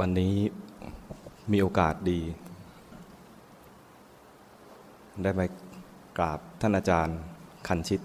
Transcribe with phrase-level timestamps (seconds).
[0.00, 0.34] วันนี้
[1.52, 2.20] มีโอกาสดี
[5.22, 5.40] ได้ไป
[6.18, 7.18] กราบท่านอาจารย์
[7.68, 8.00] คันชิต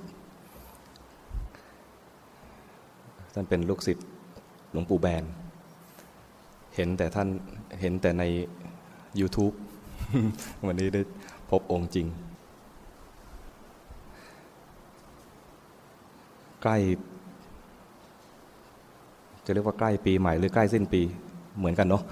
[3.34, 4.08] ท่านเป็นลูกศิษย์
[4.72, 5.24] หลวงปู่แบน
[6.76, 7.28] เห็นแต่ท่าน
[7.80, 8.24] เห็นแต่ใน
[9.20, 9.56] YouTube
[10.66, 11.02] วันนี้ได้
[11.50, 12.08] พบองค์จริง
[16.62, 16.78] ใกล้
[19.46, 21.04] จะเรียกว่าใกล้ปีใหม่หรือใกล้สิ้นปี
[21.58, 22.04] เหมือนกันเนาะ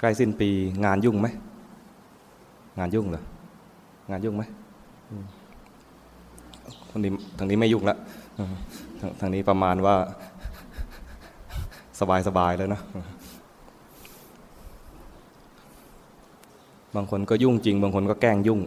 [0.00, 0.48] ใกล้สิ้นปี
[0.84, 1.28] งานยุ่งไหม
[2.78, 3.22] งานยุ่งเหรอ
[4.10, 4.42] งานยุ่งไหม
[6.90, 7.96] ทางนี้ทางนี้ไม่ยุ่งละ
[9.20, 9.94] ทางนี้ประมาณว่า
[12.00, 12.80] สบายสบายแล้วนะ
[16.96, 18.60] บางคนก็ยุ่งจริง บางคนก็แกล้งยุ่ง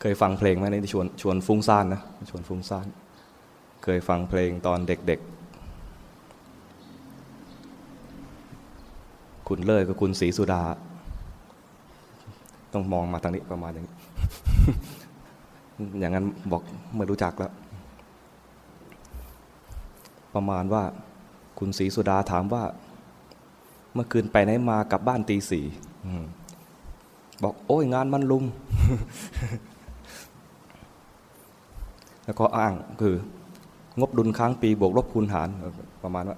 [0.00, 2.86] เคยฟังเพลงไหมนี่ชวนชวนฟุ้งซ่านนะชวนฟุ้งซ่าน
[3.84, 5.43] เคยฟังเพลงตอนเด็กๆ
[9.48, 10.62] คุณเลิศกับคุณศรีสุดา
[12.72, 13.94] ต้องมองมาทางนี้ประมาณอย่างนี้
[16.00, 16.62] อย่างนั้นบอก
[16.96, 17.52] ไม่รู้จักแล้ว
[20.34, 20.82] ประมาณว่า
[21.58, 22.64] คุณศรีสุดาถามว่า
[23.94, 25.64] เมื่อคืนไปไหนมากลับบ้านตีสี่
[27.42, 28.44] บอกโอ้ยงานมันลุม
[32.24, 32.72] แล้วก็อ้าง
[33.02, 33.16] คือ
[34.00, 35.48] งบดุลค้างปีบวกลบคูณหาร
[36.02, 36.36] ประมาณว่า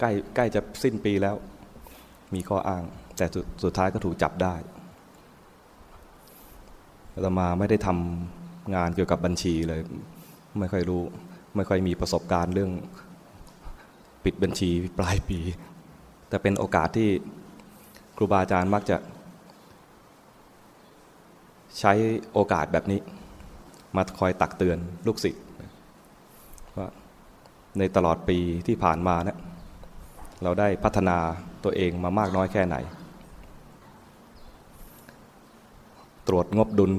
[0.00, 1.36] ใกล้ใกล้จะสิ้นปีแล้ว
[2.34, 2.84] มีข้ออ้าง
[3.16, 3.26] แต่
[3.64, 4.54] สุดท้ายก็ถูกจับได้
[7.20, 9.80] เรามาไม่ได้ทำงานเกี่ยวกับบัญชีเลย
[10.58, 11.02] ไม่ค่อยรู้
[11.56, 12.70] ไม่ค่อยมีประสบการณ์เรื่อง
[14.24, 15.38] ปิดบัญชีปลายปี
[16.28, 17.08] แต่เป็นโอกาสที่
[18.16, 18.96] ครูบาอาจารย์มักจะ
[21.80, 21.92] ใช้
[22.32, 23.00] โอกาสแบบนี้
[23.96, 25.42] มาคอยตักเตือนลูกศิษย์
[26.78, 26.88] ว่า
[27.78, 29.38] ในตลอดปีที่ผ่านมาเนะี่ย
[30.42, 31.16] เราได้พัฒนา
[31.64, 32.76] ตัวเองมามากน้อยแค่ไหน
[36.28, 36.92] ตรวจงบดุล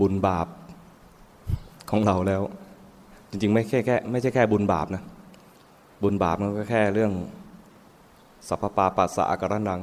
[0.00, 0.46] บุญบาป
[1.90, 2.42] ของเราแล้ว
[3.30, 5.02] จริงๆ ไม่แค่แค่ไม่ใช่แค่บุญบาปนะ
[6.02, 7.12] บุญบาปมันก็แค่เรื่อง
[8.48, 9.80] สัพพปาปัสสะอาการนัง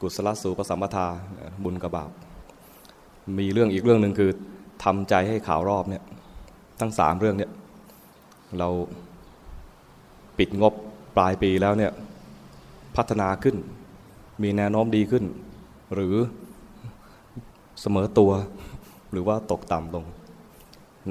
[0.00, 1.06] กุศลสูปสัมปทา
[1.64, 2.10] บุญกับบาป
[3.38, 4.30] มีเรื่องอีกเรื่องหนึ่งคือ
[4.84, 6.02] ทำใจให้ข่าวรอบเนี่ย
[6.80, 7.50] ทั้งสามเรื่องเนี่ย
[8.58, 8.68] เรา
[10.38, 10.74] ปิดงบ
[11.16, 11.92] ปลายปีแล้วเนี่ย
[12.96, 13.56] พัฒนาขึ้น
[14.42, 15.24] มีแนวโน้มดีขึ้น
[15.94, 16.14] หรือ
[17.80, 18.30] เสมอตัว
[19.12, 20.04] หรือว่าตกต่ำลง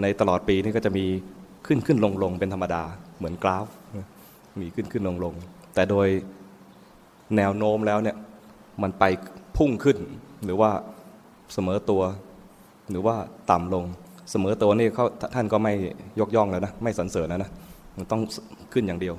[0.02, 1.06] ในตลอดปีนี้ก็จะมี
[1.68, 2.84] ขึ้นขึ้นลงลงเป็นธรรมดา
[3.18, 3.68] เหมือนกราฟ
[4.62, 5.34] มีขึ้นขึ้นลงลง
[5.74, 6.08] แต่โดย
[7.38, 8.18] แนวโน้มแล้วเนี่ย
[8.82, 9.04] มันไป
[9.58, 9.98] พุ่งขึ้น
[10.44, 10.72] หรือว่า
[11.54, 12.02] เสมอตัว
[12.90, 13.16] หรือว่า
[13.52, 13.86] ต่ำลง
[14.32, 15.74] เสมอตัวนี่เขาท่านก็ไม่
[16.20, 17.52] ยกย่องแล้วนะ ไม่สรรเสริญแล้วนะ
[17.98, 18.22] มันต้อง
[18.74, 19.16] ขึ้นอย่างเดียว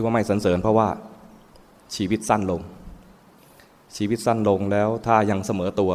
[0.00, 0.88] ที่ว่าไม่สรรเสริญเพราะว่า
[1.94, 2.60] ชีวิตสั้นลง
[3.96, 5.92] ชีวิตสั้นลงแล้วถ้ายังเสมอตัว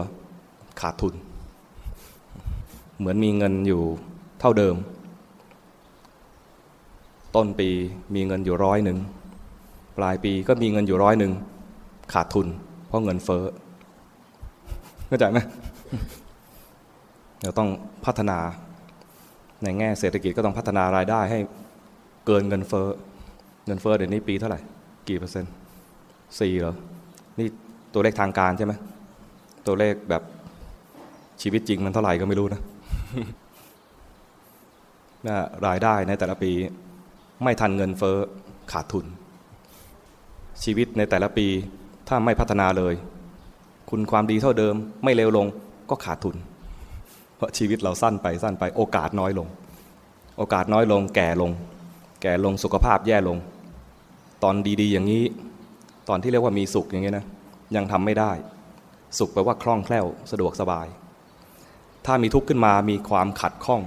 [0.82, 1.14] ขาดทุน
[2.98, 3.82] เหมือนมีเงินอยู่
[4.40, 4.76] เท่าเดิม
[7.36, 7.70] ต้นปี
[8.16, 8.98] มีเงินอยู่ร้อยหนึ่ง
[9.98, 11.32] ปลายปีก็มีเงินอยู่ร้อยหนึ่ง
[12.14, 12.48] ขาดทุน
[12.88, 13.44] เพราะเงินเฟ้อ
[15.08, 15.40] เข้าใจไหม
[17.42, 17.70] เราต้อง
[18.06, 18.38] พัฒนา
[19.64, 21.40] ในแง่เศรษฐกิจก็ต้องพัฒนารายได้ให้
[22.26, 22.88] เกินเงินเฟ้อ
[23.66, 24.60] เงินเฟ้อเดี๋ยวนี้ปีเท่าไหร่
[25.08, 25.52] กี่เปอร์เซ็นต์
[26.40, 26.76] สี่เหรอ
[27.40, 27.48] นี่
[27.94, 28.74] ตัวเลขทางการใช่ไหม
[29.68, 30.24] ตัวเลขแบบ
[31.42, 32.62] ชีวิตจริงมันเท่าไหร่ก็ไม่รู้นะ
[35.28, 35.36] นะ
[35.68, 36.52] รายได้ในแต่ละปี
[37.44, 38.18] ไม่ทันเงินเฟ้อ
[38.72, 39.06] ขาดทุน
[40.64, 41.48] ชีวิตในแต่ละปี
[42.08, 42.94] ถ้าไม่พัฒนาเลย
[43.90, 45.48] คุณความดีเท่าเดิม ไม่เร็วลง
[45.90, 46.36] ก็ขาดทุน
[47.36, 49.48] เพราะชีวิตเราสั้นไปสั้นไปโอกาสน้อยลง
[50.38, 51.52] โอกาสน้อยลง แก่ลง
[52.22, 53.38] แก่ลงสุขภาพแย่ลง
[54.48, 55.24] ตอนดีๆ อย่างนี้
[56.10, 57.26] ตอนที่เรียกว่ามีสุขอย่างนี้นะ
[57.76, 58.32] ยังทำไม่ได้
[59.18, 60.88] สุขแปลว่าคล่องแคล่วสะดวกสบาย
[62.06, 63.82] ถ้ามีทุกข์ขึ้นมามีความขัดข้อง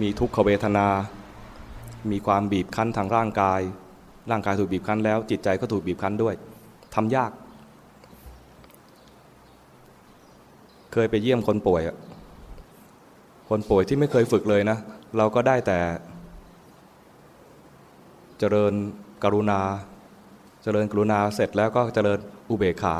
[0.00, 0.86] มีทุกขเวทนา
[2.10, 3.60] มีความบีบคั้นทางร่างกาย
[4.30, 6.34] ร่างกายถูกบีบคั้นแล้ว จิตใจก็ถูกบีบคั้นด้วย
[6.94, 7.30] ทำยาก
[10.92, 11.82] เคยไปเยี่ยมคนป่วย
[13.48, 14.78] คนป่วยที่ไม่เคยฝึกเลยนะ
[15.16, 15.78] เราก็ได้แต่
[18.40, 18.72] เจริญ
[19.24, 19.60] กรุณา
[20.62, 22.94] เจริญกรุณาเสร็จแล้วก็เจริญอุเบกขา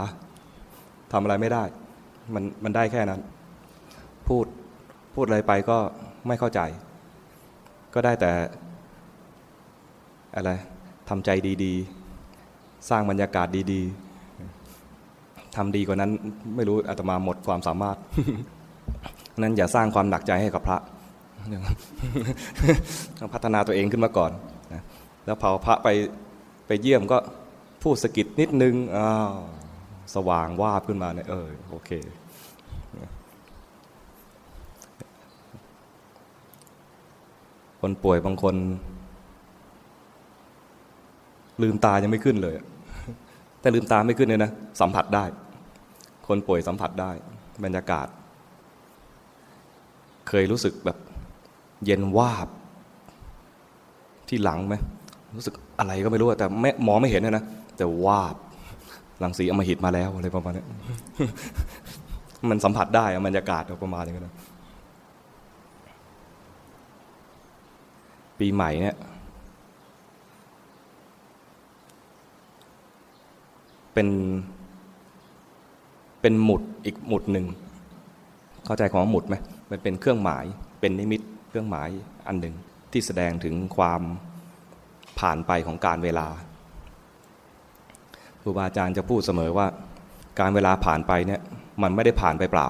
[1.12, 1.64] ทำอะไรไม่ได้
[2.34, 3.20] มันมันได้แค่นั้น
[4.28, 4.46] พูด
[5.14, 5.78] พูดอะไรไปก็
[6.26, 6.60] ไม่เข้าใจ
[7.94, 8.30] ก็ได้แต่
[10.34, 10.50] อะไร
[11.08, 11.30] ทำใจ
[11.64, 16.10] ดีๆ สร้างบรรยากาศดีๆทำดีกว่านั้น
[16.56, 17.96] ไม่รู้อาตมาหมดความสามารถ
[19.38, 20.78] นั้นอย่าสร้างความหนักใจให้กับพระ
[23.18, 24.32] ต้องพัฒนาตัวเองขึ้นมาก่อน
[25.24, 25.88] แล้วพอพระไป
[26.66, 27.18] ไปเยี่ยมก็
[27.82, 29.34] พูดสกิดนิดนึงอ้าว
[30.14, 31.90] สว่างวาบขึ้นมาเนี่ยเออโอเค
[37.80, 38.54] คนป่วยบางคน
[41.62, 42.54] ลืมตายังไม่ขึ้นเลย
[43.60, 44.50] แต่ลืมตาไม่ขึ้นเลยนะ
[44.80, 45.24] สัมผัสได้
[46.26, 47.10] คนป่วยสัมผัสได้
[47.64, 48.06] บรรยากาศ
[50.28, 50.98] เคยรู้สึกแบบ
[51.84, 52.48] เย็นวาบ
[54.28, 54.74] ที่หลังไหม
[55.36, 57.44] รู้สึกอะไรก็ไม่รู้แต่แม่หมอไม่เห็นนะ
[57.76, 58.36] แต่วาบ
[59.20, 60.64] หลังสีอมหิตมาแล้วอะไรประมาณนี้
[62.50, 64.36] มันสัมผัสได้บรรยากาศประมาณอย่างนั้น
[68.38, 68.96] ปีใหม่เนี่ย
[73.94, 74.08] เป็น
[76.20, 77.46] เป็นหมุดอีกหมุดหนึ่ง
[78.64, 79.36] เข้าใจของหมุดไหม
[79.70, 80.44] มันเป็นเครื่องหมาย
[80.80, 81.88] เป็นนิมิตเครื่องหมาย
[82.26, 82.54] อันหนึ่ง
[82.92, 84.02] ที่แสดงถึงความ
[85.20, 86.26] ผ่านไปของการเวลา
[88.40, 89.66] ครูบาอาจารย์จะพูดเสมอว่า
[90.40, 91.40] การเวลาผ่านไปเนี่ย
[91.82, 92.68] มันไม่ได้ผ่านไปเปล่า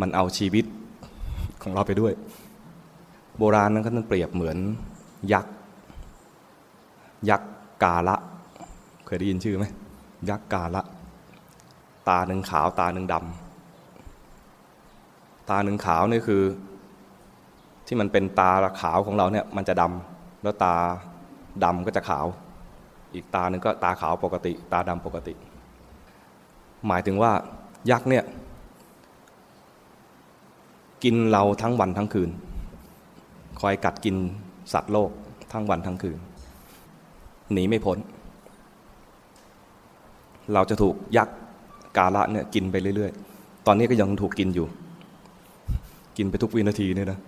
[0.00, 0.64] มันเอาชีวิต
[1.62, 2.12] ของเราไปด้วย
[3.38, 4.56] โบราณนั้นก็ต้องเปรียบเหมือน
[5.32, 5.52] ยักษ์
[7.30, 7.50] ยักษ์
[7.82, 8.16] กาละ
[9.06, 9.64] เคยได้ยินชื่อไหม
[10.30, 10.82] ยักษ์กาละ
[12.08, 16.42] ตาหนึ่งขาวตาหนึ่งดำตาหนึ่งขาวนี่คือ
[17.86, 20.74] ที่มันเป็นตาขาวของเราเนี่ยมันจะดำแล้วตา
[21.64, 22.26] ดำก็จะขาว
[23.14, 25.34] อีกตาหนึ่งก็ตาขาวปกติ ตาดำปกติ
[26.86, 27.32] หมายถึงว่า
[27.90, 28.24] ยักษ์เนี่ย
[31.04, 32.30] กินเราทั้งวันทั้งคืน
[33.60, 34.16] คอยกัดกิน
[34.72, 35.10] สัตว์โลก
[35.52, 36.18] ทั้งวันทั้งคืน
[37.52, 37.98] หนีไม่พ้น
[40.52, 41.36] เราจะถูกยักษ์
[41.96, 44.66] กาละเนี่ยกินไปเรื่อย ๆ ตอนนี้ก็ยังถูกกินอยู่
[46.16, 47.18] กินไปทุกวินาทีเนี่ยนะ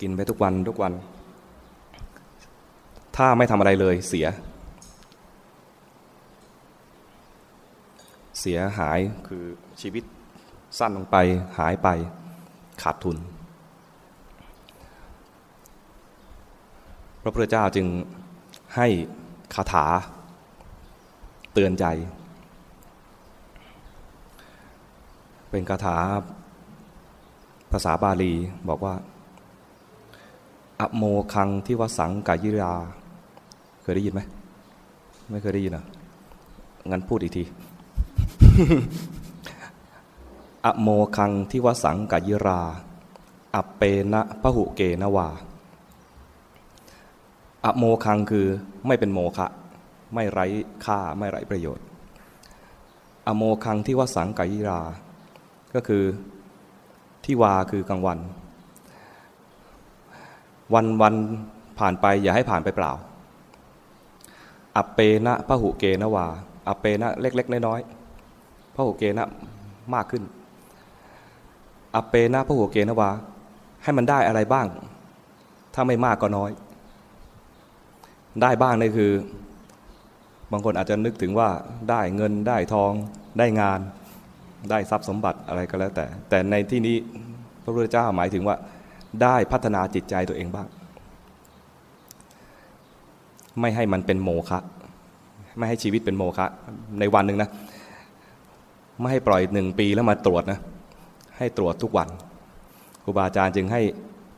[0.00, 0.92] กินไปทุกวันทุกวัน
[3.16, 4.26] ถ้าไม่ทำอะไรเลยเสีย
[8.40, 8.98] เสียหาย
[9.28, 9.44] คือ
[9.80, 10.04] ชีวิต
[10.78, 11.16] สั้นลงไป
[11.58, 11.88] หายไป
[12.82, 13.16] ขาดทุน
[17.22, 17.86] พระพุทธเจ้าจึง
[18.76, 18.86] ให้
[19.54, 19.86] คาถา
[21.52, 21.84] เตือนใจ
[25.50, 25.96] เป็นคาถา
[27.72, 28.32] ภาษาบาลี
[28.68, 28.94] บอกว่า
[30.80, 31.04] อโม
[31.34, 32.74] คังที่วสังกายิรา
[33.82, 34.20] เคยได้ยินไหม
[35.30, 35.84] ไม่เคยได้ยินอะ
[36.90, 37.44] งั้นพูดอีกที
[40.66, 42.60] อโมคังที่วสังกายิรา
[43.54, 43.82] อเป
[44.12, 45.28] นะพหุเกนวา
[47.64, 48.46] อโมคังคือ
[48.86, 49.46] ไม่เป็นโมฆะ
[50.14, 50.46] ไม่ไร้
[50.84, 51.84] ค่าไม่ไร้ประโยชน์
[53.26, 54.80] อโมคังที่วสังกายิรา
[55.74, 56.04] ก็คือ
[57.24, 58.18] ที่วาคือกลางวัน
[60.74, 61.14] วันวัน
[61.78, 62.92] ผ่านไปอย่าให้ผ่านไปเปล่า
[64.76, 66.26] อัปเปนะพระหุเกนะวา
[66.68, 69.26] อัปเปนะเล็ก ๆ น้อยๆพระหุเกนะ
[69.94, 70.22] มากขึ้น
[71.96, 73.10] อัปเปนะพระหุเกนะวา
[73.82, 74.66] ให้มันได้อะไรบ้าง
[75.74, 76.50] ถ้าไม่มากก็น้อย
[78.42, 79.12] ได้บ้างนี่คือ
[80.52, 81.48] บางคนอาจจะนึกถึงว่า
[81.90, 82.92] ได้เงินได้ทอง
[83.38, 83.80] ได้งาน
[84.70, 86.96] ได้ทรัพย์สมบัติอะไรก็แล้วแต่ แต่ในที่นี้
[87.62, 88.56] พระพุทธเจ้าหมายถึงว่า
[89.22, 90.68] ได้พัฒนาจิตใจตัวเองบ้าง
[93.60, 94.58] ไม่ให้มันเป็นโมฆะ
[95.58, 96.46] ไม่ให้ชีวิตเป็นโมฆะ
[96.98, 97.50] ในวันหนึ่งนะ
[99.00, 100.60] ไม่ให้ปล่อยหนึ่งปีแล้วมาตรวจนะ
[101.38, 102.08] ให้ตรวจทุกวัน
[103.04, 103.80] ครูบาอาจารย์จึงให้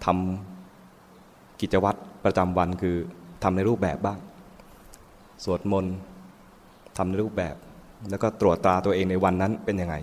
[0.05, 2.97] ทำกิจวัตรประจำวันคือ
[3.43, 4.19] ทำในรูปแบบบ้าง
[5.45, 5.95] สวดมนต์
[6.97, 7.55] ทำในรูปแบบ
[8.11, 9.95] แล้วก็ตรวจตราตัวเองในวันนั้นเป็นยังไง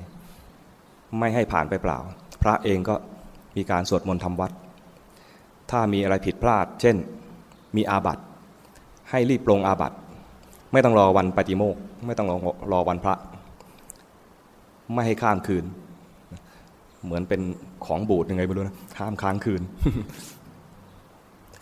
[1.20, 1.98] ไม่ให้ผ่านไปเปล่า
[2.44, 2.96] พระเองก็
[3.58, 4.52] มีการสวดมนต์ทำวัด
[5.72, 6.96] ถ้ามีอะไรผิดพลาด เช่น
[7.76, 8.20] มีอาบัต
[9.10, 9.94] ให้รีบปรงอาบัต
[10.72, 11.76] ไม่ต้องรอวันปฏิโมก
[12.06, 12.38] ไม่ต้องรอ
[12.72, 13.16] รอวันพระ
[14.94, 15.66] ไม่ให้ข้ามคืน
[17.04, 17.42] เหมือนเป็น
[17.86, 19.62] ของบูดยังไงไม่รู้นะห้ามค้างคืน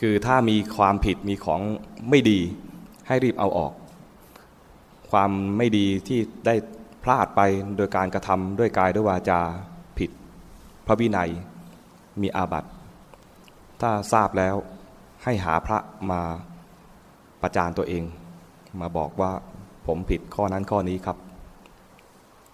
[0.01, 1.61] คือถ้ามีความผิดมีของ
[2.09, 2.39] ไม่ดี
[3.07, 3.73] ให้รีบเอาออก
[5.11, 6.55] ความไม่ดีที่ได้
[7.03, 7.41] พลาดไป
[7.77, 9.39] โดยการกระทำด้วยกายด้วยวาจา
[9.97, 10.09] ผิด
[10.87, 11.29] พระวินัย
[12.21, 12.69] มีอาบัติ
[13.81, 14.55] ถ้าทราบแล้ว
[15.23, 15.79] ให้หาพระ
[16.11, 16.21] มา
[17.41, 18.03] ประจานตัวเอง
[18.81, 19.31] มาบอกว่า
[19.87, 21.17] ผมผิดข้อนั้นข้อนี้ครับ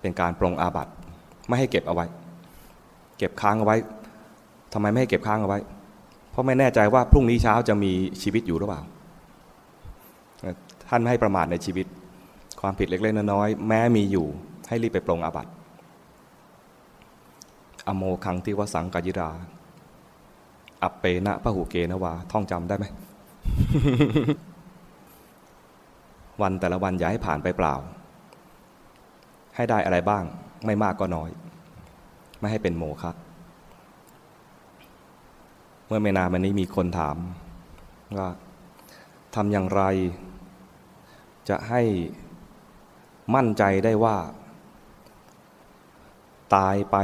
[0.01, 0.91] เป็นการปรงอาบัติ
[1.47, 2.05] ไม่ให้เก็บเอาไว้
[3.17, 3.77] เก็บค้างเอาไว้
[4.73, 5.59] ทำไมไม่ให้เก็บค้างเอาไว้
[6.31, 7.91] เพราะไม่แน่ใจว่าพรุ่งนี้เช้าจะมี
[8.21, 8.81] ชีวิตอยู่หรือเปล่า
[10.89, 11.85] ท่านไม่ให้ประมาทในชีวิต
[12.61, 14.25] ความผิดเล็กๆน้อยๆแม้มีอยู่
[14.67, 15.51] ให้รีบไปปรงอาบัติ
[17.87, 19.29] อโมคังที่วสังกายิรา
[20.83, 22.85] อัปเปนะพระหูเกนวา ท่องจำได้ไหม
[26.41, 27.75] วันแต่ละวันอย่าให้ผ่านไปเปล่า
[29.55, 30.23] ให้ได้อะไรบ้าง
[30.65, 31.29] ไม่มากก็น้อย
[32.39, 33.11] ไม่ให้เป็นโมฆะ
[35.87, 37.17] เมื่อไม่นานมานี้มีคนถาม
[38.17, 38.29] ว่า
[39.35, 39.83] ทำอย่างไร
[41.49, 41.81] จะให้
[43.35, 44.17] มั่นใจได้ว่า
[46.55, 46.97] ตายไป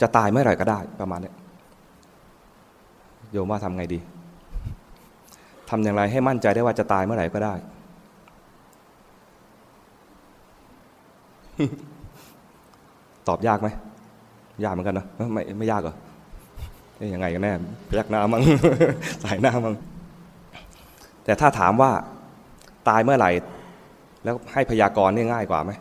[0.00, 1.32] จะตายเมื่อไหร่ก็ได้ประมาณนี้
[3.32, 3.98] โยมว่าทำไงดี
[5.70, 7.54] ทำอย่างไรให้มั่นใจได้ว่าจะตายเมื่อไหร่ก็ได้
[13.28, 13.68] ตอบยากไหม
[14.64, 15.94] ยากเหมือนกันนะไม่ไม่ยากเหรอ
[17.00, 17.52] นี่ยังไงกันแน่
[17.88, 18.42] พยักหน้ามั้ง
[19.24, 19.74] สายหน้ามั้ง
[21.24, 21.90] แต่ถ้าถามว่า
[22.88, 23.30] ตายเมื่อไหร่
[24.24, 25.72] แล้วให้พยากรณ์นี่ง่ายกว่าไหม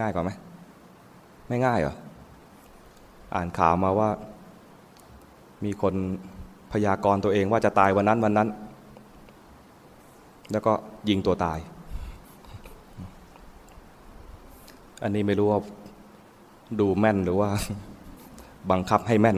[0.00, 0.30] ง่ายกว่าไหม
[1.50, 1.94] ไม่ง่ายเหรอ
[3.34, 4.10] อ่านข่าวมาว่า
[5.64, 5.94] มีคน
[6.72, 8.48] พยากรณ์ตัวเองว่าจะตายวันนั้นวันนั้น
[10.52, 10.72] แล้วก็
[11.08, 11.58] ยิงตัวตาย
[15.02, 15.60] อันนี้ไม่รู้ว่า
[16.80, 17.50] ดูแม่นหรือว่า
[18.70, 19.36] บังคับให้แม่น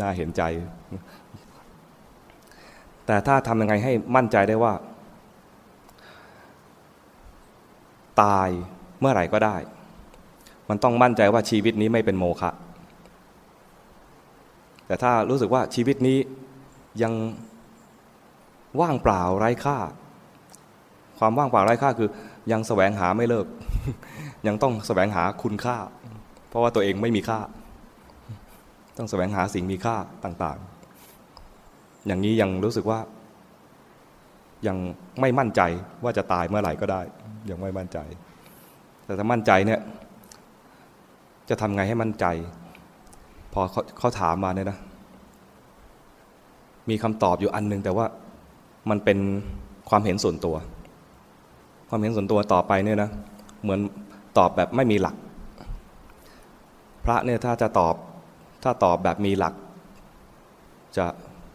[0.00, 0.42] น่าเห็นใจ
[3.06, 4.72] แต่ถ้าทำยังไงให้มั่นใจได้ว่า
[8.22, 8.48] ตาย
[9.02, 9.56] เมื่อไหร่ก็ได้
[10.68, 12.50] มันต้องมั่นใจว่าชีวิตนี้ไม่เป็นโมฆะ
[14.86, 16.18] แต่ถ้ารู้สึกว่าชีวิตนี้
[17.02, 17.12] ยัง
[18.80, 19.78] ว่างเปล่าไร้ค่า
[21.18, 22.08] ความว่างเปล่าไร้ค่าคือ
[22.52, 23.46] ยังแสวงหาไม่เลิก
[24.46, 25.76] ยังต้องแสวงหาคุณค่า
[26.48, 27.40] เพราะว่าตัวเองไม่มีค่า
[28.98, 30.58] ต้องแสวงหาสิ่งมีค่าต่าง
[31.32, 33.00] ๆ อย่างนี้ยังรู้สึกว่า
[34.66, 34.76] ยัง
[35.20, 35.60] ไม่มั่นใจ
[36.04, 37.00] ว่าจะตายเมื่อไหร่ก็ได้
[37.50, 37.98] ยังไม่มั่นใจ
[39.04, 39.80] แต่ถ้ามั่นใจเนี่ย
[41.48, 42.26] จะทำไงให้มั่นใจ
[43.52, 44.78] พอเขาเขาถามมาเนี่ยนะ
[46.90, 48.06] มีคำตอบอยู่อันหนึ่งแต่ว่า
[48.90, 49.18] มันเป็น
[49.88, 50.56] ความเห็นส่วนตัว
[51.88, 53.10] ความเห็นส่วนตัวต่อไปเนี่ยนะ
[53.62, 53.80] เหมือน
[54.38, 55.16] ตอบแบบไม่มีหลัก
[57.04, 57.94] พระเนี่ยถ้าจะตอบ
[58.62, 59.54] ถ้าตอบแบบมีหลัก
[60.96, 61.06] จะ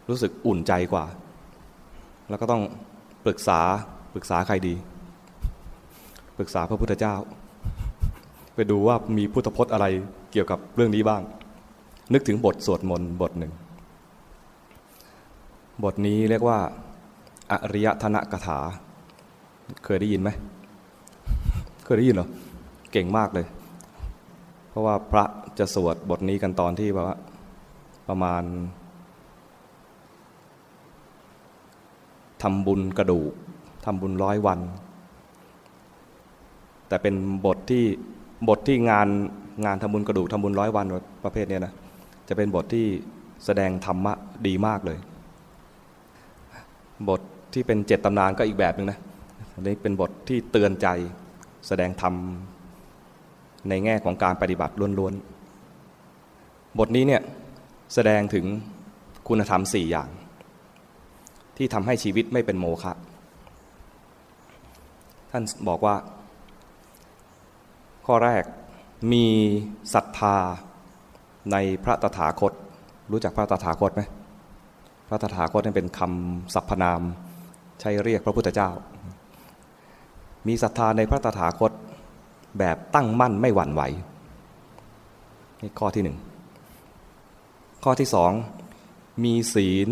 [0.08, 1.04] รู้สึกอุ่นใจกว่า
[2.28, 2.62] แล้วก็ต้อง
[3.24, 3.60] ปรึกษา
[4.14, 4.74] ปรึกษาใครดี
[6.38, 7.14] ปรึกษาพระพุทธเจ้า
[8.60, 9.86] ไปดูว่ามีพุทธพจน์อะไร
[10.32, 11.22] เกี่ยวกับเรื่องนี้บ้าง
[12.12, 13.52] นึกถึงบทสวดมนต์บทหนึ่ง
[15.84, 16.58] บทนี้เรียกว่า
[17.50, 18.58] อริยธนกถา
[19.84, 20.30] เคยได้ยินไหม
[21.84, 22.28] เคยได้ยินเหรอ
[22.92, 23.46] เก่งมากเลย
[24.68, 25.24] เพราะว่าพระ
[25.58, 27.16] จะสวดบทนี้กันตอนที่แบบว่า
[28.08, 28.42] ประมาณ
[32.42, 33.32] ทำบุญกระดูก
[33.84, 34.60] ทำบุญร้อยวัน
[36.88, 37.14] แต่เป็น
[37.46, 37.84] บทที่
[38.48, 39.08] บทที่งาน
[39.64, 40.86] งานทำบุญกระดูกทำบุญร้อยวัน
[41.24, 41.72] ประเภทนี้นะ
[42.28, 42.86] จะเป็นบทที่
[43.44, 44.12] แสดงธรรมะ
[44.46, 44.98] ดีมากเลย
[47.08, 47.20] บท
[47.52, 48.98] ที่เป็นเจ็ดตำนานก็อีกแบบหนึ่งนะ
[49.54, 50.88] อันนี้เป็นบทที่เตือนใจ
[51.66, 52.14] แสดงธรรม
[53.68, 57.22] ในแง่ของการปฏิบัติล้วนๆ บทนี้เนี่ย
[57.94, 58.44] แสดงถึง
[59.28, 60.08] คุณธรรมสี่อย่าง
[61.56, 62.92] ที่ทำให้ชีวิตไม่เป็นโมฆะ
[65.30, 65.94] ท่านบอกว่า
[68.10, 68.44] ข้อแรก
[69.12, 69.26] มี
[69.94, 70.36] ศรัทธา
[71.52, 72.52] ในพระตถาคต
[73.10, 74.02] รู้จักพระตถาคตไหม
[75.08, 77.02] พระตถาคตนี่เป็นคำสรรพนาม
[77.80, 78.70] ใช้เรียกพระพุทธเจ้า
[80.46, 81.72] มีศรัทธาในพระตถาคต
[82.58, 83.82] แบบตั้งมั่นไม่หวั่นไหว
[85.62, 86.18] นี่ข้อที่หนึ่ง
[87.84, 88.32] ข้อที่สอง
[89.24, 89.88] มีศีล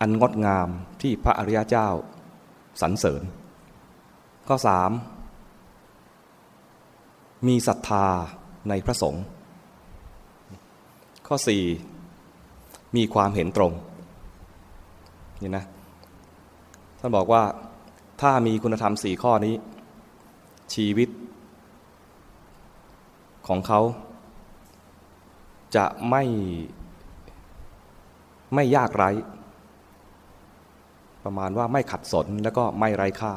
[0.00, 0.68] อันงดงาม
[1.02, 1.88] ที่พระอริยเจ้า
[2.80, 3.22] สรรเสริญ
[4.48, 4.92] ข้อสาม
[7.46, 8.06] มีศรัทธา
[8.68, 9.24] ในพระสงฆ์
[11.26, 11.62] ข้อสี่
[12.96, 13.72] มีความเห็นตรง
[15.42, 15.64] นี่นะ
[16.98, 17.42] ท่านบอกว่า
[18.20, 19.54] ถ้ามีคุณธรรมสี่ข้อนี้
[20.74, 21.08] ชีวิต
[23.48, 23.80] ของเขา
[25.76, 26.22] จะไม่
[28.54, 29.10] ไม่ยากไร้
[31.24, 33.32] ประมาณว่าไม่ขัดสนแล้วก็ไม่ไร้ค่า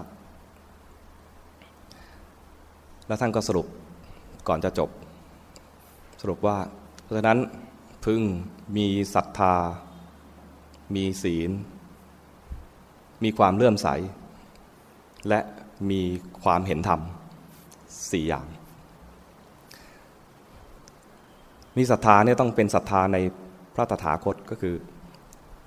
[3.07, 3.67] แล้วท่านก็สรุป
[4.47, 4.89] ก่อนจะจบ
[6.21, 6.57] สรุปว่า
[7.03, 7.39] เพราะฉะนั้น
[8.05, 8.21] พึง
[8.77, 9.55] มีศรัทธา
[10.95, 11.51] มีศีล
[13.23, 13.87] มีความเลื่อมใส
[15.27, 15.39] และ
[15.89, 16.01] มี
[16.43, 17.01] ความเห็นธรรม
[18.11, 18.45] สี่อย่าง
[21.77, 23.17] มีศรัทธาเนี่ยต้องเป็นศรัทธาใน
[23.73, 24.75] พระตถาคตก็คือ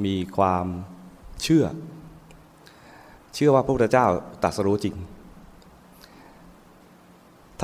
[0.05, 0.67] มีความ
[1.43, 1.65] เชื่อ
[3.35, 4.07] เชื่อว่าพระพุทธเจ้า
[4.43, 4.97] ตรัสรู้จริง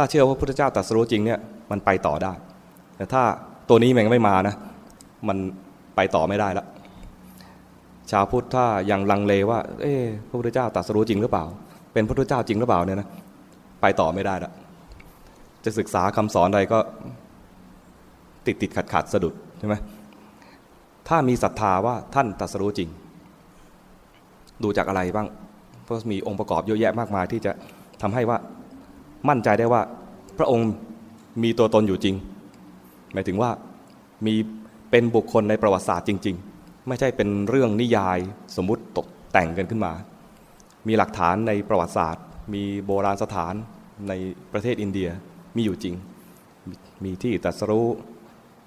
[0.01, 1.39] ถ้าเชื่อว่าพระพุทธเจ้าตรัสรู้จริงเนี่ย
[1.71, 2.33] มันไปต่อได้
[2.97, 3.23] แต่ถ้า
[3.69, 4.55] ตัวนี้มันไม่มานะ
[5.29, 5.39] มัน
[5.97, 6.67] ไปต่อไม่ได้แล้ว
[8.11, 9.95] ชาวพุทธถ้ายังลังเลว่า เอ๊
[10.29, 11.45] พระพุทธเจ้าตรัสรู้จริงหรือเปล่า
[11.93, 13.09] เป็นพระพุทธเจ้าจริงหรือเปล่าเนี่ยนะ
[13.83, 14.53] ไปต่อไม่ได้ละ
[15.65, 16.79] จะศึกษาคำสอนใดก็
[18.47, 19.75] ติดติดขัดขัดสะดุดใช่ไหม
[21.09, 22.89] ถ้ามีศรัทธาว่าท่านตรัสรู้จริง
[24.63, 25.29] ดูจากอะไรบ้าง
[25.85, 27.53] เพราะมีองค์ประกอบเยอะแยะมากมายที่จะ
[28.03, 28.39] ทำให้ว่า
[29.29, 29.83] มั่นใจได้ว่า
[30.39, 30.71] พระองค์
[31.43, 32.15] มีตัวตนอยู่จริง
[33.13, 33.51] หมายถึงว่า
[34.27, 34.35] มี
[34.91, 38.19] เป็นบุคคลในประวัติศาสตร์จริง ๆ ไม่ใช่เป็นเรื่องนิยาย
[38.57, 39.93] สมมุติตกแต่งกันขึ้นมา
[40.87, 43.55] มีหลักฐานในประวัติศาสตร์ มีโบราณสถาน
[44.09, 44.13] ใน
[44.53, 45.09] ประเทศอินเดีย
[45.57, 45.95] มีอยู่จริง
[47.05, 47.89] มีที่ตัสรู้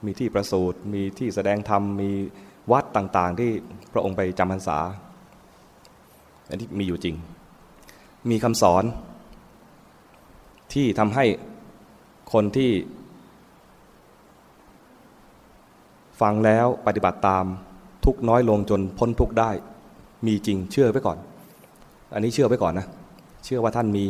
[0.05, 2.11] มีที่ประสูติมีที่แสดงธรรม มี
[2.71, 3.51] วัดต่างๆ ที่
[3.93, 4.77] พระองค์ไปจำพรรษา
[6.49, 7.15] อันนี้มีอยู่จริง
[8.29, 8.83] มีคำสอน
[10.73, 11.25] ที่ทำให้
[12.33, 12.71] คนที่
[16.21, 17.45] ฟังแล้วปฏิบัติตาม
[18.05, 19.51] ทุกน้อยลงจนพ้นทุกได้
[20.27, 21.17] มีจริงเชื่อไว้ก่อน
[22.13, 22.87] อันนี้เชื่อไว้ก่อนนะ
[23.45, 24.05] เชื่อว่าท่านมี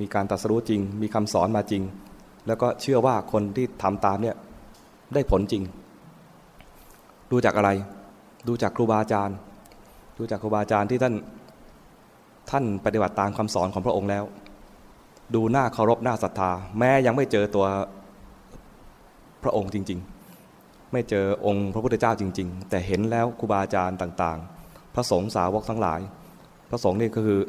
[0.00, 1.82] มีการตรัสรู้จริง มีคำสอนมาจริง
[2.46, 4.36] แล้วก็เชื่อว่าคนที่ทำตามเนี่ย
[5.14, 5.62] ได้ผลจริง
[7.30, 7.70] ดูจากอะไร
[8.48, 9.36] ดูจากครูบาอาจารย์
[10.18, 11.14] ดูจากครูบาอาจารย์ที่ท่าน
[12.50, 14.24] ท่านปฏิบัติตามคำสอนของพระองค์แล้ว
[15.34, 17.66] ดูหน้าเคารพหน้าศรัทธา แม้ยังไม่เจอตัว
[19.42, 19.98] พระองค์จริง
[20.44, 26.00] ๆ ไม่เจอองค์พระพุทธเจ้าจริง ๆ แต่เห็นแล้วครูบาอาจารย์ต่างๆ พระสงฆ์สาวกทั้งหลาย
[26.70, 27.40] พระสงฆ์นี่ก็คือ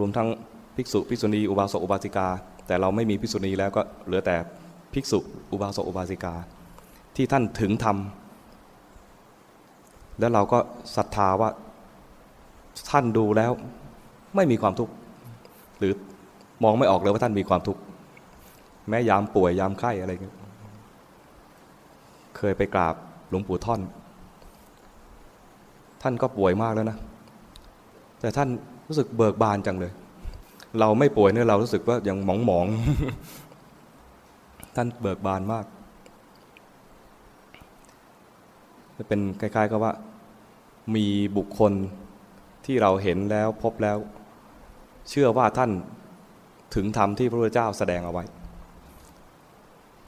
[0.00, 0.28] รวมทั้ง
[0.76, 2.28] ภิกษุภิกษุณีอุบาสกอุบาสิกา
[2.66, 4.36] แต่เราไม่มีภิกษุณีแล้วก็เหลือแต่
[4.92, 5.18] ภิกษุ
[5.52, 6.34] อุบาสกอุบาสิกา
[7.16, 7.96] ที่ท่านถึงธรรม
[10.18, 10.58] แล้วเราก็
[10.96, 11.50] ศรัทธาว่า
[12.90, 13.52] ท่านดูแล้ว
[14.36, 14.92] ไม่มีความทุกข์
[15.78, 15.92] หรือ
[16.62, 17.80] มองไม่ออกเลยว่าท่านมีความทุกข์
[18.88, 20.36] แม้ยามป่วยยามไข้อะไรเงี้ย
[22.36, 22.94] เคยไปกราบ
[23.30, 23.80] หลวงปู่ท่อน
[26.02, 26.96] ท่านก็ป่วยมากแล้วนะ
[28.20, 28.48] แต่ท่าน
[28.88, 29.92] รู้สึกเบิกบานจังเลย
[30.80, 32.66] เราไม่ป่วยเนี่ยเรารู้สึกว่ายังหมองหมอง
[34.76, 35.64] ท่านเบิกบานมาก
[39.08, 39.92] เป็นคล้ายๆกับว่า
[40.94, 41.72] มีบุคคล
[42.64, 43.96] ที่เราเห็นแล้วพบแล้ว
[45.10, 45.70] เชื่อว่าท่าน
[46.74, 48.24] ถึงธรรมที่พระพุทธเจ้าแสดงเอาไว้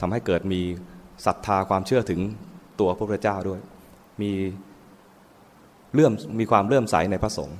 [0.01, 0.61] ทำให้เกิดมี
[1.25, 2.19] ศรัทธาความเชื่อถึง
[2.79, 3.59] ตัวพระพุทธเจ้าด้วย
[4.21, 4.31] มี
[5.93, 7.57] เลื่อมมีความเลื่อมใสในพระสงฆ์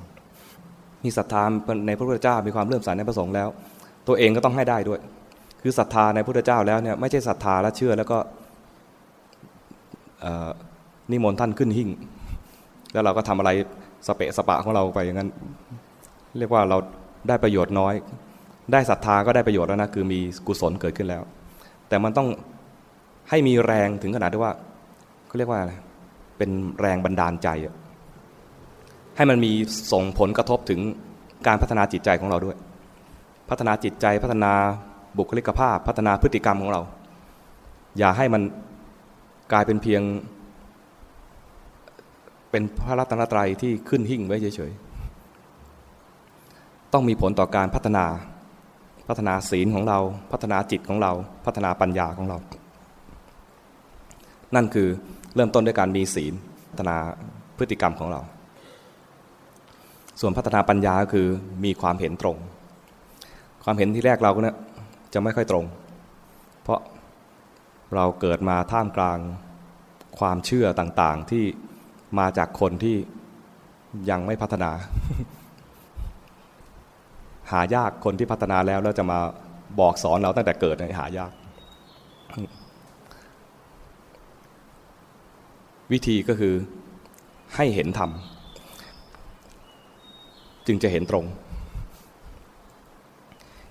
[1.04, 1.42] มีศรัทธา
[1.86, 3.48] ในพระพุทธเจ้า มีความเลื่อมใสในพระสงฆ์แล้ว
[4.08, 5.00] ตัวเองก็ต้องให้ได้ด้วย
[5.62, 8.18] คือศรัทธาในพระพุทธเจ้าแล้วเนี่ยไม่ใช่ศรัทธาและเชื่อแล้วก็
[11.10, 11.88] นิมนต์ท่านขึ้นหิ่ง
[12.92, 13.50] แล้วเราก็ทำอะไร
[14.06, 15.30] สเปะสปะของเราไปอย่างนั้น
[16.38, 16.76] เรียกว่าเรา
[17.28, 17.94] ได้ประโยชน์น้อย
[18.72, 21.22] ได้ศรัทธาก็ได้ประโยชน์แล้วนะคือมีกุศลเกิดขึ้นแล้ว
[21.88, 22.28] แต่มันต้อง
[23.30, 24.52] ให้มีแรงถึงขนาดที่ว่า
[25.26, 25.72] เขาเรียกว่าอะไร
[26.38, 27.48] เป็นแรงบันดาลใจ
[29.16, 29.52] ให้มันมี
[29.92, 30.80] ส่งผลกระทบถึง
[31.46, 32.56] การพัฒนาจิตใจของเราด้วย
[33.50, 34.52] พัฒนาจิตใจพัฒนา
[35.18, 36.82] บุคลิกภาพ พัฒนาพฤติกรรมของเรา
[37.98, 38.42] อย่าให้มัน
[39.52, 40.02] กลายเป็นเพียง
[42.50, 48.04] เป็นพระรัตนตรัยที่ขึ้นหิ่งไว้เฉยๆต้องมีผลต่อการพัฒนา
[49.10, 49.98] พัฒนาศีลของเรา
[50.32, 51.12] พัฒนาจิตของเรา
[51.46, 52.38] พัฒนาปัญญาของเรา
[54.54, 54.88] นั่นคือ
[55.34, 56.34] เริ่มต้นด้วยการมีศีล
[56.70, 56.96] พัฒนา
[57.58, 58.20] พฤติกรรมของเรา
[60.20, 61.26] ส่วนพัฒนาปัญญาคือ
[61.64, 62.36] มีความเห็นตรง
[63.64, 64.56] ความเห็นที่แรกเราเนี่ย
[65.12, 65.64] จะไม่ค่อยตรง
[66.62, 66.80] เพราะ
[67.94, 69.18] เราเกิดมาท่ามกลาง
[70.18, 71.44] ความเชื่อต่างๆที่
[72.18, 72.96] มาจากคนที่
[74.10, 74.70] ยังไม่พัฒนา
[77.50, 79.18] หายากคนที่พัฒนาแล้วแล้วจะมา
[79.80, 81.32] บอกสอนเราตั้งแต่เกิดเนี่ยหายาก
[85.92, 86.54] วิธีก็คือ
[87.56, 88.10] ให้เห็นธรรม
[90.66, 91.24] จึงจะเห็นตรง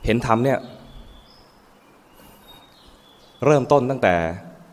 [0.06, 0.60] เห็นธรรมเนี่ย
[3.46, 4.16] เริ่มต้นตั้งแต่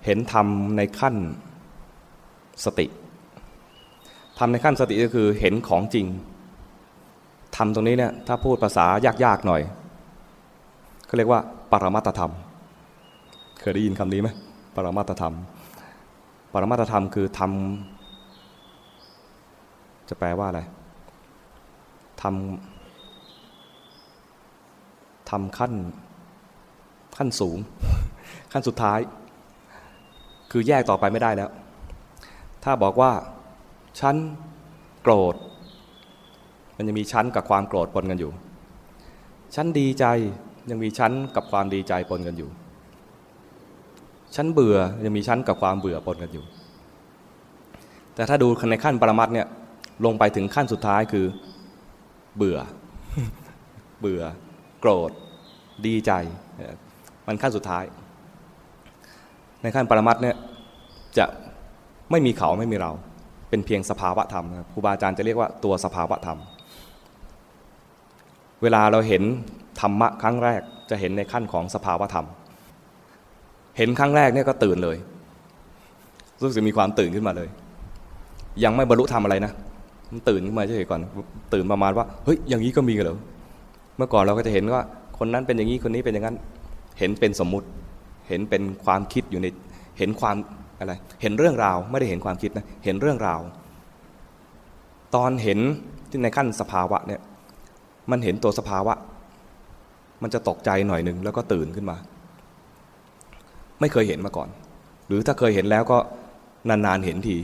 [0.04, 1.14] เห็นธรรมในขั้น
[2.64, 2.86] สติ
[4.38, 6.06] ทำในขั้นสติก็คือเห็นของจริง
[7.56, 8.86] ทำตรงนี้เนี่ยถ้าพูดภาษา
[9.24, 9.62] ยากๆหน่อย
[11.08, 11.40] ก็เรียกว่า
[11.72, 12.32] ปรมัตธรรม
[13.60, 14.28] เคยได้ยินคำนี้ไหม
[14.74, 15.34] ปรมัตธรรม
[16.52, 20.60] ปรมัตธรรมคือทำจะแปลว่าอะไร
[22.22, 25.72] ทำทำขั้น
[27.16, 27.58] ขั้นสูง
[28.52, 28.98] ขั้นสุดท้าย
[30.50, 31.50] คือแยกต่อไปไม่ได้แล้ว
[32.64, 33.12] ถ้าบอกว่า
[34.00, 34.16] ฉัน
[35.02, 35.34] โกรธ
[36.76, 38.30] มันจะมีชั้นกับความโกรธปนกันอยู่
[39.54, 40.04] ฉันดีใจ
[40.70, 42.48] ยังมีชั้นกับความดีใจปนกันอยู่
[44.34, 46.44] ชั้นเบื่อยังมีชั้นกับความเบื่อปนกันอยู่
[48.14, 49.46] แต่ถ้าดูในขั้นปรมัตเนี่ย
[50.04, 51.26] ลงไปถึงขั้นสุดท้ายคือ
[52.36, 52.58] เบื่อ
[54.00, 54.22] เบื่อ
[54.80, 55.10] โกรธ
[55.86, 56.12] ดีใจ
[57.26, 57.84] มันขั้นสุดท้าย
[59.62, 60.36] ในขั้นปรมัตเนี่ย
[61.18, 61.26] จะ
[62.10, 62.92] ไม่มีเขาไม่มีเรา
[63.50, 66.38] เป็นเพียงสภาวะธรรมครูบาอาจารย์จะเรียกว่าตัวสภาวะธรรม
[68.62, 69.22] เวลาเราเห็น
[69.80, 72.26] ธรรมะครั้งแรกจะเห็นในขั้นของสภาวะธรรม
[73.76, 74.96] เห็นครั้งแรกเนี่ยก็ตื่นเลย
[76.42, 77.48] รู้สึกมีความตื่นขึ้นมาเลย
[78.64, 79.52] ยังไม่บรรลุธรรมอะไรนะ
[80.12, 81.00] มันตื่นขึ้นมาเฉยๆก่อน
[81.54, 83.18] ตื่นประมาณว่าเฮ้ยอย่างนี้ก็มีกันเหรอ
[83.96, 84.80] เมื่อก่อนเราก็จะเห็นว่า
[85.18, 86.36] คนนั้นเป็นอย่างนี้คนนี้เป็นอย่างนั้น
[86.98, 87.66] เห็นเป็นสมมุติ
[88.28, 89.46] เห็นเป็นความคิดอยู่ใน
[89.98, 90.36] เห็นความ
[90.78, 93.40] อะไร เห็นเรื่องราวไม่ได้เห็นความคิดนะเห็นเรื่องราว
[95.14, 95.58] ตอนเห็น
[96.10, 97.20] ที่ในขั้นสภาวะเนี่ย
[98.10, 98.94] มันเห็นตัวสภาวะ
[100.22, 101.96] มันจะตกใจหน่อยหนึ่งแล้วก็ตื่นขึ้นมา
[103.80, 104.48] ไม่เคยเห็นมาก่อน
[105.06, 105.98] หรือถ้าเคยเห็นแล้วก็
[106.68, 107.36] นานๆเห็นที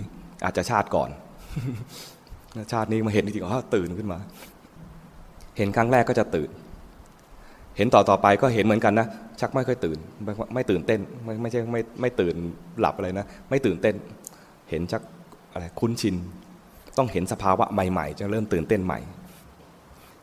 [0.44, 1.11] อาจจะชาติก่อน
[2.72, 4.18] ชาตินี้มาเห็นจริงๆอ๋อตื่นขึ้นมา
[5.57, 6.51] เห็นครั้งแรกก็จะตื่น
[7.77, 9.07] เห็นต่อต่อไปก็เห็นเหมือนกันนะ
[9.40, 9.98] ชักไม่ค่อยตื่น
[10.55, 12.35] ไม่ตื่นเต้น ไม่ไม่ใช่ไม่ไม่ตื่น
[12.81, 13.94] หลับอะไรนะ ไม่ตื่นเต้น
[14.70, 15.03] เห็นชัก
[15.53, 16.16] อะไรคุ้นชิน
[16.98, 19.01] ต้องเห็นสภาวะใหม่ๆจะเริ่มตื่นเต้นใหม่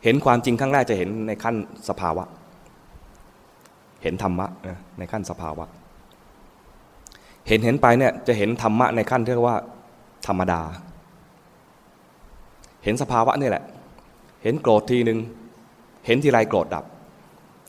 [0.04, 1.56] เห็นความจริงครั้งแรกจะเห็นในขั้น
[1.90, 2.24] สภาวะ
[4.04, 4.48] เห็นธรรมะ
[4.98, 5.66] ในขั้นสภาวะ
[7.48, 9.58] เห็นเห็นไปเนี่ยจะเห็นธรรมะในขั้นที่เรียกว่า
[10.28, 10.62] ธรรมดา
[12.84, 13.64] เห็นสภาวะนี่แหละ
[14.44, 15.20] เห็นโกรธทีหนึ่ง
[16.06, 16.86] เห็นทีไรโกรธดับ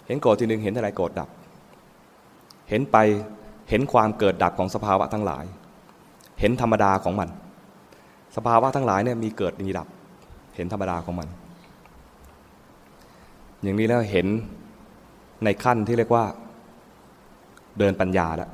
[0.06, 1.28] เห็นโกรธทีหนึ่งเห็นทีไรโกรธดับ
[2.68, 2.96] เห็นไป
[3.70, 5.44] เห็นความเกิดดับของสภาวะทั้งหลาย
[6.40, 7.28] เห็นธรรมดาของมัน
[8.36, 9.88] สภาวะทั้งหลายเนี่ยมีเกิดมีดับ
[10.56, 11.28] เห็นธรรมดาของมัน
[13.62, 14.26] อย่างนี้แล้วเห็น
[15.44, 16.24] ในขั้นที่เรียกว่า
[17.78, 18.50] เดินปัญญาแล้ว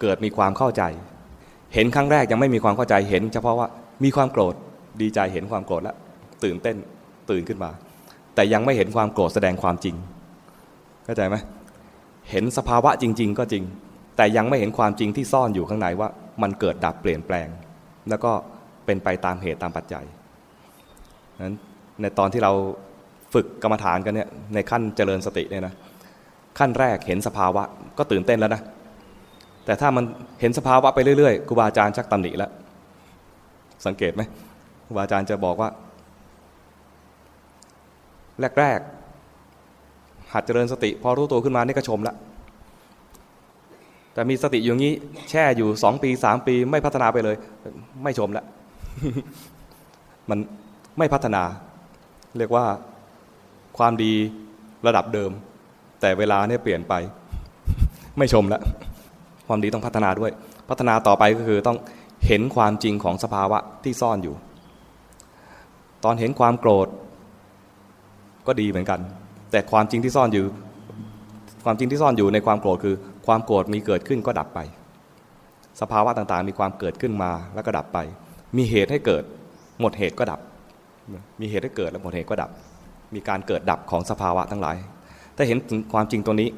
[0.00, 0.82] เกิดมีความเข้าใจ
[1.74, 3.68] เห็นครั้งแรกยังไม่มีความเข้าใจเห็น เฉพาะว่า
[4.04, 4.54] มีความโกรธ
[5.00, 5.96] ดีใจเห็นความโกรธแล้ว
[6.44, 6.76] ตื่นเต้น
[7.30, 7.70] ตื่นขึ้นมา
[8.34, 9.94] แต่ยังไม่เห็นความโกรธแสดงความจริง
[11.04, 11.36] เข้าใจไหม
[12.30, 13.64] เห็นสภาวะจริง ๆ ก็จริง
[14.16, 16.08] แต่ยังไม่เห็นความจริงที่ซ่อนอยู่ข้างในว่า
[16.42, 17.48] มันเกิดดับเปลี่ยนแปลง
[18.08, 18.32] แล้วก็
[18.86, 20.04] เป็นไปตามเหตุตามปัจจัย
[21.44, 21.56] นั้น
[22.00, 22.52] ในตอนที่เรา
[23.34, 25.74] ฝึกกรรมฐานกันเนี่ยในขั้นเจริญสติเนี่ยนะ
[26.58, 27.62] ขั้นแรกเห็นสภาวะ
[27.98, 28.62] ก็ตื่นเต้นแล้วนะ
[29.64, 30.04] แต่ถ้ามัน
[30.40, 32.50] เห็นสภาวะไปเรื่อยๆครูบาอาจารย์ชักตำหนิแล้ว
[33.86, 34.22] สังเกตไหม
[34.86, 35.68] ครูบาอาจารย์จะบอกว่า
[38.60, 42.16] แรกๆหัดเจริญสติ พอรู้ตัวขึ้นมานี่ก็ชมแล้ว
[44.14, 44.92] แต่มีสติอย่างนี้
[45.30, 47.36] แช่อยู่สองปีสามปี ไม่พัฒนาไปเลย
[48.04, 48.44] ไม่ชมแล้ว
[50.30, 50.38] มัน
[50.98, 51.42] ไม่พัฒนา
[52.38, 52.64] เรียกว่า
[53.78, 54.12] ความดี
[54.86, 55.30] ระดับเดิม
[56.00, 56.94] แต่เวลาเนี่ยเปลี่ยนไป
[58.18, 58.62] ไม่ชมแล้ว
[59.46, 60.30] ความดีต้องพัฒนาด้วย
[60.68, 61.78] พัฒนาต่อไปก็คือต้อง
[62.26, 64.34] เห็นความจริงของสภาวะที่ซ่อนอยู่
[66.04, 66.88] ตอนเห็นความโกรธ
[68.46, 69.00] ก็ดีเหมือนกัน
[69.50, 70.44] แต่ความจริงที่ซ่อนอยู่
[71.64, 72.94] ความจริงที่ซ่อนอยู่ในความโกรธคือ
[73.26, 74.60] ความโกรธมีเกิดขึ้นก็ดับไป
[75.80, 77.98] สภาวะต่างๆ มีความเกิดขึ้นมาแล้วก็ดับไป
[78.56, 79.22] มีเหตุให้เกิด
[79.80, 80.40] หมดเหตุก็ดับ
[81.40, 82.50] มีเหตุให้เกิดแล้วหมดเหตุก็ดับ
[83.14, 84.76] มีการเกิดดับของสภาวะทั้งหลาย
[85.36, 85.58] ถ้าเห็น
[85.92, 86.48] ความจริงตัวนี้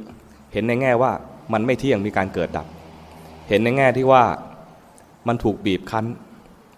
[0.53, 1.13] เห็นในแง่ว่า
[1.53, 2.67] มันไม่เที่ยงมีการเกิดดับ
[3.49, 4.23] เห็นในแง่ที่ว่า
[5.29, 6.05] มันถูกบีบคั้น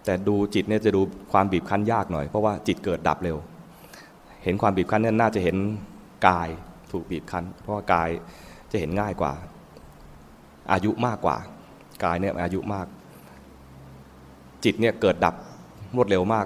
[0.05, 3.37] แต่ดูจิตเนี่ยจะดูความบีบคั้นยากหน่อย เพราะว่าจิตเกิดดับเร็ว
[4.43, 5.57] เห็นความบีบคั้นเนี่ยน่าจะเห็น
[6.27, 6.49] กาย
[6.91, 8.09] ถูกบีบคั้น เพราะว่ากาย
[8.71, 9.33] จะเห็นง่ายกว่า
[10.71, 11.37] อายุมากกว่า
[12.03, 12.87] กายเนี่ยอายุมาก
[14.63, 15.35] จิตเนี่ยเกิดดับ
[15.95, 16.45] รวดเร็วมาก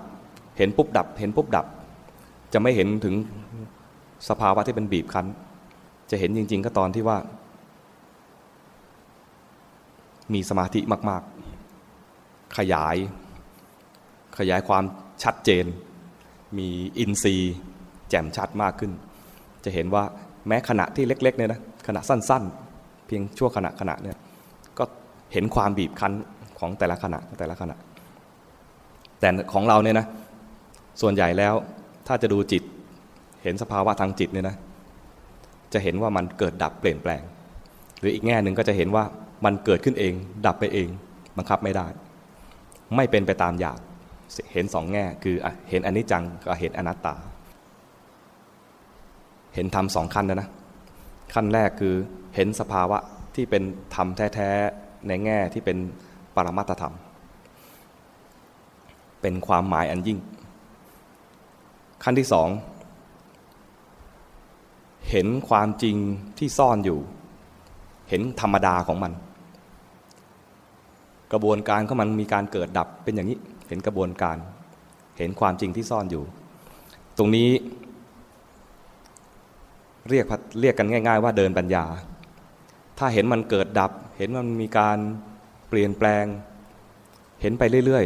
[0.58, 1.66] เห็นปุ๊บดับ เห็นปุ๊บดับ
[2.54, 3.16] จะไม่เห็นถึง
[4.30, 5.26] สภาวะที่เป็นบีบคั้น
[6.12, 7.18] จะเห็นจริง ๆ ก็ตอนที่ว่า
[10.34, 10.80] มีสมาธิ
[11.10, 11.22] มาก
[11.90, 12.96] ๆ ขยาย
[14.38, 14.84] ขยายความ
[15.24, 15.66] ชัดเจน
[16.58, 16.68] มี
[17.00, 17.56] อินทรีย์
[18.10, 18.92] แจ่มชัดมากขึ้น
[19.64, 20.04] จะเห็นว่า
[20.48, 22.44] แม้ขณะที่เล็ก ๆ เนี่ยนะขณะสั้น
[22.76, 24.18] ๆ เพียงชั่วขณะขณะเนี่ย
[24.78, 24.84] ก็
[25.34, 26.14] เห็นความบีบคั้น
[26.60, 27.76] ของแต่ละขณะแต่ละขณะ
[29.20, 30.08] แต่ของเราเนี่ยนะ
[31.02, 31.54] ส่วนใหญ่แล้ว
[32.08, 32.64] ถ้าจะดูจิต
[33.44, 34.58] เห็นสภาวะทางจิตเนี่ยนะ
[35.74, 37.22] จะเห็นว่ามันเกิดดับเปลี่ยนแปลง
[38.00, 39.04] หรืออีกแง่หนึ่งก็จะเห็นว่า
[39.46, 40.14] มันเกิดขึ้นเอง
[40.46, 40.88] ดับไปเอง
[41.38, 41.88] บังคับไม่ได้
[42.96, 43.80] ไม่เป็นไปตามอยาก
[44.54, 45.36] เห็นสองแง่คือ
[45.70, 47.16] เห็นอนิจจังกับเห็นอนัตตา
[49.56, 50.50] เห็นธรรมสองขั้นนะนะ
[51.34, 51.96] ขั้นแรกคือ
[52.36, 52.98] เห็นสภาวะ
[53.36, 53.64] ที่เป็น
[53.96, 55.78] ธรรมแท้ๆในแง่ที่เป็น
[56.36, 56.96] ปรมัตธรรม
[59.22, 60.18] เป็นความหมายอันยิ่ง
[62.04, 62.50] ขั้นที่สอง
[65.10, 65.96] เห็นความจริง
[66.38, 67.00] ที่ซ่อนอยู่
[68.10, 69.12] เห็นธรรมดาของมัน
[71.32, 74.38] กระบวนการของมันมีการเกิดดับเป็นอย่างนี้ เห็นกระบวนการ
[75.18, 76.24] เห็นความจริงที่ซ่อนอยู่
[77.18, 77.50] ตรงนี้
[80.10, 80.26] เรียก
[80.60, 81.86] เรียกกันง่าย ๆ ว่าเดินปัญญา
[82.98, 84.98] ถ้าเห็นมันเกิดดับ เห็นมันมีการ
[85.70, 86.26] เปลี่ยนแปลง
[87.42, 88.06] เห็นไปเรื่อย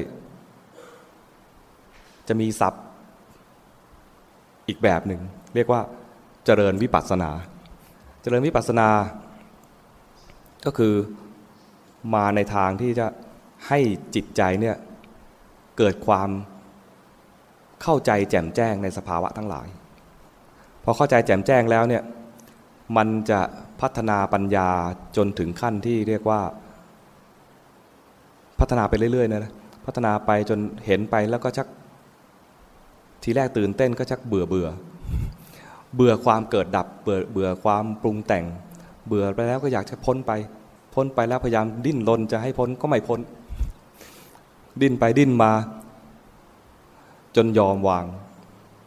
[1.34, 2.84] ๆ จะมีศัพท์
[4.72, 5.22] อีกแบบหนึ่ง
[5.56, 5.82] เรียกว่า
[6.46, 7.32] เจริญวิปัสสนา
[8.22, 8.90] เจริญวิปัสสนา
[10.66, 10.94] ก็คือ
[12.14, 13.08] มาในทางที่จะ
[13.68, 13.80] ให้
[14.16, 14.76] จิตใจเนี่ย
[15.78, 16.30] เกิดความ
[17.82, 19.68] เข้าใจแจ่มแจ้งในสภาวะทั้งหลาย
[20.84, 22.04] พอเข้าใจแจ่มแจ้งแล้วเนี่ย
[22.98, 23.42] มันจะ
[23.82, 24.70] พัฒนาปัญญา
[25.18, 26.42] จนถึงขั้นที่เรียกว่า
[28.60, 29.54] พัฒนาไปเรื่อยๆนะ
[29.86, 31.68] พัฒนาไปจนเห็นไปแล้วก็ชัก
[33.24, 34.68] ทีแรกตื่นเต้นก็ชักเบื่อเบื่อ
[35.96, 38.46] เบื่อความเกิดดับ เบื่อเบื่อความปรุงแต่ง
[39.08, 40.32] เบื่อไปแล้วก็อยากจะพ้นไป
[40.94, 43.20] พ้นไปแล้วพยายามดิ้นรนจะให้พ้นก็ไม่พ้น
[44.82, 45.52] ดิ้นไปดิ้นมา
[47.36, 48.06] จนยอมวาง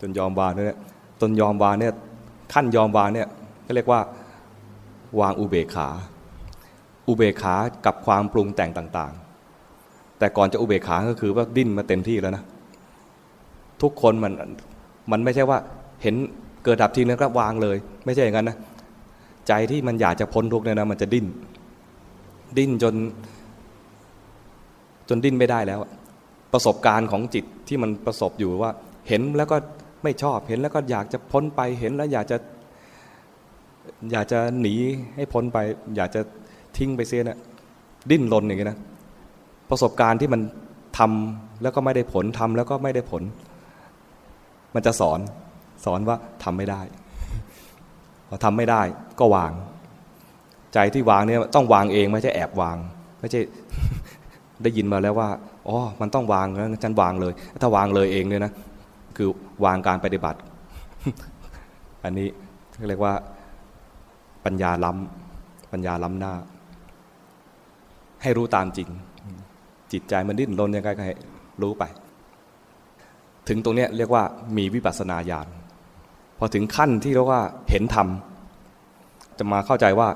[0.00, 0.78] จนยอมวางเนี่ย
[1.20, 1.92] จนยอมวางเนี่ย
[2.52, 3.28] ขั้นยอมวางเนี่ย
[3.66, 4.00] ก็เรียกว่า
[5.20, 5.88] วางอุเบกขา
[7.08, 7.54] อุเบกขา
[7.86, 9.12] กับความปรุงแต่งต่าง
[9.66, 12.44] ๆ แต่ก่อนจะอุเบกขาก็คือว่าดิ้นมาเต็มที่แล้วนะ
[13.82, 14.32] ทุกคนมัน
[15.12, 15.58] มันไม่ใช่ว่า
[16.02, 16.14] เห็น
[16.64, 18.56] เกิดดับทีนึงก็วางเลย ไม่ใช่อย่างนั้นนะ
[19.48, 21.26] ใจที่มันอยากจะพ้นทุกเนี่ยนะมันจะดิ้น
[22.58, 22.94] ดิ้นจน
[25.08, 25.80] จนดิ้นไม่ได้แล้ว
[26.52, 28.70] ประสบการณ์ของจิตที่มันประสบอยู่ว่า
[29.08, 29.56] เห็นแล้วก็
[30.02, 32.36] ไม่ชอบเห็นแล้วก็อยากจะพ้นไปเห็นแล้วอยากจะ
[34.12, 34.74] อยากจะหนี
[35.16, 35.58] ให้พ้นไป
[35.96, 36.20] อยากจะ
[36.76, 37.38] ทิ้งไปเสียนะ
[38.10, 38.78] ดิ้นรนอย่างนี้นะ
[39.70, 40.40] ประสบการณ์ที่มัน
[40.98, 43.22] ทำแล้วก็ไม่ได้ผลทำแล้วก็ไม่ได้ผล
[44.74, 45.20] มันจะสอน
[45.84, 46.80] สอนว่าทำไม่ได้
[48.28, 48.82] พอทำไม่ได้
[49.20, 49.52] ก็วาง
[50.74, 52.76] ใจที่วางเนี่ยต้องวางเองไม่ใช่แอบวาง
[53.20, 53.40] ไม่ใช่
[54.62, 55.28] ได้ยินมาแล้วว่า
[55.68, 57.32] อ๋อมันต้องวางแล้วฉันวางเลย
[57.62, 58.52] ถ้าวางเลยเองเนี่ยนะ
[59.16, 59.28] คือ
[59.64, 60.38] วางการปฏิบัติ
[62.04, 62.28] อันนี้
[62.88, 63.14] เรียกว่า
[64.44, 66.34] ปัญญาล้ำปัญญาล้ำหน้า
[68.22, 68.88] ให้รู้ตามจริง
[69.92, 71.14] จิตใจมันดิ้นรนยังไงก็ให้
[71.62, 71.84] รู้ไป
[73.48, 74.24] ถึงตรงนี้เรียกว่า
[74.56, 75.48] มีวิปัสสนาญาณ
[76.38, 78.08] พอถึงขั้นที่เรียกว่าเห็นธรรม
[79.38, 80.08] จะมาเข้าใจว่า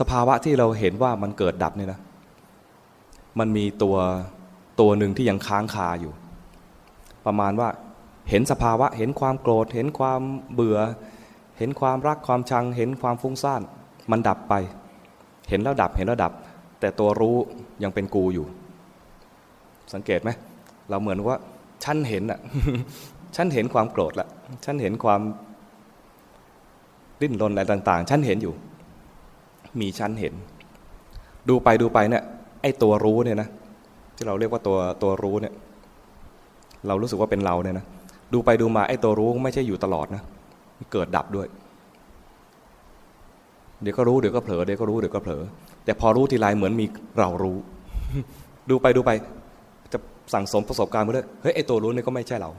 [0.00, 2.00] สภาวะที่เราเห็นว่ามันเกิดดับเนี่ยนะ
[3.38, 3.96] มันมีตัว
[4.80, 6.12] ตัวหนึ่งที่ยังค้างคาอยู่
[7.26, 7.68] ประมาณว่า
[8.30, 10.20] เห็นสภาวะ เห็นความโกรธ เห็นความ
[10.54, 10.78] เบื่อ
[11.58, 13.62] เห็นความรักความชัง เห็นความฟุ้งซ่าน
[14.10, 14.54] มันดับไป
[15.48, 16.32] เห็นแล้วดับเห็นแล้วดับ
[16.80, 17.36] แต่ตัวรู้
[17.82, 18.46] ยังเป็นกูอยู่
[19.92, 20.30] สังเกตไหม
[20.90, 21.38] เราเหมือนว่า
[21.84, 22.38] ฉันเห็นอะ
[23.36, 24.28] ฉันเห็นความโกรธละ
[24.64, 25.20] ฉันเห็นความ
[27.20, 28.54] ดิ้นรนอะไรต่าง ๆ ฉันเห็นอยู่
[29.80, 30.34] มีฉันเห็น
[31.48, 32.22] ดูไปดูไปเนี่ย
[32.62, 33.48] ไอ้ตัวรู้เนี่ยนะ
[34.16, 35.54] ที่เราเรียกว่าตัวตัวรู้เนี่ย
[36.86, 37.86] เรารู้สึกว่าเป็นเราเนี่ยนะ
[38.32, 40.22] ดูไปดูมาไอ้ตัวรู้ไม่ใช่อยู่ตลอดนะ
[40.92, 41.46] เกิดดับด้วย
[43.82, 45.42] เดี๋ยวก็รู้เดี๋ยวก็เผลอเดี๋ยวก็รู้เดี๋ยวก็เผลอ
[45.84, 46.86] แต่พอรู้ทีไรเหมือนมี
[47.18, 47.56] เรารู้
[48.70, 49.10] ดูไปดูไป
[50.32, 52.50] สั่งสมประสบการณ์มาด้วยเฮ้ยไอตัวรู้นี่ก็ไม่ใช่เรา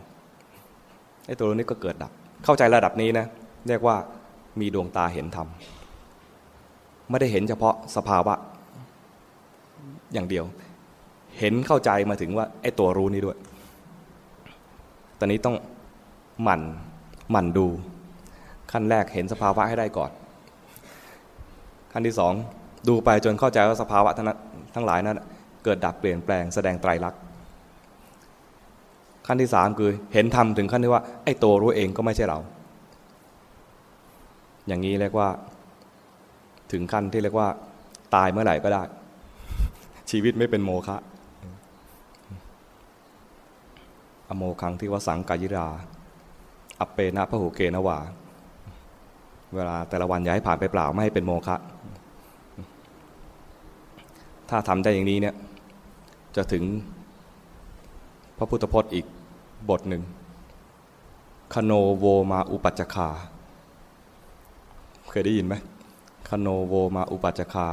[1.28, 2.12] ไอตัวรู้นี่ก็เกิดดับ
[2.45, 3.26] เข้าใจระดับนี้นะ
[3.67, 3.95] เรียกว่า
[4.60, 5.47] มีดวงตาเห็นธรรม
[7.10, 8.34] ไม่ได้เห็นเฉพาะสภาวะ
[10.13, 10.45] อย่างเดียว
[11.39, 13.38] เห็นเข้าใจมาถึงว่าไอตัวรู้นี้ด้วย
[15.19, 15.56] ตอนนี้ต้อง
[16.43, 16.62] หมั่น
[17.32, 17.67] หมั่นดู
[18.71, 20.12] ขั้นแรกเห็นสภาวะให้ได้ก่อน
[21.91, 22.34] ขั้นที่สอง
[22.88, 24.26] ดูไปจนเข้าใจว่าสภาวะทั้ง
[24.76, 25.19] ทั้งหลายนั้น
[25.63, 27.21] เกิดดับเปลี่ยนแปลงแสดงไตรลักษณ์
[29.27, 32.39] ขั้นที่สามคือเห็นธรรมถึงขั้นที่ว่า ไอ้ตัวรู้เองก็ไม่ใช่เรา
[34.67, 35.29] อย่างนี้เรียกว่า
[36.71, 37.47] ถึงขั้นที่เรียกว่า
[38.15, 38.83] ตายเมื่อไหร่ก็ได้
[40.09, 40.97] ชีวิตไม่เป็นโมฆะ
[44.29, 45.67] อโมคังที่วสังกายิรา
[46.79, 47.97] อัปเปนะพระหูเกนวา
[49.55, 51.55] เวลาแต่ละวันย้ายผ่านไปเปล่า ไม่ให้เป็นโมฆะ
[54.49, 55.36] ถ้าทำได้อย่างนี้เนี่ย
[56.36, 56.63] จะถึง
[58.37, 59.05] พระพุทธพจน์อีก
[59.69, 60.03] บทหนึ่ง
[61.53, 63.07] คโนโวมาอุปัจจคา
[65.09, 65.55] เคยได้ยินไหม
[66.29, 67.67] คโนโวมาอุปัจจคา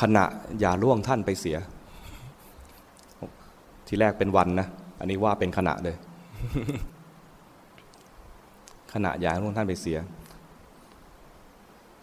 [0.00, 0.24] ขณะ
[0.60, 1.58] อย่าล่วงท่านไปเสีย
[3.86, 4.66] ที่แรกเป็นวันนะ
[4.98, 5.96] อันนี้ว่าเป็นขณะเลย
[8.92, 9.98] ขณะอย่าล่วงท่านไปเสีย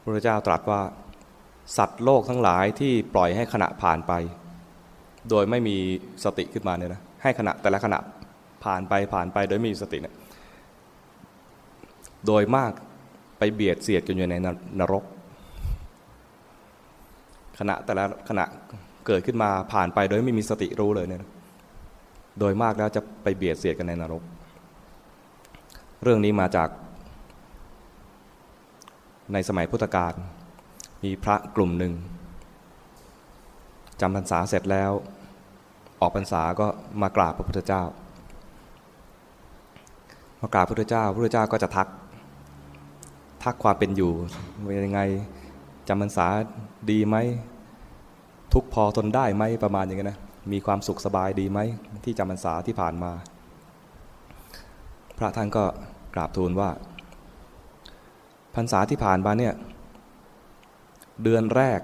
[0.01, 0.81] พระเจ้าตรัสว่า
[1.77, 4.13] สัตว์โลกทั้งหลายที่ปล่อยให้ขณะผ่านไป
[5.29, 5.75] โดยไม่มี
[6.23, 7.99] สติขึ้นมาเนี่ยนะ ให้ขณะแต่ละขณะ
[8.63, 10.15] ผ่านไปผ่านไปโดยไม่มีสติเนี่ย
[12.27, 12.71] โดยมาก
[13.37, 14.35] ไปเบียดเสียดกันอยู่ใน
[14.79, 15.03] นรก
[17.59, 18.45] ขณะแต่ละขณะ
[19.07, 21.21] เกิดขึ้นมาผ่านไปโดยไม่มีสติรู้เลยเนี่ย
[22.39, 24.23] โดยมากแล้วจะไปเบียดเสียดกันในนรก
[26.03, 26.69] เรื่องนี้มาจาก
[29.33, 30.13] ในสมัยพุทธกาล
[31.03, 31.93] มีพระกลุ่มหนึ่ง
[34.01, 34.91] จำพรรษาเสร็จแล้ว
[36.01, 36.67] ออกพรรษาก็
[37.01, 37.83] มากราบพระพุทธเจ้า
[40.41, 41.87] มากราบพระพุทธเจ้าพระพุทธเจ้าก็จะทัก
[43.43, 44.11] ทักความเป็นอยู่
[44.65, 45.01] เป็นยังไง
[45.87, 46.27] จำพรรษา
[46.91, 47.15] ดีไหม
[48.53, 50.19] ทุกพอทนได้ไหมประมาณอย่างนี้นะ
[50.51, 51.59] มีความสุขสบายดีไหม
[52.03, 53.11] ที่จำพรรษาที่ผ่านมา
[55.17, 55.65] พระท่านก็
[56.15, 56.69] กราบทูลว่า
[58.55, 59.53] พรรษาที่ผ่านมาเนี่ย
[61.23, 61.79] เดือนแรก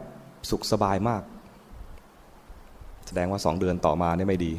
[0.50, 1.22] สุขสบายมาก
[3.08, 4.52] แสดงว่าสองเดือนต่อมาเนี่ยไม่ดี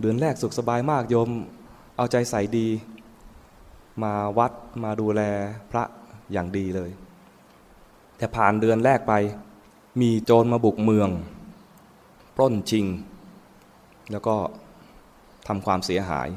[0.00, 1.28] เดือนแรกสุขสบายมากโยม
[1.96, 2.66] เอาใจใส่ดี
[4.02, 4.52] มาวัด
[4.84, 5.20] มาดูแล
[5.70, 5.84] พระ
[6.32, 6.90] อย่างดีเลย
[8.16, 9.14] แต่ผ่านเดือนแรกไป
[10.00, 11.08] มีโจรมาบุกเมือง
[12.36, 12.86] ปล้นชิง
[14.10, 14.36] แล้วก็
[15.48, 16.28] ทำความเสียหาย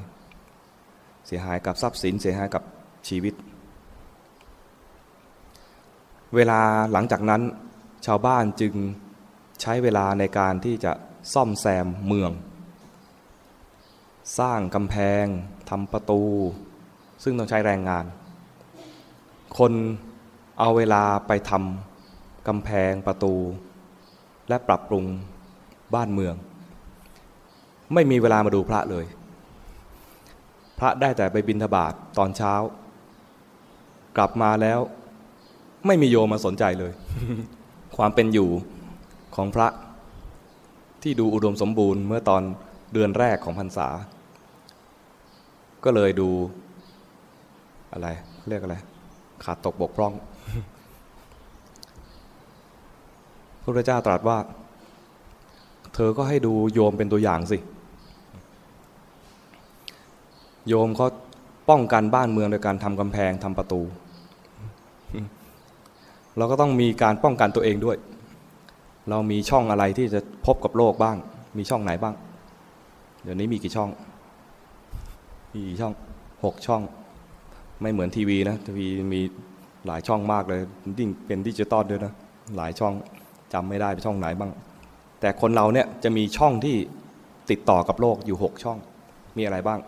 [1.27, 2.63] เสียหายกับทรัพย์สินเสียหายกับ
[3.07, 3.34] ชีวิต
[6.36, 6.60] เวลา
[6.91, 7.41] หลังจากนั้น
[8.05, 8.73] ชาวบ้านจึง
[9.62, 10.91] ใช้เวลาในการที่จะ
[11.34, 12.32] ซ่อมแซมเมือง
[14.39, 15.26] สร้างกำแพง
[15.69, 16.24] ทำประตู
[17.24, 18.06] ซึ่งต้องใช้แรงงาน
[19.58, 19.74] คน
[20.60, 23.34] เอาเวลาไปทำกำแพงประตู
[24.50, 25.06] และปรับปรุง
[25.95, 26.36] บ้านเมือง
[27.93, 29.06] ไม่มีเวลามาดูพระเลย
[30.80, 32.54] พระได้แต่ไปบินทบาทตอนเช้า
[34.17, 34.80] กลับมาแล้ว
[35.88, 36.91] ไม่มีโยมมาสนใจเลย
[37.97, 38.50] ความเป็นอยู่
[39.36, 39.67] ของพระ
[41.04, 42.41] ที่ดูอุดมสมบูรณ์เมื่อตอน
[42.94, 43.88] เดือนแรกของพรรษา
[45.84, 46.30] ก็เลยดู
[47.94, 48.08] อะไร
[48.50, 48.76] เรียกอะไร
[49.44, 50.13] ขาดตกบกพร่อง
[53.62, 54.38] พระพุทธเจ้าตรัสว่า
[55.96, 57.58] เธอก็ให้ดูโยมเป็นตัวอย่างสิ
[60.67, 61.08] โยมเขา
[61.70, 63.82] ป้องกันบ้านเมืองโดยการทำกำแพงทำประตู
[66.38, 67.98] เราก็ต้องมีการป้องกันตัวเองด้วย
[69.12, 71.17] เรามีช่องอะไรที่จะพบกับโลกบ้าง
[71.58, 72.15] มีช่องไหนบ้าง
[73.24, 73.89] เดี๋ยวนี้มีกี่ช่อง
[75.54, 75.93] มีกี่ช่อง
[76.43, 76.82] หกช่อง
[77.82, 79.21] ไม่เหมือนทีวีนะทีวีมี
[79.88, 80.62] หลายช่องมากเลย
[81.00, 82.13] ยิ่งเป็นดิจิตอลด้วยนะ
[82.58, 82.93] หลายช่อง
[83.54, 84.52] จำไม่ได้เป็นช่องไหนบ้าง
[85.19, 86.76] แต่คนเราเนี่ยจะมีช่องที่
[87.50, 88.78] ติดต่อกับโลกอยู่หกช่อง
[89.38, 89.80] มีอะไรบ้าง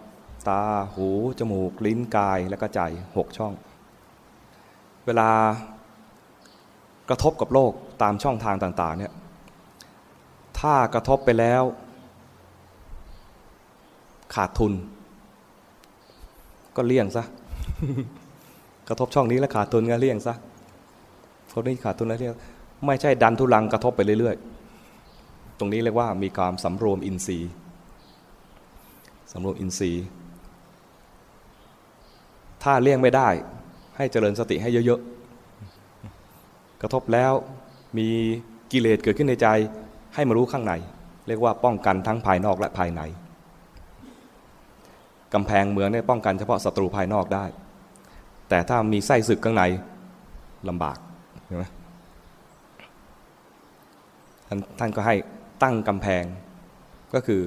[0.48, 0.62] ตา
[0.94, 1.08] หู
[1.40, 2.82] จมูก ลิ้นกายและก็ใจ
[3.18, 3.54] หกช่อง
[5.06, 5.30] เวลา
[7.10, 7.72] กระทบกับโลก
[8.04, 9.14] ตามช่องทางต่างๆเนี่ย
[10.60, 11.64] ถ้ากระทบไปแล้ว
[14.36, 14.74] ขาดทุน
[16.76, 17.24] ก็เลี่ยงซะ
[18.88, 20.36] กระทบช่องนี้แล้วขาดทุนก็เลี่ยงซะ
[21.52, 22.34] คนนี้ขาดทุนแล้วเลี่ยง
[22.86, 27.52] ไม่ใช่ดันทุลังกระทบไปเรื่อยๆ ตรงนี้เรียกว่ามีการสำรวมอินทรีย์
[29.32, 30.06] สำรวมอินทรีย์
[32.64, 33.30] ถ้าเลี่ยงไม่ได้
[33.98, 37.34] ให้เจริญสติให้เยอะๆ กระทบแล้ว
[37.98, 38.08] มี
[38.72, 39.48] กิเลสเกิดขึ้นในใจ
[40.16, 40.74] ให้มารู้ข้างใน
[41.28, 43.02] เรียกว่าป้องกันทั้งภายนอกและภายใน
[45.34, 47.46] กำแพงเมืองเนี่ยป้องกันเฉพาะศัตรูภายนอกได้
[48.50, 49.64] แต่ถ้ามีไส้ศึกข้างใน
[50.70, 50.98] ลำบาก
[51.48, 51.64] ใช่ไหม
[54.48, 55.16] ท่านท่านก็ให้
[55.64, 56.24] ตั้งกำแพง
[57.14, 57.42] ก็คือ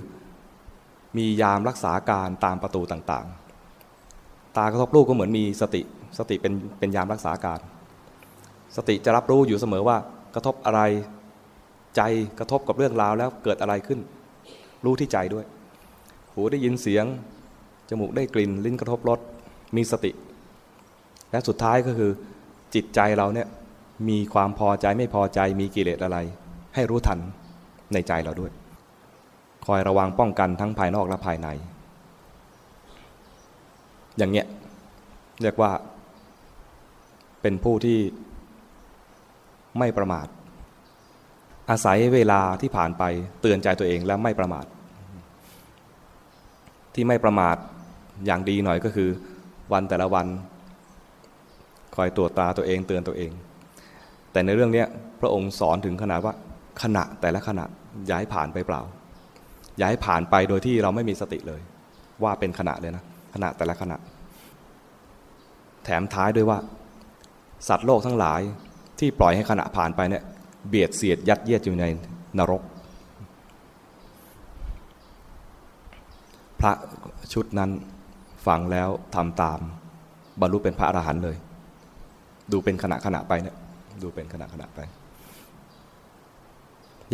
[1.17, 5.83] มียามรักษาการตามประตูต่างๆ ตากระทบลูกก็เหมือนมีสติ
[6.19, 7.61] สติเป็นเป็นยามรักษาการ
[8.77, 9.97] สติจะรับรู้อยู่เสมอว่า
[10.37, 10.81] กระทบอะไร
[11.97, 12.03] ใจ
[12.39, 14.01] กระทบกับเรื่องราวแล้วเกิดอะไรขึ้น
[14.85, 15.47] รู้ที่ใจด้วย
[16.33, 17.05] หูได้ยินเสียง
[17.89, 19.21] จมูกได้กลิ่น ลิ้นกระทบรส
[19.77, 20.11] มีสติ
[21.31, 22.11] และสุดท้ายก็คือ
[22.75, 23.49] จิตใจเราเนี่ย
[24.09, 26.19] มีความพอใจไม่พอใจมีกิเลสอะไร
[26.75, 27.19] ให้รู้ทัน
[27.93, 28.51] ในใจเราด้วย
[29.67, 31.49] คอยระวังป้องกันทั้งภายนอกและภายใน
[34.19, 34.47] อย่างเนี้ย
[35.43, 35.71] เรียกว่า
[37.43, 37.99] เป็นผู้ที่
[39.79, 40.27] ไม่ประมาท
[41.71, 43.03] อาศัยเวลาที่ผ่านไป
[43.41, 44.65] เตือนใจตัวเองแล้วไม่ประมาท
[46.95, 47.57] ที่ไม่ประมาท
[48.27, 49.11] อย่างดีหน่อยก็คือ
[49.73, 50.27] วันแต่ละวัน
[51.97, 53.31] คอยตรวจตาตัวเองเตือนตัวเอง
[54.33, 54.85] แต่ในเรื่องนี้
[55.21, 56.35] พระองค์สอนถึงขนาดว่า
[56.83, 57.65] ขณะแต่ละขณะ
[58.11, 58.83] ย้ายผ่านไปเปล่า
[59.83, 61.61] ย้ายผ่านไปโดยที่เราไม่มีสติเลย
[62.23, 63.05] ว่าเป็นขณะเลยนะ
[63.35, 63.97] ขณะแต่ละขณะ
[65.85, 66.59] แถมท้ายด้วยว่า
[67.69, 68.41] สัตว์โลกทั้งหลาย
[68.99, 70.23] ที่ปล่อยให้ขณะผ่านไปเนี่ย
[70.69, 71.85] เบียดเสียดยัดเยียดอยู่ใน
[72.39, 72.63] นรก
[76.61, 76.73] พระ
[77.33, 77.71] ชุดนั้น
[78.47, 79.59] ฟังแล้วทำตาม
[80.41, 81.37] บรรลุเป็นพระอรหันต์เลย
[82.53, 83.57] ดูเป็นขณะขณะไปเนี่ย
[84.03, 84.81] ดูเป็นขณะขณะไป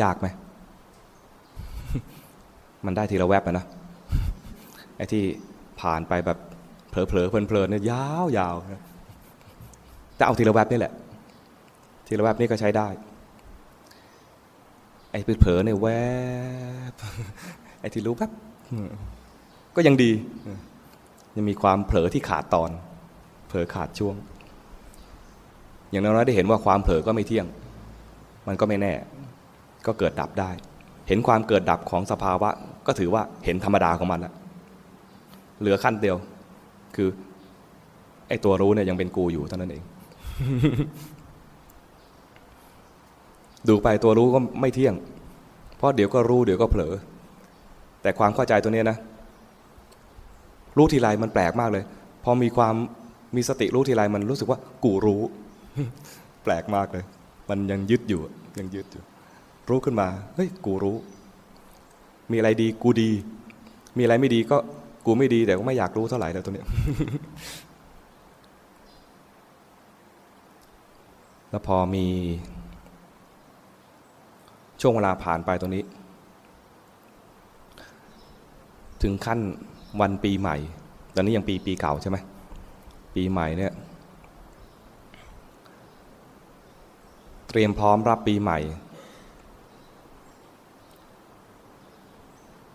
[0.02, 0.26] ยากไหม
[2.86, 3.66] มันได้ทีละแวบนะ
[4.96, 5.22] ไอ้ที่
[5.80, 6.38] ผ่านไปแบบ
[6.90, 8.54] เผลอเผลอเพลินๆเนี่ยยาวยาว
[10.16, 10.92] แต่เอาทีละแวบนี่แหละ
[12.12, 12.88] ทีละแวบนี่ก็ใช้ได้
[15.10, 15.88] ไอ้เผลอเนี่ยแว
[16.90, 16.94] บ
[17.80, 18.30] ไอ้ที่รู้แวบ
[19.76, 20.10] ก็ยังดี
[21.36, 22.70] ยังมีความเผลอที่ขาดตอน
[23.48, 24.14] เผลอขาดช่วง
[25.90, 27.46] อย่างน้อยได้เห็นว่าความเผลอก็ไม่เที่ยง
[28.48, 28.92] มันก็ไม่แน่
[29.86, 30.50] ก็เกิดดับได้
[31.08, 32.50] เห็นความเกิดดับของสภาวะ
[32.86, 34.34] ก็ถือว่าเห็นธรรมดาของมันแล้ว
[35.60, 36.16] เหลือขั้นเดียว
[36.96, 37.08] คือ
[38.28, 39.82] ไอ้ตัวรู้เนี่ยยังเป็นกูอยู่เท่านั้นเอง
[43.68, 44.94] ดูไปตัวรู้ก็ไม่เที่ยง
[45.76, 46.94] เพราะเดี๋ยวก็รู้เดี๋ยวก็เผลอ
[48.02, 48.96] แต่ความเข้าใจตัวนี้นะ
[50.76, 51.84] รู้ทีไรมันแปลกมากเลย
[52.24, 52.74] พอมีความ
[53.36, 55.22] มีสติรู้ทีไรมันรู้สึกว่า กูรู้
[56.44, 57.04] แปลกมากเลย
[57.50, 58.20] มันยังยึดอยู่
[58.58, 59.02] ยังยึดอยู่
[59.70, 60.96] รู้ขึ้นมาเฮ้ยกูรู้
[62.30, 63.10] มีอะไรดีกูดี
[63.96, 64.56] มีอะไรไม่ดีก็
[65.06, 66.66] กูไม่ดีแต่ก็ไม่อยากรู้เท่าไหร่แล้วตัวเนี้ย
[71.50, 72.06] แล้วพอมี
[74.84, 75.84] ช่วงเวลาผ่านไปตรงนี้
[79.02, 79.40] ถึงขั้น
[80.00, 80.56] วันปีใหม่
[81.14, 82.16] ตอนนี้ยังปีปีเก่าใช่ไหม
[83.14, 83.72] ปีใหม่เนี่ย
[87.48, 88.58] เตรียมพร้อมรับปีใหม่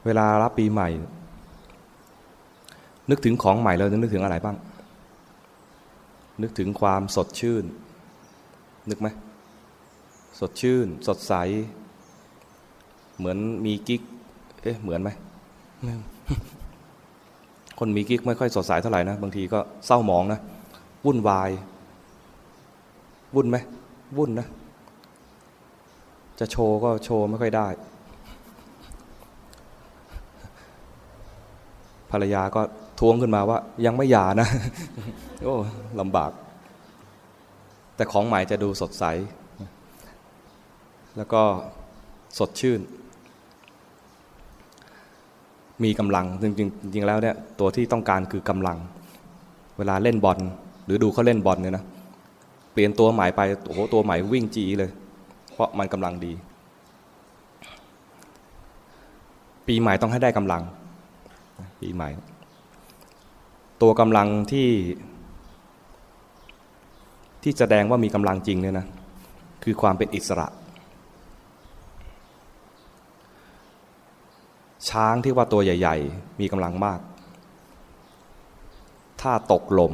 [0.06, 0.90] เวลารับปีใหม่
[3.10, 4.58] นึกถึงของใหม่เราจะนึกถึงอะไรบ้าง
[6.42, 7.64] นึกถึงความสดชื่น
[8.90, 9.08] นึกไหม
[10.40, 11.34] สดชื่น สดใส
[13.18, 14.02] เหมือนมีกิ๊ก
[14.64, 15.10] เอ๊ะ เหมือนไหม
[17.80, 20.40] คนมีกิ๊กไม่ค่อยสดใสเท่าไหร่นะ บางทีก็เศร้าหมองนะ
[21.06, 21.50] วุ่นวาย
[23.36, 23.58] วุ่นไหม
[24.18, 24.48] วุ่นนะ
[26.40, 27.68] จะโชว์ก็โชว์ไม่ค่อยได้
[32.12, 32.62] ภรรยาก็
[33.00, 34.48] ทวงขึ้นมาว่า ยังไม่หย่านะ
[35.44, 35.56] โอ้
[36.00, 36.32] ลำบาก
[37.96, 39.04] แต่ของใหม่จะดูสดใส
[41.18, 41.42] แล้วก็
[42.38, 42.80] สดชื่น
[45.84, 48.78] มีกำลังจริงๆจริงๆแล้วเนี่ยตัวที่ต้องการคือกำลัง
[49.78, 50.40] เวลาเล่นบอล
[50.86, 51.86] หรือดูเขาเล่นบอลเนี่ยนะ
[52.74, 54.90] เปลี่ยนตัวใหม่ไปโอ้โหตัวใหม่วิ่งจีเลย
[55.54, 56.34] เพราะมันกำลังดี
[59.68, 60.62] ปีใหม่ต้องให้ได้กำลัง
[61.82, 62.10] ปีใหม่
[63.82, 64.70] ตัวกำลังที่
[67.44, 68.86] ที่แสดงว่ามีกำลังจริงเนี่ยนะ
[69.64, 70.48] คือความเป็นอิสระ
[74.90, 77.00] ช้างที่ว่าตัวใหญ่ ๆ มีกำลังมาก
[79.22, 79.94] ถ้าตกลม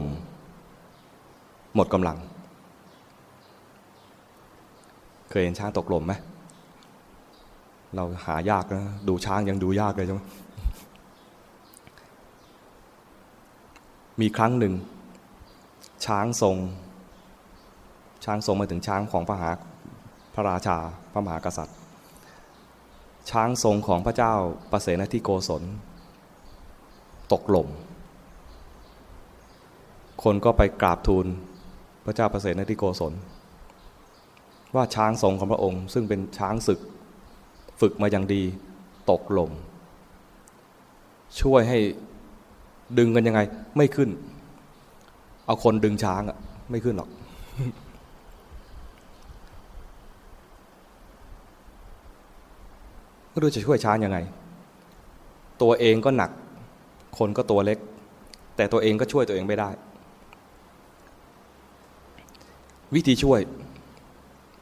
[1.76, 2.18] หมดกำลัง
[5.30, 6.14] เคยเห็นช้างตกลมไหม
[7.96, 10.22] เราหายากนะ ดูช้างยังดูยากเลยใช่ไหม
[14.22, 14.74] มีครั้งหนึ่ง
[16.06, 16.58] ช้างทรง
[18.26, 19.52] ช้างทรงมาถึงช้างของพระหา
[20.34, 20.78] พระราชา
[21.14, 21.78] พระมหากษัตริย์
[23.30, 24.34] ช้างทรงของพระเจ้า
[24.72, 25.64] ประเสนทิโกศล
[27.32, 27.68] ตกหล่ม
[30.24, 31.26] คนก็ไปกราบทูล
[32.06, 33.14] พระเจ้าประเสนทิโกศล
[34.76, 36.80] ว่าช้างทรงของพระองค์ ซึ่งเป็นช้างศึก
[37.82, 38.42] ฝึกมาอย่างดี
[39.10, 39.52] ตกหล่ม
[41.42, 41.80] ช่วยให้
[42.98, 43.40] ดึงกันยังไง
[43.78, 44.10] ไม่ขึ้น
[45.46, 46.38] เอาคนดึงช้างอะ
[46.72, 47.10] ไม่ขึ้นหรอก
[53.34, 54.18] ก็ดูจะช่วยช้างยังไง
[55.62, 56.32] ตัวเองก็หนัก
[57.18, 57.80] คนก็ตัวเล็ก
[58.56, 59.70] แต่ตัวเองก็ช่วยตัวเองไม่ได้
[62.96, 63.40] วิธีช่วย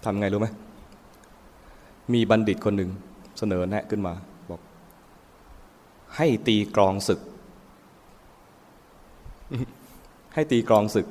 [0.06, 0.48] ทำไงรู้ไหม
[2.14, 2.92] มีบัณฑิตคนหนึ่ง
[3.38, 4.14] เสนอแนะขึ้นมา
[4.50, 4.62] บอก
[6.18, 7.20] ให้ตีกรองศึก
[10.34, 11.08] ให้ตีกรองศึก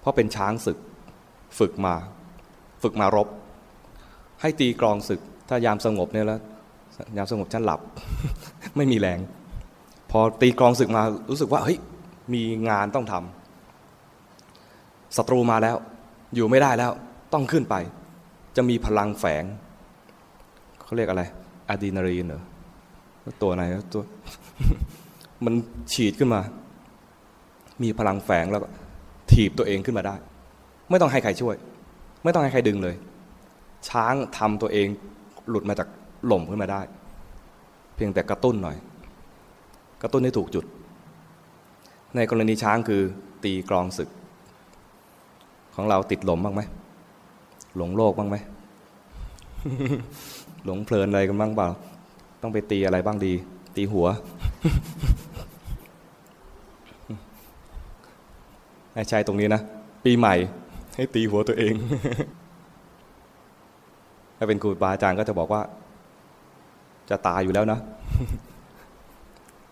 [0.00, 0.78] เพราะเป็นช้างศึก
[1.58, 1.94] ฝึกมา
[2.82, 3.28] ฝึกมารบ
[4.40, 6.40] ให้ตีกรองศึก ถ้ายามสงบเนี่ยแล้ว
[7.16, 7.80] ยามสงบฉันหลับ
[8.76, 9.18] ไม่มีแรง
[10.10, 11.78] พอตีกรองศึกมารู้สึกว่าเฮ้ย
[12.34, 15.76] มีงานต้องทำศัตรูมาแล้ว
[16.34, 16.92] อยู่ไม่ได้แล้ว
[17.32, 17.74] ต้องขึ้นไป
[18.56, 19.44] จะมีพลังแฝง
[20.82, 21.22] เขาเรียกอะไร
[21.68, 22.42] อะดรีนาลีนเหรอ
[23.42, 23.62] ตัวไหน
[23.92, 24.02] ตัว
[25.44, 25.54] มัน
[25.92, 26.40] ฉีดขึ้นมา
[27.82, 28.60] มีพลังแฝงแล้ว
[29.32, 30.14] ถีบตัวเองขึ้นมาได้
[30.90, 31.54] ไม่ต้องให้ใครช่วย
[32.24, 32.94] ไม่ต้องให้ใครดึงเลย
[33.88, 34.88] ช้างทำตัวเอง
[35.48, 35.88] หลุดมาจาก
[36.26, 36.80] หล่มขึ้นมาได้
[37.96, 38.76] เพียงแต่กระตุ้นหน่อย
[40.02, 40.64] กระตุ้นให้ถูกจุด
[42.16, 43.02] ในกรณีช้างคือ
[43.44, 44.08] ตีกรองศึก
[45.74, 46.62] ของเราติดหล่มบ้างไหม
[47.76, 48.36] หลงโลกบ้างไหม
[50.64, 51.68] หลงเพลินอะไรกันบ้างเปล่า
[52.42, 53.32] ต้องไปตีอะไรบ้างดี
[53.76, 54.06] ตีหัว
[58.94, 59.60] ให้ใช้ตรงนี้นะ
[60.04, 60.34] ปีใหม่
[60.96, 61.74] ให้ตีหัวตัวเอง
[64.36, 65.62] ถ้าเป็นครูบาอาจารย์ก็จะบอกว่า
[67.12, 67.78] จะตายอยู่แล้วนะ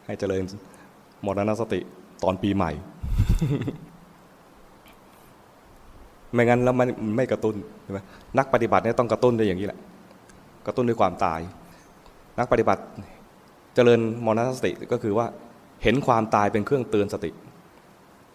[0.06, 0.42] ให้เจริญ
[1.26, 1.80] มรณสติ
[2.22, 2.70] ตอนปีใหม่
[6.32, 7.98] ไม่งั้นแล้วมันไม่กระตุ้นใช่ไหม
[8.38, 9.78] นักปฏิบัติเนี่ยต้องกระตุ้นด้วยอย่างนี้แหละ
[10.66, 11.40] กระตุ้นด้วยความตาย
[12.38, 12.82] นักปฏิบัติ
[13.74, 15.26] เจริญมรณสติก็คือว่า
[15.82, 17.30] เห็นความตายเป็นเครื่องเตือนสติ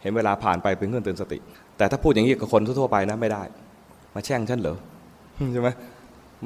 [0.01, 1.38] เห็นเวลาผ่านไปเป็นเครื่องเตือนสติ
[1.78, 3.43] แต่ถ้าพูดอย่างนี้กับคนทั่วไปนะไม่ได้
[4.16, 4.78] มาแช่งฉันเหรอ
[5.53, 5.70] ใช่ไหม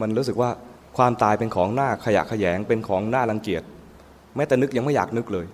[0.01, 0.49] มันรู้สึกว่า
[0.97, 3.63] ความตายเป็นของหน้าขยะขยงเป็นของหน้ารังเกียจ
[4.35, 5.45] แม้แต่นึกยังไม่อยากนึกเลย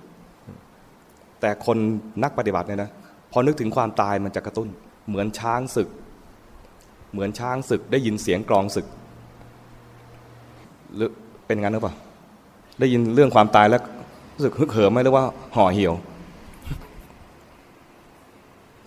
[1.41, 1.77] แต่คน
[2.23, 2.89] นักปฏิบัติเนี่ยนะ
[3.31, 4.67] พอนึกถึงความตายมันจะกระตุ้น
[5.07, 5.89] เหมือนช้างศึก
[7.11, 8.85] เหมือนช้างศึกได้ยินเสียงกรองศึก
[10.95, 11.09] หรือ
[11.45, 11.93] เป็นงั้นหรือเปล่า
[12.79, 13.81] ได้ยินเรื่องความตายแล้ว
[14.35, 15.25] รู้สึกฮึกเหิมไหมหรือว่า
[15.55, 15.93] ห่อเหี่ยว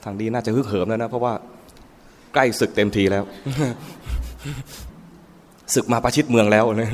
[0.05, 1.33] ทางดีน่าจะฮึกเหิมแล้วนะ เพราะว่า
[2.35, 3.25] ใกล้ศึกเต็มทีแล้ว
[5.75, 6.93] ศึกมาประชิดเมืองแล้วเนี่ย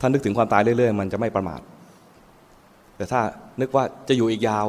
[0.00, 1.60] ถ้านึกถึงความตายเรื่อยๆ มันจะไม่ประมาท
[2.96, 3.20] แต่ถ้า
[3.60, 4.66] นึกว่าจะอยู่อีกยาว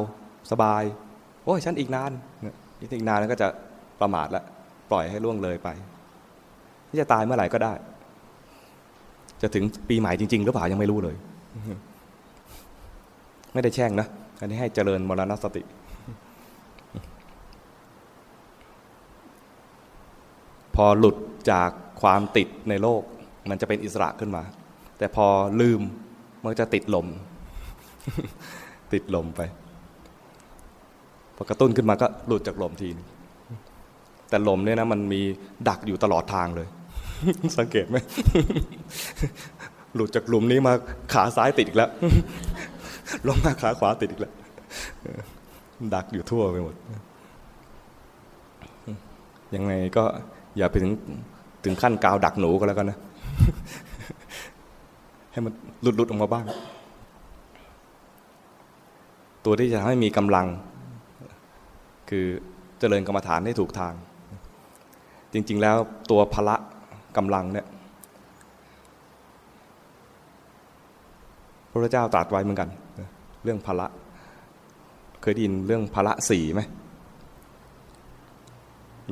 [0.50, 0.82] สบาย
[1.44, 2.10] โอ้ยฉันอีกนาน
[2.80, 3.48] อีกนานแล้วก็จะ
[4.00, 4.44] ประมาทแล้ว
[4.90, 5.68] ปล่อยให้ล่วงเลยไป
[6.88, 7.72] ที่จะตายเมื่อไหร่ก็ได้
[9.42, 11.16] จะถึงปีใหม่จริง ๆ หรือเปล่ายังไม่รู้เลย
[13.54, 14.06] ไม่ได้แช่งนะ
[14.40, 15.62] อันนี้ให้เจริญมรณสติ
[20.74, 21.16] พอหลุด
[21.50, 21.70] จาก
[22.02, 23.02] ความติดในโลก
[23.50, 24.42] มันจะเป็นอิสระขึ้นมา
[24.98, 25.26] แต่พอ
[25.60, 25.80] ลืม
[26.42, 27.06] มันจะติดลม
[28.92, 29.40] ติดลมไป
[31.36, 33.06] พอกระตุ้นขึ้นมาก็หลุดจากลมทีนึง
[34.28, 35.20] แต่ลมเนี่ยนะมันมี
[35.68, 36.68] ดักอยู่ตลอดทางเลย
[37.58, 37.96] สังเกตไหม
[39.94, 40.72] หลุดจากหลุมนี้มา
[41.12, 41.90] ขาซ้ายติดอีกแล้ว
[43.26, 44.32] ลงมาขาขวาติดอีกแล้ว
[45.94, 46.74] ดักอยู่ทั่วไปหมด
[49.54, 50.04] ยังไงก็
[50.58, 50.92] อย่าไปถึง
[51.64, 52.98] ถึงขั้นกาวดักหนูก็แล้วกันนะ
[55.32, 55.52] ให้มัน
[55.82, 56.44] หลุดๆออกมาบ้าง
[59.44, 60.46] ตัวที่จะทำให้มีกำลัง
[62.10, 62.26] คือ
[62.78, 63.94] เจริญกรรมฐานให้ถูกทาง
[65.32, 65.76] จริง ๆ แล้ว
[66.10, 66.56] ตัวพละ
[67.16, 67.66] กำลังเนี่ย
[71.70, 72.68] พระเจ้าตรัสไว้เหมือนกัน
[73.44, 73.86] เรื่องพละ
[75.20, 76.62] เคยได้ยินเรื่องพละสี่ไหม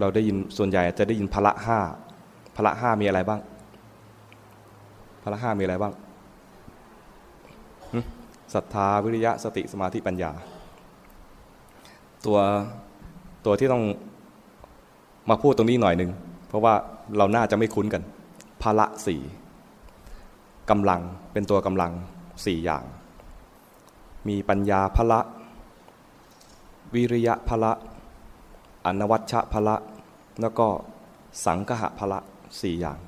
[0.00, 1.78] เราได้ยินส่วนใหญ่จะได้ยินพละห้า
[2.56, 3.40] พละห้ามีอะไรบ้าง
[5.22, 5.92] พละห้ามีอะไรบ้าง
[8.54, 10.32] ศรัทธาวิริยะสติสมาธิปัญญา
[12.26, 12.38] ตัว
[13.44, 13.84] ตัวที่ต้อง
[15.30, 16.10] มาพูดตรงนี้หน่อยหนึ่ง
[16.48, 16.74] เพราะว่า
[17.18, 18.02] เราน่าจะไม่คุ้นกัน
[18.62, 19.20] พละสี่
[20.70, 21.00] กำลัง
[21.32, 21.92] เป็นตัวกำลัง
[22.44, 22.84] สี่อย่าง
[24.28, 25.20] มีปัญญาพละ
[26.94, 27.72] วิริยะพละ
[28.84, 29.76] อนวัชชะพละ
[30.40, 30.66] แล้วก็
[31.44, 32.18] สังคหะพละ
[32.60, 32.98] สี่อย่าง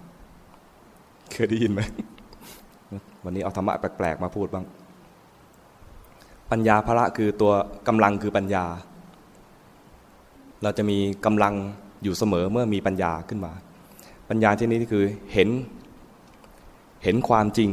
[1.33, 1.81] เคยได้ยินไหม
[3.25, 4.67] วันนี้เอาธรรมะแปลกๆมาพูดบ้าง
[6.51, 7.53] ปัญญาภละคือตัว
[7.89, 8.65] กำลังคือปัญญา
[10.63, 11.55] เราจะมีกำลัง
[12.03, 13.53] อยู่เสมอเมื่อมีปัญญาขึ้นมา
[14.29, 15.49] ปัญญาที่นี้คือเห็น
[17.05, 17.71] เห็นความจริง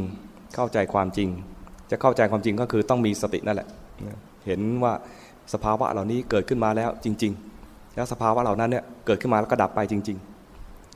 [0.54, 1.28] เข้าใจความจริง
[1.90, 3.68] จะเข้าใจความจริงก็คือต้องมีสตินั่นแหละ
[4.46, 4.92] เห็นว่า
[5.54, 7.32] สภาวะเหล่านี้เกิดขึ้นมาแล้วจริง
[7.62, 10.16] ๆ แล้วสภาวะเหล่านั้นเนี่ยเกิดขึ้นมาแล้วก็ดับไปจริง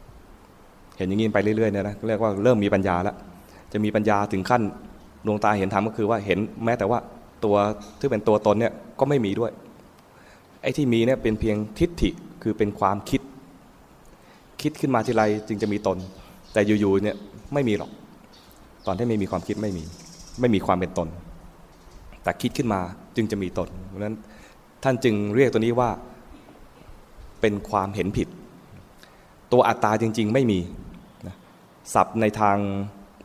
[0.08, 3.14] ๆ เห็นอย่างนี้ไปเรื่อยๆเนี่ยนะเรียกว่าเริ่มมีปัญญาแล้ว
[3.72, 4.62] จะมีปัญญาถึงขั้น
[5.26, 6.98] ดวงตาเห็นธรรมก็คือว่าเห็นแม้แต่ว่า
[7.44, 7.56] ตัว
[7.98, 9.50] ที่เป็นตัวตนเนี่ยก็ไม่มีด้วย
[10.62, 12.10] ไอ้ที่มีเนี่ยเป็นเพียงทิฏฐิ
[12.42, 13.20] คือเป็นความคิด
[14.62, 15.98] คิดขึ้นมาทีไรจึงจะมีตน
[16.52, 17.16] แต่อยู่ๆเนี่ย
[17.54, 17.90] ไม่มีหรอก
[18.86, 19.84] ตอนที่ไม่มีความคิดไม่มี
[20.40, 21.08] ไม่มีความเป็นตน
[22.22, 22.80] แต่คิดขึ้นมา
[23.16, 24.16] จึงจะมีตนเพราะนั้น
[24.84, 25.90] ท่านจึงเรียกตัวนี้ว่า
[27.40, 28.28] เป็นความเห็นผิด
[29.52, 30.58] ตัวอัตตาจริง ๆ ไม่มี
[31.94, 32.56] ศัพท์ในทาง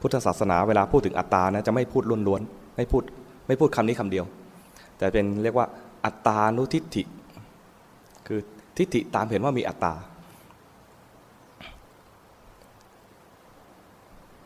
[0.01, 3.03] พุทธศาสนาเวลาพูดถึงอัตตานะจะไม่พูดล้วนๆไม่พูด
[3.47, 4.25] ไม่พูดคำนี้คำเดียว
[4.97, 5.67] แต่เป็นเรียกว่า
[6.05, 7.03] อัตตานุทิฏฐิ
[8.27, 8.39] คือ
[8.77, 9.93] ทิฏฐิตามเห็นว่ามีอัตตา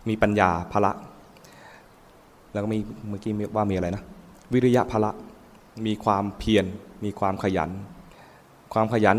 [0.10, 0.92] มีปัญญาภละ
[2.52, 2.80] แล้วก็มี
[3.10, 4.04] เมื่อกี้ว่ามีอะไรนะ
[4.54, 5.12] วิริยะภละ
[5.86, 6.66] มีความเพียร
[7.04, 7.70] มีความขยัน
[8.74, 9.18] ความขยัน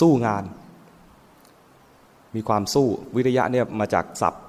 [0.00, 0.44] สู้งาน
[2.34, 4.44] มีความสู้วิริยะเนี่ยมาจากศัพท์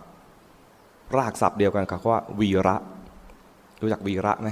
[1.17, 2.75] รากศัพท์เดียวกันกับว่าวีระ
[3.81, 4.49] รู้จักวีระไหม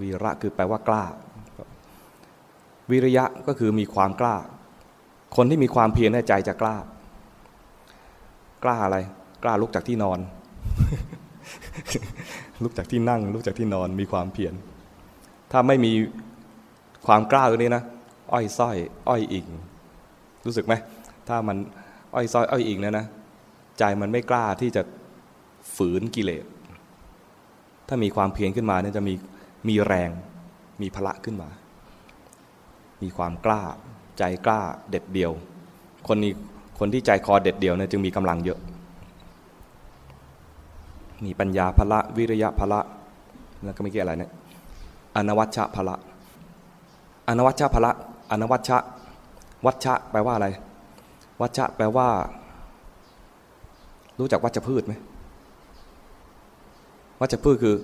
[0.00, 1.04] วีระคือแปลว่ากล้า
[2.90, 4.36] วิริยะก็คือมีความกล้า
[5.36, 6.76] คนที่มีความเพียรในใจจะกล้า
[8.64, 8.98] กล้าอะไร
[9.42, 10.18] กล้าลุกจากที่นอน
[12.62, 14.54] ลุกจากที่นั่ง ลุกจากที่นอนมีความเพียร
[15.52, 15.92] ถ้าไม่มี
[17.06, 17.82] ความกล้าตรงนี้นะ
[18.32, 18.76] อ้อยส้อย
[19.08, 19.46] อ้อยอิง
[20.46, 20.74] รู้สึกไหม
[21.28, 21.56] ถ้ามัน
[22.14, 23.06] อ้อยส้อยอ้อยอิงนะนะ
[23.78, 24.82] ใจมันไม่กล้าที่จะ
[25.76, 26.44] ฝืนกิเลส
[27.88, 29.14] ถ้ามีความเพียรขึ้นมาเนี่ยจะมี
[29.68, 30.10] มีแรง
[30.82, 31.48] มีพละขึ้นมา
[33.02, 33.62] มีความกล้า
[34.18, 35.32] ใจกล้าเด็ดเดียว
[36.08, 36.32] คนนี้
[36.78, 38.58] คนที่ใจคอเด็ดเดียวเนี่ยจึงมีกำลังเยอะ
[41.24, 42.80] มีปัญญาพละวิริยะพละ
[43.64, 44.30] แล้วก็ไม่เกี่อะไรเนี่ย
[45.16, 45.96] อนวัชชะพละ
[47.28, 47.92] อนวัชชะพละ
[48.30, 48.78] อนวัชชะ
[49.66, 50.48] วัชชะแปลว่าอะไร
[51.40, 52.08] วัชชะแปลว่า
[54.18, 54.94] รู้จักวัชพืชไหม
[57.20, 57.76] วัชพืชคือ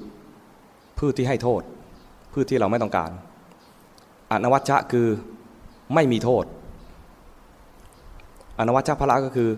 [0.99, 1.63] พืชที่ให้โทษ
[2.33, 3.11] พืชที่เราไม่ต้องการ
[4.31, 5.07] อนวัชชะคือ
[5.95, 6.45] ไม่มีโทษ
[8.59, 9.51] อนวัชชะพละก็คือ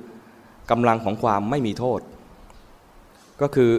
[0.71, 2.01] กำลังของความไม่มีโทษ
[3.41, 3.71] ก็คือ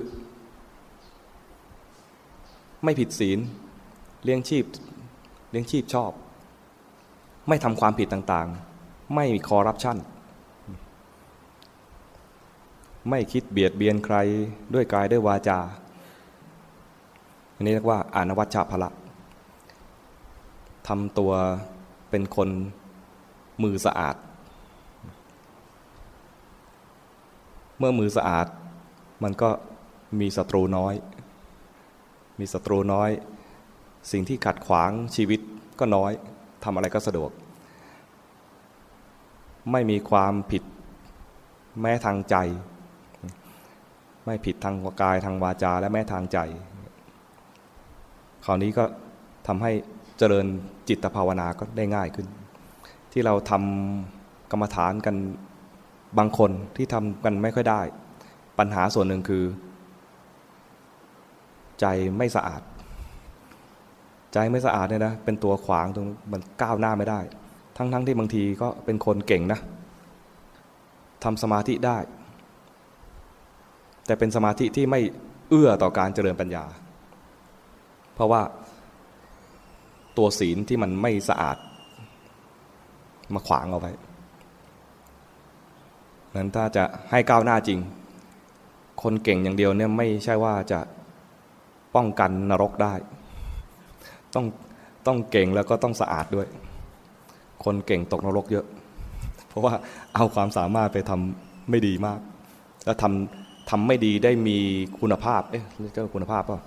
[2.84, 3.40] ไม่ผิดศีล
[4.24, 4.66] เลี้ยงชีพ
[5.52, 6.12] เลี้ยงชีพชอบ
[7.48, 9.98] ไม่ทำความผิดต่างๆ ไม่มีคอร์รัปชัน
[13.10, 14.16] ไม่คิดเบียดเบียนใคร
[14.74, 15.60] ด้วยกายด้วยวาจา
[17.56, 18.90] อันนี้เรียกว่า อานวัชชะพละ
[20.88, 21.32] ทำตัว
[22.10, 22.50] เป็นคน
[23.64, 24.16] มือสะอาด
[27.78, 28.48] เมื่อมือสะอาด
[29.24, 29.50] มันก็
[30.20, 30.94] มีศัตรูน้อย
[32.40, 33.10] มีศัตรูน้อย
[34.12, 35.40] สิ่งที่ขัดขวางชีวิต
[35.80, 36.12] ก็น้อย
[36.64, 37.32] ทำอะไรก็สะดวก
[39.72, 40.64] ไม่มีความผิด
[41.82, 42.36] แม้ทางใจ
[44.26, 46.38] ไม่ผิดทางกายทางวาจาและแม้ทางใจ
[48.46, 48.84] คราวนี้ก็
[49.48, 49.72] ทำให้
[50.18, 50.46] เจริญ
[50.90, 52.28] จิตภาวนาก็ได้ง่ายขึ้น
[53.12, 55.16] ที่เราทำกรรมฐานกัน
[56.18, 57.82] บางคนที่ทำกันไม่ค่อยได้
[58.60, 59.44] ปัญหาส่วนหนึ่งคือ
[61.82, 61.86] ใจ
[62.18, 62.62] ไม่สะอาด
[64.34, 67.20] ใจไม่สะอาดเนี่ยนะเป็นตัวขวางตรงมันก้าวหน้าไม่ได้
[67.78, 69.60] ทั้งๆทที่บางทีก็เป็นคนเก่งนะ
[71.24, 71.98] ทำสมาธิได้
[74.06, 75.02] แต่เป็นสมาธิที่ไม่
[75.50, 76.66] เอื้อต่อการเจริญปัญญา
[78.14, 78.42] เพราะว่า
[80.18, 81.58] ตัวศีลที่มันไม่สะอาด
[83.34, 83.92] มาขวางเอาไว้
[86.36, 87.80] นั้นถ้าจะให้ก้าวหน้าจริง
[89.04, 90.80] คนเก่งอย่างเดียวเนี่ยไม่ใช่ว่าจะ
[91.96, 92.94] ป้องกันนรกได้
[94.36, 94.46] ต้อง
[95.08, 96.48] ต้องเก่งแล้วก็ต้องสะอาดด้วย
[97.64, 98.66] คนเก่งตกนรกเยอะ
[99.48, 99.74] เพราะว่า
[100.16, 102.20] เอาความสามารถไปทำไม่ดีมาก
[102.86, 104.58] แล้วทำทำไม่ดีได้มี
[105.00, 106.62] คุณภาพ เอ๊ะเจ้าคุณภาพป่ะ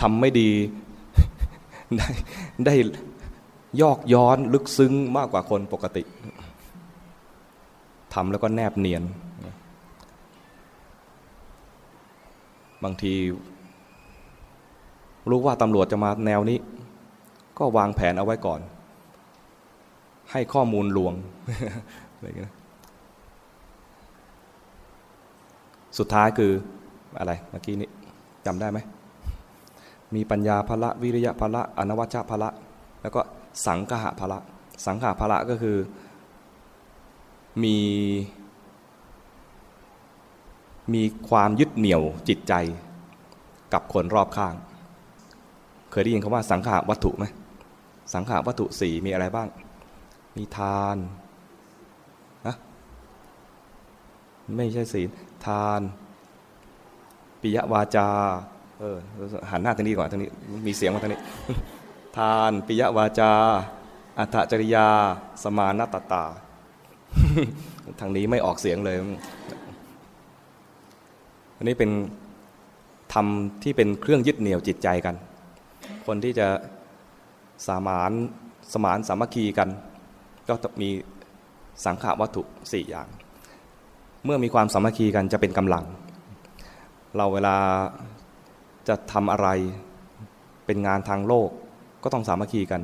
[0.00, 0.50] ทำไม่ดี
[1.96, 2.08] ได้
[2.66, 2.74] ได้
[3.82, 6.02] ยอกย้อนลึกซึ้งมากกว่าคนปกติ
[8.14, 9.02] ทำแล้วก็แนบเนียน
[12.84, 13.14] บางที
[15.30, 16.58] รู้ว่าตำรวจจะมาแนวนี้
[17.58, 18.60] ก็วางแผนเอาไว้ก่อน
[20.32, 21.14] ให้ข้อมูลลวง
[22.14, 22.52] อะไรเงี้ย
[25.98, 26.52] สุดท้ายคือ
[27.18, 27.88] อะไรเมื่อกี้นี้
[28.46, 28.78] จำได้ไหม
[30.14, 32.50] มีปัญญาภละวิริยะภละอนวัชชะภละ
[33.02, 33.20] แล้วก็
[33.66, 34.38] สังฆะภละ
[34.86, 35.76] สังฆะภละก็คือ
[37.62, 37.76] มี
[40.94, 42.54] มีความยึดเหนี่ยวจิตใจ
[43.72, 44.54] กับคนรอบข้าง
[45.90, 47.24] เคยได้ยินคำว่าสังขาวัตถุไหม
[48.14, 49.48] สังขาวัตถุสี่มีอะไรบ้าง
[50.36, 50.96] มีทาน
[52.46, 52.56] นะ
[54.56, 55.08] ไม่ใช่ศีล
[55.46, 55.80] ทาน
[57.40, 58.08] ปิยวาจา
[58.78, 58.96] เออ
[59.50, 60.30] หันหน้าทางนี้ก่อนทางนี้
[60.66, 61.20] มีเสียงมาทางนี้
[62.16, 63.32] ทานปิยวาจา
[64.18, 64.88] อัตจริยา
[65.42, 66.24] สมานตตา
[68.00, 68.96] ทางนี้ไม่ออกเสียงเลย
[71.60, 71.90] อันนี้เป็น
[73.14, 75.14] ทำที่เป็นเครื่องยึดเหนี่ยวจิตใจกัน
[76.06, 76.48] คนที่จะ
[77.66, 78.12] สามาน
[78.72, 79.68] สมานสามัคคีกัน
[80.48, 80.88] ก็จะมี
[81.84, 82.42] สังขาวัตถุ
[82.72, 83.08] สี่อย่าง
[84.24, 85.84] เมื่อมีความสามัคคีกันจะเป็นกำลัง
[87.16, 87.56] เราเวลา
[88.88, 89.48] จะทำอะไร
[90.66, 91.48] เป็นงานทางโลก
[92.02, 92.82] ก็ต้องสามัคคีกัน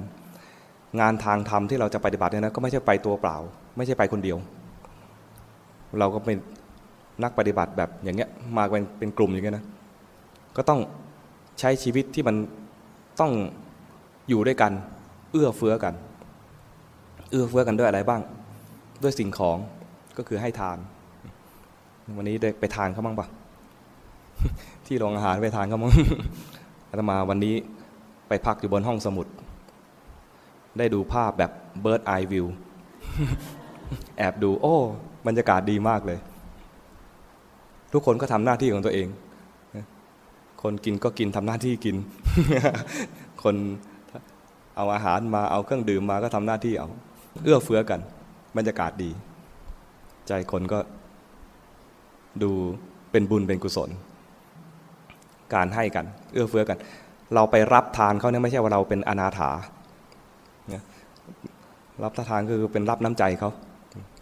[1.01, 3.37] งานทางธรรมที่เราจะปฏิบัติเนี่ยนะก็ไม่ใช่ไปตัวเปล่า
[3.77, 4.39] ไม่ใช่ไปคนเดียว
[5.99, 6.37] เราก็เป็น
[7.23, 9.65] นักปฏิบัติแบบอย่างเงี้ยมาเป็นเป็นกลุ่มอย่างเงี้ยนะ
[10.57, 10.81] ก็ต้อง
[11.61, 12.37] ใช้ชีวิตที่มัน
[13.21, 13.33] ต้อง
[14.29, 14.73] อยู่ด้วยกัน
[15.33, 15.95] เอื้อเฟื้อกัน
[17.31, 18.21] เอื้อเฟื้อกันด้วยอะไรบ้าง
[19.03, 19.57] ด้วยสิ่งของ
[20.19, 20.79] ก็คือให้ทาน
[22.17, 23.27] วันนี้ได้ไปทานเขาบ้างปะ
[24.87, 25.93] ที่โรงอาหารไปทานก็มั้ง
[26.91, 27.55] อาตมาวันนี้
[28.29, 29.27] ไปพักอยู่บนห้องสมุด
[30.79, 31.51] ได้ดูภาพแบบ
[31.85, 32.47] bird eye view
[34.19, 34.77] แอบดู โอ้
[35.27, 36.19] บรรยากาศดีมากเลย
[37.97, 39.09] ทุกคนก็ทำหน้าที่ของตัวเอง
[40.63, 41.97] คนกินก็กินทำหน้าที่กิน
[43.43, 43.57] คน
[44.77, 46.89] เอาอาหารมาเอาเครื่องดื่มมาก็ทำหน้าที่เอา
[47.45, 48.01] เอื้อเฟื้อกัน
[48.57, 49.11] บรรยากาศดี
[50.29, 50.79] ใจคนก็
[52.43, 52.51] ดู
[53.11, 53.91] เป็นบุญเป็นกุศล
[55.55, 56.79] การให้กัน เอื้อเฟื้อกัน
[57.35, 59.51] เราไปรับทานเขาเนี่ยไม่ใช่ว่าเราเป็นอนาถา
[62.05, 63.51] รับทานคือเป็นรับน้ำใจเขา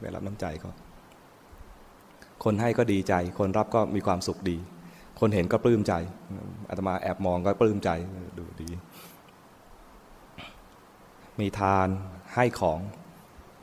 [0.01, 0.71] ไปรับน้ำใจเขา
[2.45, 4.57] คนให้ก็ดีใจ คนรับก็มีความสุขดี
[5.21, 5.93] คนเห็นก็ปลื้มใจ
[6.69, 7.91] อาตมาแอบมองก็ปลื้มใจ
[8.39, 8.69] ดูดี
[11.41, 11.89] มีทาน
[12.35, 12.79] ให้ของ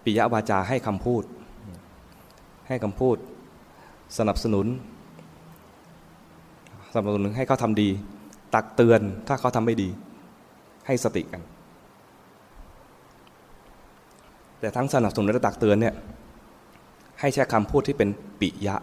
[0.03, 1.23] ปิยวาจาให้คำพูด
[2.67, 3.17] ให้คำพูด
[4.17, 4.67] สนับสนุน
[6.93, 7.89] สนับสนุนให้เขาทำดี
[8.55, 9.89] ตักเตือนถ้าเขาทำไม่ดี
[10.87, 11.41] ให้สติกัน
[14.59, 15.95] แต่ทั้งสนับสนุนและตักเตือนเนี่ย
[17.21, 18.09] ให้ใช้คำพูดที่เป็น
[18.39, 18.75] ปิยะ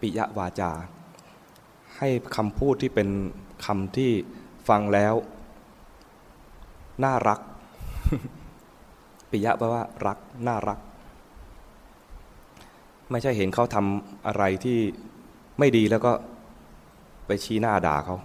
[0.00, 0.70] ปิยวาจา
[1.96, 3.08] ให้คำพูดที่เป็น
[3.64, 4.10] คำที่
[4.68, 5.14] ฟังแล้ว
[7.04, 7.40] น่ารัก
[9.30, 10.78] ปิยะแปลว่า รัก น่ารัก
[13.10, 14.78] ไม่ใช่เห็นเขาทำอะไรที่
[15.58, 16.12] ไม่ดีแล้วก็
[17.26, 18.16] ไปชี้หน้าด่าเขา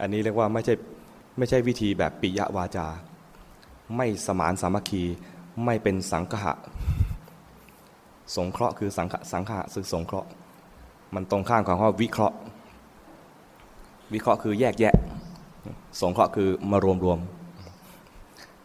[0.00, 0.74] อันนี้เรียกว่าไม่ใช่
[1.38, 2.86] ไม่ใช่วิธีแบบปิยวาจา
[3.96, 5.04] ไม่สมานสามัคคี
[5.64, 6.52] ไม่เป็นสังฆะ
[8.36, 10.28] สงเคราะห์คือสังฆะสังฆะคือสงเคราะห์
[11.14, 12.36] มันตรงข้ามของข้อวิเคราะห์
[14.14, 14.94] วิเคราะห์คือแยกแยะ
[16.00, 17.18] สงเคราะห์คือมารวมรวม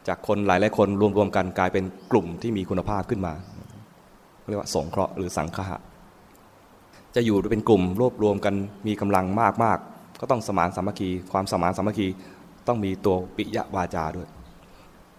[0.07, 3.33] จากคนหลายหลายคนรวมรวมกันกลายเป็นกลุ่มที่มีคุณภาพขึ้นมา
[4.49, 5.77] เรียกว่าสงเคราะห์หรือสังฆะ
[7.15, 8.55] จะอยู่เป็นกลุ่มรวบรวมกัน
[8.87, 9.77] มีกำลังมากมาก
[10.21, 12.07] ก็ต้องสมานสามัคคี ความสมานสามัคคี
[12.67, 14.27] ต้องมีตัวปิยวาจาด้วย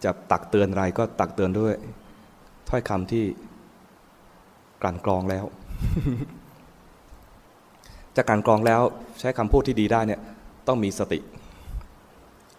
[0.04, 1.74] จะตักเตือนอะไรก็ตักเตือนด้วย
[2.68, 3.24] ถ้อยคำที่
[4.82, 5.44] กลั่นกรองแล้ว
[8.16, 8.80] จะกลั่นกรองแล้ว
[9.20, 10.20] ใช้คำพูดที่ดีได้เนี่ย
[10.66, 11.18] ต้องมีสติ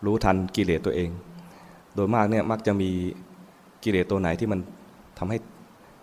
[0.06, 1.10] รู้ทันกิเลสตัวเอง
[1.96, 2.90] โดยมากเนี่ยมักจะมี
[3.84, 4.60] กิเลสตัวไหนที่มัน
[5.18, 5.38] ทำให้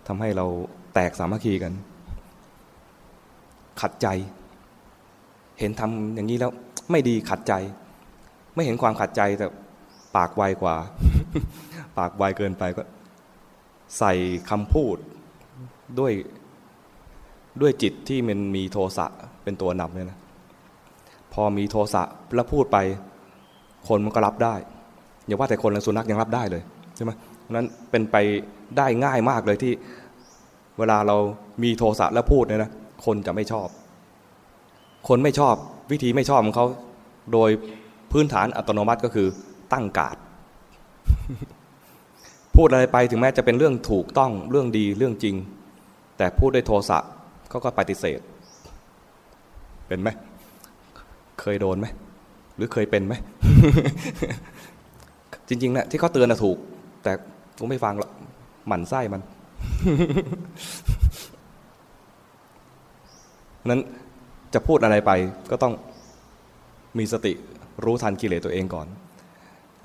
[0.06, 0.46] ทำให้เรา
[0.94, 1.72] แตกสามัคคีกัน
[3.80, 4.06] ขัดใจ
[5.58, 6.50] เห็นทำอย่างนี้แล้ว
[6.90, 7.54] ไม่ดีขัดใจ
[8.54, 9.46] ไม่เห็นความขัดใจแต่
[10.16, 10.76] ปากไวกว่า
[11.98, 12.82] ปากไวเกินไปก็
[13.98, 14.12] ใส่
[14.50, 14.96] คำพูด
[15.98, 16.12] ด้วย
[17.60, 19.06] ด้วยจิตที่มันมีโทสะ
[19.44, 20.18] เป็นตัวนำเนี่ยนะ
[21.32, 22.02] พอมีโทสะ
[22.34, 22.78] แล้วพูดไป
[23.88, 24.54] คนมันก็รับได้
[25.26, 26.62] อย่าว่าแต่คนและสุนัขยังรับได้เลย
[26.96, 27.10] ใช่ไหม
[27.50, 28.16] นั้นเป็นไป
[28.76, 29.72] ได้ง่ายมากเลยที่
[30.78, 31.16] เวลาเรา
[31.62, 32.70] มีโทสะแล้วพูดเนี่ยนะ
[33.04, 33.68] คนจะไม่ชอบ
[35.08, 35.54] คนไม่ชอบ
[35.92, 36.66] วิธีไม่ชอบของเขา
[37.32, 37.50] โดย
[38.12, 39.28] พื้นฐานอัตโนมัติก็คือ
[39.72, 40.16] ตั้งกาด
[42.56, 45.34] พูดอะไรไปถึงแม้จะเป็นเรื่องถูกต้องเรื่องดีเรื่องจริง
[46.16, 46.98] แต่พูดด้วยโทสะ
[47.50, 48.20] เขาก็ปฏิเสธ
[49.88, 50.08] เป็นไหม
[51.40, 51.86] เคยโดนไหม
[52.56, 53.14] หรือเคยเป็นไหม
[55.48, 56.56] จริงๆนะที่เขาเตือนนะถูก
[57.02, 57.12] แต่
[57.58, 58.10] กูไม่ฟังหรอก
[58.66, 59.22] หมั่นไส้มัน
[63.68, 63.80] นั้น
[64.54, 65.10] จะพูดอะไรไป
[65.50, 65.72] ก็ต้อง
[66.98, 67.32] มีสติ
[67.84, 68.86] รู้ทันกิเลสตัวเองก่อน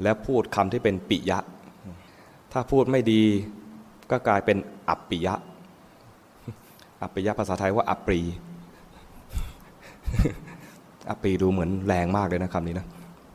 [0.02, 1.40] แล้วพูดคำที่เป็นปิยะ
[2.52, 3.22] ถ้าพูดไม่ดี
[4.12, 4.58] ก็กลายเป็น
[4.90, 5.36] อัปปิยะ
[7.02, 8.22] อัปปิยะภาษาไทยว่าอัปรี
[11.10, 12.88] อัปรีดูเหมือนแรงมากเลยนะคำนี้นะ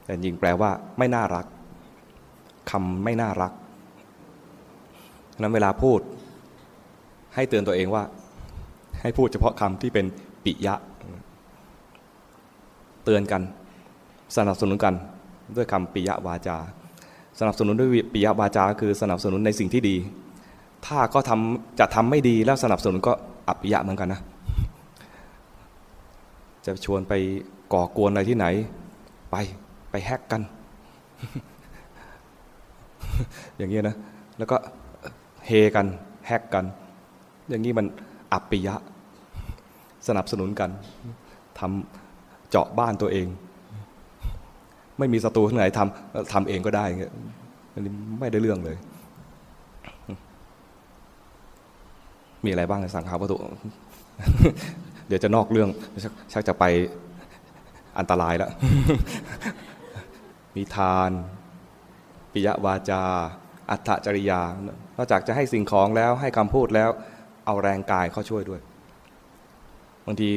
[0.04, 1.46] แต่จริงแปลว่าไม่น่ารัก
[2.70, 3.52] คำไม่น่ารัก
[5.40, 6.00] นั้นเวลาพูด
[7.34, 8.04] ให้เตือนตัวเองว่า
[9.02, 10.06] ให้พูดเฉพาะคำที่เป็น
[10.44, 10.74] ปิยะ
[13.04, 13.42] เตือนกัน
[14.36, 14.94] สนับสนุนกัน
[15.56, 16.56] ด้วยคำปิยวาจา
[17.38, 19.96] สนับสนุนด้วยปิยวาจา คือสนับสนุนในสิ่งที่ดี
[20.86, 23.12] ถ้าก็ทำจะทำไม่ดีแล้วสนับสนุนก็
[23.48, 24.20] อัปปิยะเหมือนกันนะ
[26.66, 27.12] จะชวนไป
[27.72, 28.46] ก่อกวนอะไรที่ไหน
[29.30, 29.36] ไป
[29.90, 30.42] ไปแฮกกัน
[33.56, 33.96] อย่างเงี้ยนะ
[34.38, 34.56] แล้วก็
[35.46, 35.86] เฮกัน
[36.26, 36.64] แฮกกัน
[37.48, 37.86] อย่างนี้มัน
[38.32, 38.74] อัปปิยะ
[40.08, 40.70] สนับสนุนกัน
[41.58, 43.26] ทำเจาะบ้านตัวเอง
[44.98, 47.12] ไม่มีศัตรูที่ไหนทำทำเองก็ได้เงี้ย
[47.74, 48.76] อันนี้ไม่ได้เรื่องเลย
[52.44, 53.36] มีอะไรบ้างในสังขารวัตถุ
[55.06, 55.68] เดี๋ยวจะนอกเรื่อง
[56.32, 56.64] ชักจะไป
[57.98, 58.50] อันตรายแล้ว
[60.56, 61.10] มีทาน
[62.32, 63.02] ปิยวาจา
[63.70, 64.40] อัตจริยา
[64.96, 66.90] นอกจากจะให้สิ่งของแล้วให้คำพูดแล้ว
[67.46, 68.60] เอาแรงกายเข้าช่วยด้วย
[70.06, 70.30] บางที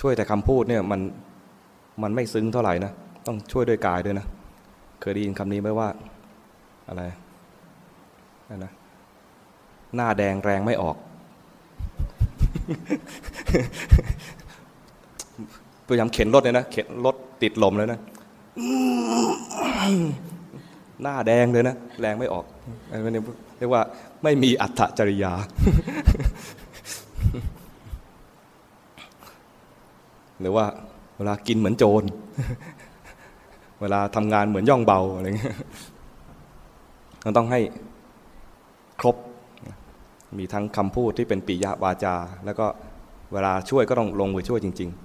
[0.00, 1.00] ช่วยแต่คำพูดเนี่ยมัน
[2.02, 2.92] มันไม่ซึ้งเท่าไหร่นะ
[3.26, 4.26] ต้องช่วยด้วยกายด้วยนะ
[5.00, 5.88] เคยได้ยินคำนี้ไหมว่า
[6.88, 7.02] อะไร
[8.64, 8.72] นะ
[9.96, 10.96] หน้าแดงแรงไม่ออก
[15.86, 17.98] พยายามเข็นรถเลยนะ เข็นรถติดลมเลยนะ
[21.02, 22.44] หน้าแดงเลยนะ แรงไม่ออก
[22.90, 23.22] อันนี้
[23.58, 23.82] เรียกว่า
[24.22, 25.32] ไม่มีอัตจริยา
[30.40, 30.66] หรือว่า
[31.16, 32.04] เวลากินเหมือนโจร
[33.80, 35.56] เวลาทำงานเหมือนย่องเบาอะไรเงี้ย
[37.22, 37.60] เราต้องให้
[39.00, 39.16] ครบ
[40.38, 42.66] มีทั้งคำพูดที่เป็นปิยะวาจา แล้วก็
[43.32, 44.98] เวลาช่วยก็ต้องลงมือช่วยจริง ๆ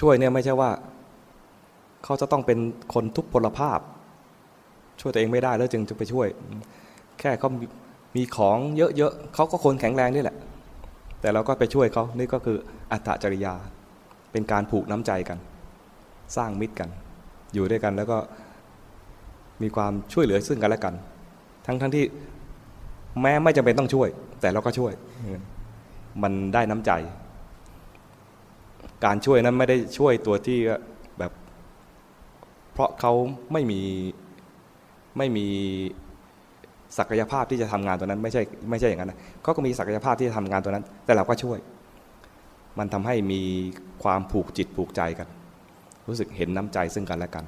[0.00, 0.70] ช่วยเนี่ยไม่ใช่ว่า
[2.04, 2.58] เขาจะต้องเป็น
[2.94, 3.78] คนทุกพลภาพ
[5.00, 6.26] ช่วยตัวเองไม่ได้แล้วจึงจะไปช่วย
[7.20, 7.48] แค่เขา
[8.16, 10.36] มีของเยอะๆเขาก็คนแข็งแรงนี่แหละ
[11.22, 12.58] แต่เราก็ไปช่วยเขานี่ก็คือ
[12.92, 13.54] อัตจริยา
[14.32, 15.38] เป็นการผูกน้ำใจกัน
[16.36, 16.88] สร้างมิตรกัน
[17.54, 18.18] อยู่ด้วยกันแล้วก็
[19.62, 20.94] มีความช่วยเหลือซึ่งกันและกัน
[21.66, 22.04] ทั้งทั้งที่
[23.20, 24.08] แม้ไม่จำเป็นต้องช่วย
[24.40, 24.92] แต่เราก็ช่วย
[26.22, 26.92] มันได้น้ำใจ
[29.04, 30.58] การช่วยนั้นไม่ได้ช่วยตัวที่
[31.18, 31.32] แบบ
[32.72, 33.12] เพราะเขา
[33.52, 33.80] ไม่มี
[35.18, 35.46] ไม่มี
[36.98, 41.58] ศักยภาพที่จะทำงานตัวนั้นไม่ใช่ไม่ใช่อย่างนั้นนะเขาก็มีศักยภาพที่จะทำงานตัวนั้น แต่เราก็ช่วย
[42.78, 43.42] มันทำให้มี
[44.02, 45.28] ความผูกจิตผูกใจกัน
[46.08, 47.44] รู้สึกเห็นน้ำใจซึ่งกันและกัน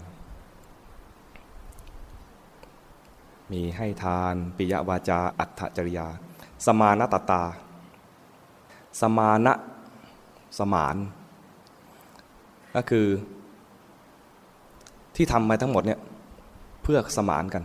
[3.52, 6.06] มีให้ทานปิยวาจา อัตถจริยา
[6.66, 7.42] สมานตตา
[9.00, 9.54] สมานะ
[10.58, 10.96] สมาน
[12.74, 13.06] ก็คือ
[15.16, 16.00] ที่ทำมาทั้งหมดเนี่ย
[16.82, 17.62] เพื่อสมานกัน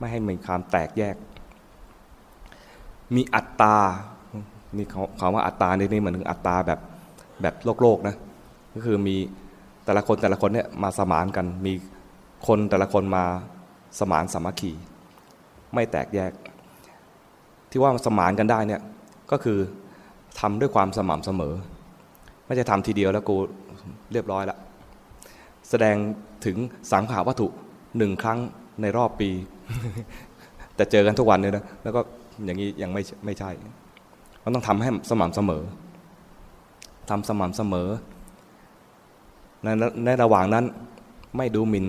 [0.00, 1.16] ไม่ให้มีความแตกแยก
[3.14, 3.76] มีอัตตา
[4.76, 6.80] นี่เขาคำว่าอัตตาในนี้เหมือนถึงอัตตาแบบ
[7.42, 8.16] แบบโลกโลกนะ
[8.74, 9.16] ก็คือมี
[9.84, 11.72] แต่ละคนแต่ละคนเนี่ยมาสมานกัน มี
[12.46, 13.24] คนแต่ละคนมา
[13.98, 14.72] สมานสามัคคี
[15.74, 16.32] ไม่แตกแยก
[17.70, 18.80] ที่ว่าสมานกันได้เนี่ย
[19.30, 19.58] ก็คือ
[20.40, 21.54] ทำด้วยความสม่ำเสมอ
[22.46, 23.36] ไม่ใช่ทำทีเดียวแล้วกู
[24.12, 24.56] เรียบร้อยละ
[25.68, 25.96] แสดง
[26.44, 26.56] ถึง
[26.92, 27.48] สังขาวัตถุ
[27.98, 28.38] หนึ่งครั้ง
[28.82, 29.30] ในรอบปี
[30.76, 32.00] แต่เจอกันทุกวันเนี่ยนะแล้วก็
[32.44, 33.50] อย่างนี้ยังไม่ไม่ใช่
[34.44, 35.62] มันต้องทำให้สม่ำเสมอ
[37.10, 37.88] ทำสม่ำเสมอ
[39.64, 39.68] ใน
[40.04, 40.64] ในระหว่างนั้น
[41.36, 41.86] ไม่ดูหมิ่น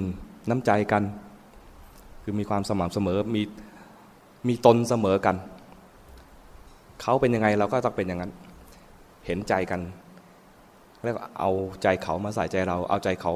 [0.49, 1.03] น้ำใจกัน
[2.23, 3.41] คือมีความสม่ำเสมอมี
[4.47, 5.35] มีตนเสมอกัน
[7.01, 8.31] เขาเป็นยังไงเราก็ต้องเป็นอย่างนั้น
[9.25, 9.81] เห็นใจกัน
[11.03, 13.33] แล้วเอาใจเขามาใส่ใจเรา เอาใจเขา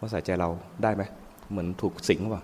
[0.00, 0.48] มาใส่ใจเรา
[0.82, 1.02] ได้ไหม
[1.50, 2.42] เหมือนถูกสิงหรือเปล่า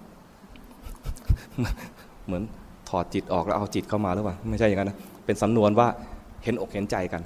[2.27, 2.43] เหมือน
[2.89, 5.89] ถอดจิตออกแล้วเอาจิตเข้ามาหรือเปล่าไม่ใช่อย่างนั้นนะเป็นสำนวนว่า
[6.45, 7.23] เห็นอกเห็นใจกัน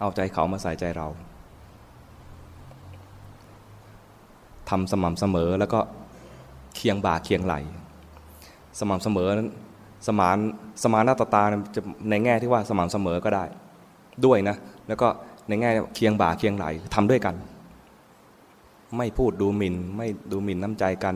[0.00, 1.08] เอาใจเขามาใส่ใจเรา
[4.70, 5.80] ทำสม่ำเสมอแล้วก็
[6.76, 7.54] เคียงบ่าเคียงไหล
[8.78, 9.50] สม่ำเสมอนั้น
[10.06, 10.36] สมาน
[10.82, 11.42] สมานนาตตา
[11.74, 13.44] จะในแง่ที่ว่าสม่ำเสมอก็ได้
[14.24, 14.56] ด้วยนะ
[14.88, 15.08] แล้วก็
[15.48, 17.34] ในแง่เคียงบ่าเคียงไหลทำด้วยกัน
[18.96, 21.14] ไม่พูดดูหมิน่นไม่ดูหมิ่นน้ำใจกัน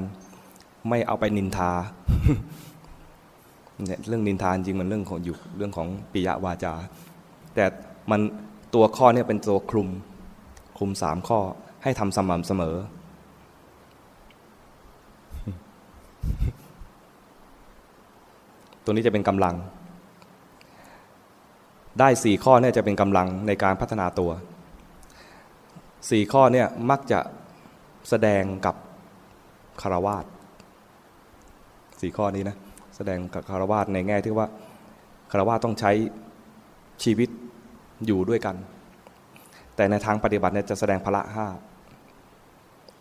[0.89, 1.71] ไม่เอาไปนินทา
[3.87, 6.75] เนี่ยเรื่องนินทาจริงมันเรื่องของอยู่เรื่องของปิยวาจา
[7.55, 7.65] แต่
[8.11, 8.21] มัน
[8.75, 9.89] ตัวข้อเนี่ยเป็นตัวคลุม
[10.77, 11.41] คลุมสามข้อ
[11.83, 12.77] ให้ทำสม่ำเสมอ
[18.85, 19.55] ตัวนี้จะเป็นกำลัง
[22.01, 24.31] ได้สี่ข้อเนี่ยจะเป็นกำลังในการพัฒนาตัว
[26.11, 27.21] สี่ข้อเนี่ยมักจะ
[28.09, 28.75] แสดงกับ
[29.83, 30.25] คารวาส
[32.05, 32.57] สี่ข้อนี้นะ
[32.97, 34.47] แสดงกับคารวาสในแง่ที่ว่า
[35.31, 35.93] คารวาสต้องใช้
[37.05, 37.29] ชีวิต
[38.07, 38.57] อยู่ด้วยกัน
[39.77, 41.47] แต่ในทางปฏิบัติเนี่ยจะแสดงพละห้า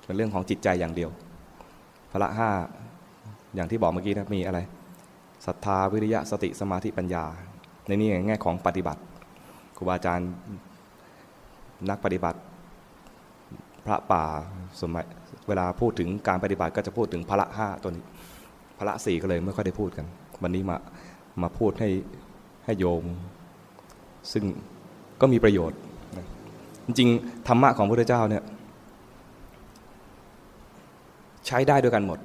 [0.05, 1.09] เป็นเรื่องของจิตใจอย่างเดียว
[2.11, 2.49] พละห้า
[3.55, 4.59] อย่างที่บอกเมื่อกี้นะมีอะไร
[5.45, 7.23] ศรัทธาวิริยะสติสมาธิปัญญา
[7.87, 9.01] ในนี้ในแง่ของปฏิบัติ
[9.77, 10.29] ครูบาอาจารย์
[11.89, 12.39] นักปฏิบัติ
[13.85, 14.23] พระป่า
[14.81, 15.05] สมัย
[15.47, 18.03] เวลาพูดถึงการปฏิบัติก็จะพูดถึงพระห้าตัวนี้
[18.77, 20.05] พระสี่ก็เลยไม่ค่อยได้พูดกัน
[20.41, 20.77] วันนี้มา
[21.41, 21.89] มาพูดให้
[22.65, 23.03] ให้โยม
[24.31, 24.43] ซึ่ง
[25.21, 25.79] ก็มีประโยชน์
[26.85, 27.09] จริง
[27.47, 28.43] ธรรมะของพระเจ้าเนี่ย
[31.47, 32.19] ใช้ได้ด้วยกันหมด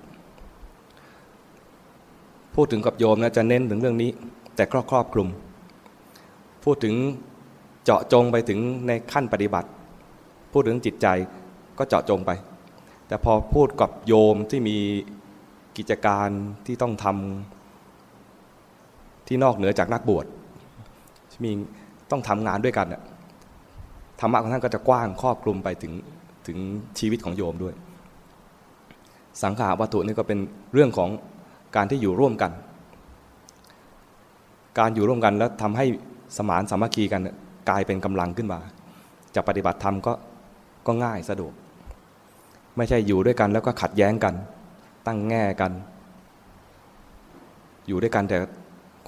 [2.54, 4.10] พูดถึงกับโยมนะจะเน้นถึงเรื่องนี้
[4.56, 5.28] แต่ครอบครอบคลุม
[6.64, 6.94] พูดถึง
[7.84, 9.68] เจาะจงไปถึงในขั้นปฏิบัติ
[10.52, 11.06] พูดถึงจิตใจ
[11.78, 12.30] ก็เจาะจงไป
[13.08, 14.76] แต่พอพูดกับโยมที่มี
[15.78, 16.28] กิจการ
[16.66, 20.26] ที่ต้องทำที่นอกเหนือจากนักบวช
[21.44, 21.50] มี
[22.10, 23.02] ต้องทำงานด้วยกันน่ย
[24.20, 25.92] ธรรมะของท่านก็จะกว้างครอบคลุมไปถึง
[26.46, 26.58] ถึง
[26.98, 27.74] ชีวิตของโยมด้วย
[29.42, 30.38] สังขาวัตถุนี่ก็เป็น
[30.74, 31.10] เรื่องของ
[31.76, 32.52] การที่อยู่ร่วมกัน
[34.78, 35.86] การอยู่ร่วมกันแล้วทำให้
[36.36, 37.20] สมานสามัคคีกัน
[37.68, 38.60] กลายเป็นกำลังขึ้นมา
[39.34, 40.12] จะปฏิบัติธรรมก็
[40.86, 41.52] ก็ง่ายสะดวก
[42.76, 44.34] ไม่ใช่อยู่ด้วยกันแล้วก็ขัดแย้งกัน
[45.08, 45.72] ตั้งแง่กัน
[47.86, 48.36] อยู่ด้วยกันแต่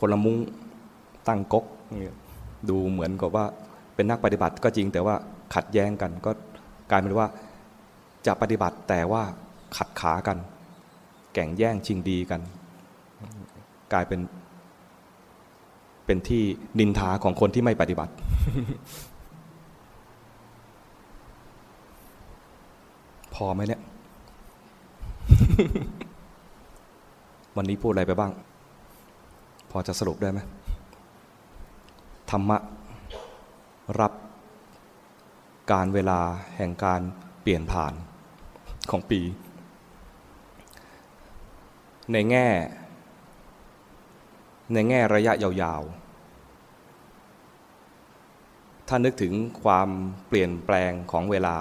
[0.01, 0.37] คนละมุ้ง
[1.29, 1.65] ตั้งก๊ก
[2.69, 3.45] ดูเหมือนกับว่า
[3.95, 5.15] เป็นนักปฏิบัติก็จริงแต่ว่า
[5.55, 6.31] ขัดแย้งกันก็
[6.91, 7.27] กลายเป็นว่า
[8.27, 9.23] จะปฏิบัติแต่ว่า
[9.77, 10.39] ขัดขากัน
[11.35, 12.41] แก่งแย่งชิงดีกัน
[13.93, 14.21] กลายเป็น
[16.07, 16.43] เป็นที่
[16.79, 18.13] นินทาของคนที่ไม่ปฏิบัติ
[23.35, 23.81] พอไหมเนี่ย
[27.57, 28.33] วันนี้พูดอะไรไปบ้าง
[29.71, 30.41] พอจะสรุปได้ไหม
[32.31, 32.59] ธรรมะ
[34.01, 34.13] รับ
[35.73, 36.21] การเวลา
[36.57, 37.01] แห่งการ
[37.43, 37.93] เปลี่ยนผ่าน
[38.91, 39.21] ของปี
[42.13, 42.47] ในแง่
[44.73, 49.89] ในแง่ระยะยาวๆ ถ้านึกถึงความ
[50.29, 51.57] เปลี่ยนแปลงของเวลา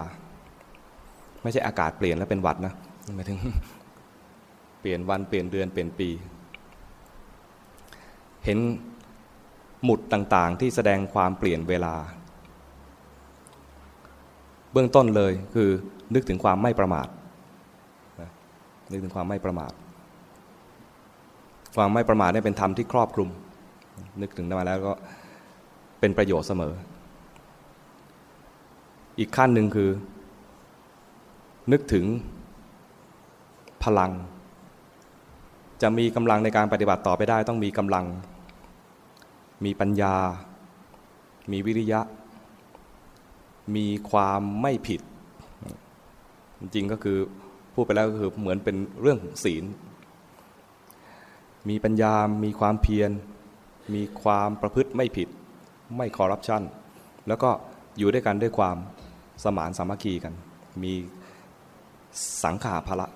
[1.41, 2.73] ไม่ใช่อากาศเปลี่ยนแล้วเป็นหวัดนะ
[3.15, 3.39] หมายถึง
[4.79, 6.09] เปลี่ยนวันเปลี่ยนเดือนเปลี่ยนปี
[8.45, 8.59] เห็น
[9.83, 11.95] หมุดต่างๆ ที่แสดงความเปลี่ยนเวลา
[14.71, 15.69] เบื้องต้นเลยคือ
[16.13, 17.07] นึกถึงความไม่ประมาท
[18.91, 19.71] นึกถึงความไม่ประมาท
[21.75, 23.29] ความไม่ประมาทนี่เป็นธรรมที่ครอบคลุม
[24.21, 24.93] นึกถึงมาแล้วก็
[25.99, 26.73] เป็นประโยชน์เสมอ
[29.19, 29.89] อีกขั้นหนึ่งคือ
[31.71, 32.05] นึกถึง
[33.83, 34.11] พลัง
[35.81, 38.05] จะมีกำลังในการปฏิบัติต่อไปได้ ต้องมีกำลัง
[39.65, 40.15] มีปัญญา
[41.51, 42.01] มีวิริยะ
[43.75, 45.01] มีความไม่ผิด
[46.59, 47.17] จริงก็คือ
[47.73, 49.63] พูดไปแล้วก็คือเหมือนเป็นเรื่องศีล
[51.69, 52.13] มีปัญญา
[52.43, 53.11] มีความเพียร
[53.95, 55.27] มีความประพฤติไม่ผิด
[55.97, 56.61] ไม่คอร์รัปชัน
[57.27, 57.49] แล้วก็
[57.97, 58.77] อยู่ด้วยกันด้วยความ
[59.43, 60.33] สมานสามัคคีกัน
[60.83, 60.93] มี
[62.43, 63.07] สังขาภละ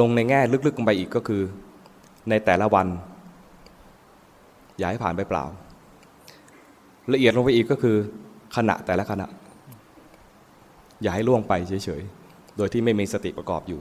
[0.00, 1.42] ลงในแง่ลึกๆลงไปอีกก็คือ
[2.30, 2.86] ในแต่ละวัน
[4.78, 5.44] อย่าให้ผ่านไปเปล่า
[7.12, 7.96] ละเอียดลงไปอีกก็คือ
[8.56, 9.26] ขณะแต่ละขณะ
[11.02, 13.80] อย่าให้ล่วงไปเฉยๆ โดยที่ไม่มีสติประกอบอยู่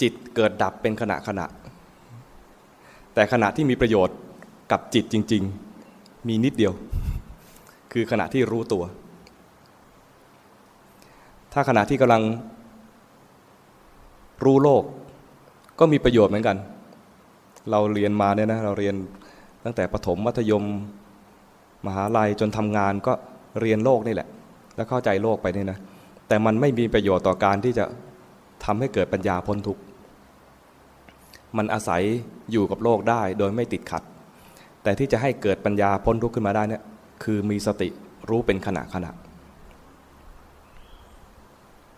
[0.00, 1.46] จิตเกิดดับเป็นขณะขณะ
[3.14, 4.16] แต่ขณะที่มีประโยชน์
[4.72, 5.42] กับจิตจริง
[5.86, 6.72] ๆ มีนิดเดียว
[7.92, 8.84] คือขณะที่รู้ตัว
[11.52, 12.22] ถ้าขณะที่กำลัง
[14.44, 14.82] รู้โลก
[15.78, 16.56] ก็มีประโยชน์เหมือนกัน
[17.70, 18.94] เราเรียนมาเนี่ยนะเราเรียน
[19.64, 20.64] ตั้งแต่ประถมมัธยม
[21.86, 23.12] มหาลัยจนทำงานก็
[23.60, 24.28] เรียนโลกนี่แหละ
[24.76, 25.78] แล้วเข้าใจโลกไปนี่นะ
[26.28, 27.84] แต่มันไม่มีประโยชน์ต่อการที่จะ
[28.64, 29.82] ทำให้เกิดปัญญาพ้นทุกข์
[31.56, 32.02] มันอาศัย
[32.52, 34.02] อยู่กับโลกได้โดยไม่ติดขัด
[34.82, 36.82] แต่ที่จะให้เกิดปัญญาพ้นทุกข์ขึ้นมาได้เนี่ย
[37.24, 37.88] คือมีสติ
[38.28, 39.10] รู้เป็นขณะขณะ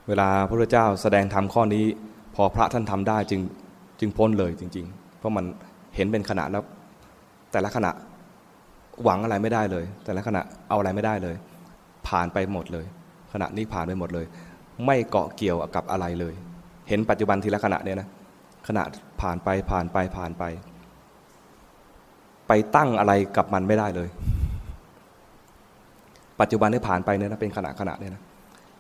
[0.09, 1.85] เวลาพระพุทธเจ้าแสดงธรรมข้อนี้
[2.39, 3.41] พอพระท่านทำได้จึง
[4.01, 5.45] จึงพ้นเลยจริง ๆ เพราะมัน
[5.97, 6.63] เห็นเป็นขณะแล้ว
[7.53, 7.91] แต่ละขณะ
[9.05, 11.35] หวังอะไรไม่ได้เลย แต่ละขณะเอาอะไรไม่ได้เลย
[12.09, 12.87] ผ่านไปหมดเลย
[13.33, 14.27] ขณะนี้ผ่านไปหมดเลย
[14.87, 16.35] ไม่เกาะเกี่ยวกับอะไรเลย
[16.89, 18.09] เห็นปัจจุบันทีละขณะเนี่ยนะ
[18.69, 18.83] ขณะ
[19.21, 20.45] ผ่านไปผ่านไปผ่านไป
[22.49, 24.09] ไปตั้งอะไรกับมันไม่ได้เลย
[26.41, 28.23] ปัจจุบันที่ผ่านไปเนี่ยนะเป็นขณะขณะเนี่ยนะ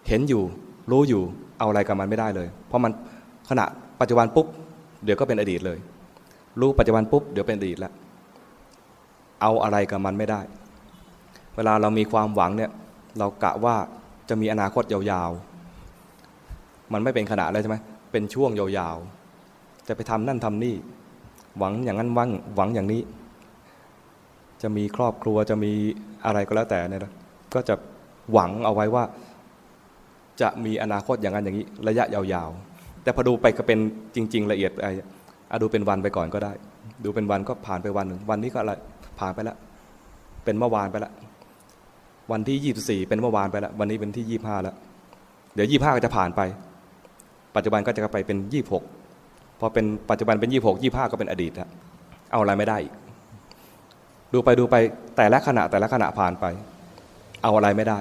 [0.08, 0.42] เห็นอยู่
[0.90, 1.22] รู้อยู่
[1.58, 2.92] เอาอะไรกับมันไม่ได้เลย เพราะมัน
[3.48, 3.64] ขณะ
[4.00, 4.46] ปัจจุบันปุ๊บ
[5.04, 5.78] เดี๋ยวก็เป็นอดีตเลย
[6.60, 7.92] รู้ปัจจุบันปุ๊บเดี๋ยวเป็นอดีตแล้ว
[9.42, 10.40] เอาอะไรกับมันไม่ได้
[11.56, 12.70] เวลาเรามีความหวังเนี่ย
[13.18, 13.76] เรากะว่า
[14.28, 17.76] จะมีอนาคตยาวๆ มันไม่เป็นขณะเลยใช่ไหม
[18.12, 20.74] เป็นช่วงยาวๆ จะไปทำนั่นทำนี่
[21.58, 23.02] หวังอย่างนั้นหวังหวังอย่างนี้
[24.62, 25.72] จะมีครอบครัวจะมี
[26.24, 27.12] อะไรก็แล้วแต่เนี่ยนะ
[27.54, 27.74] ก็จะ
[28.32, 29.04] หวังเอาไว้ว่า
[30.40, 32.75] จะมีอนาคตอย่างนั้นอย่างนี้ ระยะยาวๆ
[33.06, 33.78] แต่พอดูไปก็เป็น
[34.14, 36.52] จริง ๆ ละเอียดไอ้ดูเป็นวันไปก่อนก็ได้
[37.04, 38.72] ดูเป็นวันก็ผ่านไปวันหนึ่งวันนี้ก็อะไร
[39.20, 39.56] ผ่านไปแล้ว
[40.44, 41.12] เป็นเมื่อวานไปแล้ว
[42.32, 44.74] วันที่ยี่สี่เป็นเมื่อวานไปแล้ววันนี้เป็นที่ยี่ห้าแล้ว
[45.54, 46.40] เดี๋ยวยี่ห้าก็จะผ่านไป
[47.56, 48.82] ปัจจุบันก็จะไปเป็นยี่หก
[49.60, 51.68] พอเป็นปัจจุบันเป็นยี่หกยี่ห้าก็เป็นอดีตแล้ว
[52.32, 52.94] เอาอะไรไม่ได้อีก
[54.32, 54.76] ดูไปดูไป
[55.16, 56.44] แต่ละขณะแต่ละขณะผ่านไป
[57.42, 57.98] เอาอะไรไม่ได้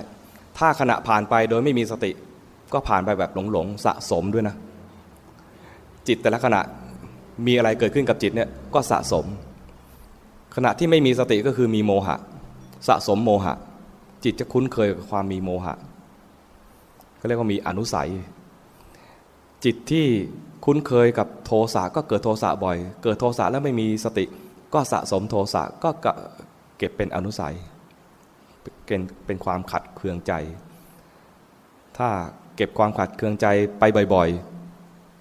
[0.58, 2.12] ถ้าขณะผ่านไปโดยไม่มีสติ
[2.74, 4.56] ก็ผ่านไปแบบหลงหลงสะสมด้วยนะ
[6.08, 6.62] จิตแต่ละขณะ
[7.46, 9.26] มีอะไรเกิดขึ้นกับจิตเนี่ยก็สะสม
[10.56, 12.16] ขณะที่ไม่มีสติก็คือมีโมหะ
[12.88, 13.56] สะสมโมหะ
[14.24, 15.76] จิตจะคุ้นเคยกับความมีโมหะ
[17.18, 18.10] เขาเรียกว่ามีอนุสัย
[19.64, 20.06] จิตที่
[20.66, 24.26] คุ้นเคยกับโทสะก็เกิดโทสะบ่อย เกิดโทสะแล้วไม่มีสติ
[24.74, 25.90] ก็สะสมโทสะก็
[26.78, 27.56] เก็บเป็นอนุสัย
[28.86, 30.34] เป็นเป็นความขัดเคืองใจ
[31.98, 32.10] ถ้า
[32.56, 33.48] เก็บความขัดเคืองใจ
[33.80, 33.84] ไป
[34.14, 34.55] บ่อย ๆ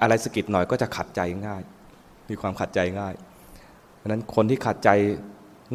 [0.01, 1.63] อะไรสกิดหน่อยก็จะขัดใจง่าย
[2.29, 3.15] มีความขัดใจง่าย
[3.97, 4.91] เพราะนั้นคนที่ขัดใจ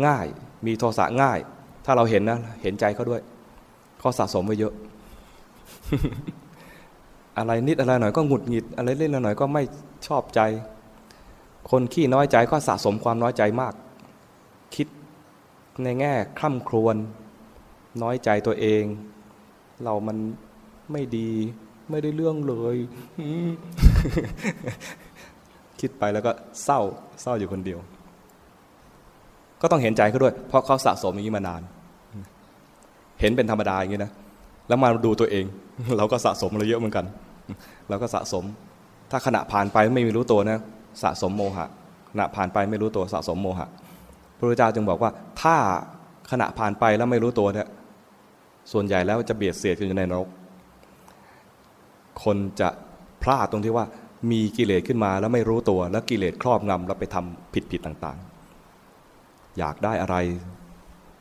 [0.05, 0.25] ง่าย
[0.65, 1.39] มีโทสะง่าย
[1.85, 3.21] ถ้าเราเห็นนะ เห็นใจเขาด้วย
[3.99, 4.73] เขาสะสมไว้เยอะ
[7.37, 9.63] อะไรนิดอะไรหน่อยก็หงุดหงิด อะไรเล่นหน่อยก็ไม่
[10.07, 10.41] ชอบใจ
[11.71, 13.73] คนขี้น้อยใจก็สะสมความน้อยใจมาก
[14.75, 14.87] คิด
[15.83, 16.95] ในแง่คร่ำครวญ
[18.03, 18.83] น้อยใจตัวเอง
[19.83, 20.17] เรามัน
[20.91, 21.29] ไม่ดี
[21.91, 22.75] ไม่ได้เรื่องเลย
[25.79, 26.31] คิดไปแล้วก็
[26.63, 26.79] เศร้า
[27.21, 27.79] เศร้าอยู่คนเดียว
[29.61, 31.61] ก็ต้องเห็นใจเขาด้วย เพราะเขาสะสมอย่างนี้มานาน
[33.19, 34.11] เห็นเป็นธรรมดาอย่างนี้นะ
[34.67, 35.45] แล้วมาดูตัวเอง
[35.97, 37.05] เราก็สะสมเราเยอะเหมือนกัน
[37.89, 38.43] เราก็สะสม
[39.11, 40.59] ถ้าขณะผ่านไปไม่มีรู้ตัวนะ
[41.03, 41.65] สะสมโมหะ
[42.11, 43.67] ขณะผ่านไปไม่รู้ตัวสะสมโมหะ
[44.37, 45.11] พระพุทธเจ้าจึงบอกว่า
[45.41, 45.55] ถ้า
[46.31, 47.67] ขณะผ่านไปแล้วไม่รู้ตัวเนี่ย
[48.71, 50.27] ส่วนใหญ่แล้วจะเบียดเสียดกันอยู่ในนรก
[52.23, 52.69] คนจะ
[53.23, 53.85] พลาดตรงที่ว่า
[54.31, 60.15] มีกิเลสขึ้นมาแล้วไม่รู้ตัว แล้วกิเลสครอบงำแล้วไปทำผิดผิดต่างๆ อยากได้อะไร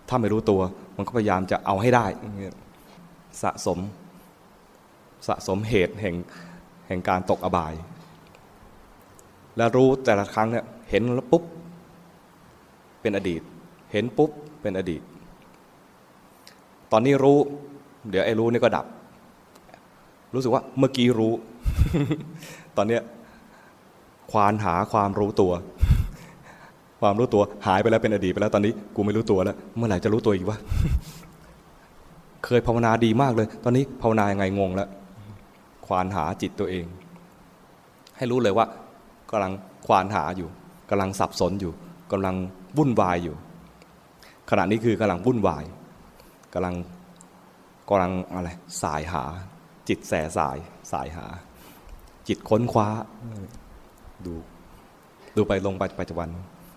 [0.08, 0.60] ถ้าไม่รู้ตัว
[0.96, 2.06] มันก็พยายามจะเอาให้ได้
[3.42, 3.78] สะสม
[5.28, 6.14] สะสมเหตุแห่ง
[6.86, 7.74] แห่งการตกอบาย
[9.56, 11.44] แล้วรู้แต่ละครั้งเนี่ยเห็นแล้วปุ๊บ
[13.00, 13.42] เป็นอดีต
[13.92, 14.30] เห็นปุ๊บ
[14.62, 15.02] เป็นอดีต
[16.92, 17.38] ตอนนี้รู้
[18.10, 18.86] เดี๋ยวไอ้รู้นี่ก็ดับ
[20.34, 21.32] รู้สึกว่าเมื่อกี้รู้
[22.76, 23.02] ตอนเนี้ย
[24.30, 25.52] ควานหาความรู้ตัว
[27.00, 30.58] ความรู้ตัวหายไปแล้วเป็นอดีตไปแล้วตอนนี้กูไม่รู้ตัวแล้ว เมื่อไหร่จะรู้ตัวอีกวะ
[32.44, 34.88] เคยภาวนาดีมากเลย ตอนนี้ภาวนายังไงงงแล้ว
[35.86, 36.86] ควานหาจิตตัวเอง
[38.16, 38.66] ให้รู้เลยว่า
[39.30, 39.52] กำลัง
[39.86, 40.48] ควานหาอยู่
[40.90, 41.72] กำลังสับสนอยู่
[42.12, 42.34] กำลัง
[42.78, 43.34] วุ่นวายอยู่
[44.50, 45.64] ขณะนี้คือกำลังวุ่นวาย
[46.54, 46.74] กำลัง
[47.88, 48.48] กำลังอะไร
[48.82, 49.24] สายหา
[49.88, 50.56] จิตแสสาย
[50.92, 51.26] สายหา
[52.28, 52.88] จิตค้นคว้า
[54.26, 54.34] ดู
[55.36, 56.28] ดูไปลงปัจจุบัน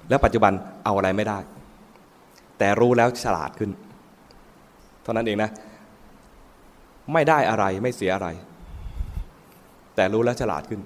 [0.10, 0.54] แล้วปัจจุบัน
[0.84, 1.40] เอาอะไรไม่ได้
[2.58, 3.72] แต่รู้แล้วฉลาดขึ้น
[5.04, 5.50] เท่านั้นเองนะ
[7.14, 8.28] ไม่ได้อะไรไม่เสียอะไร
[9.96, 10.82] แต่รู้แล้วฉลาดขึ้น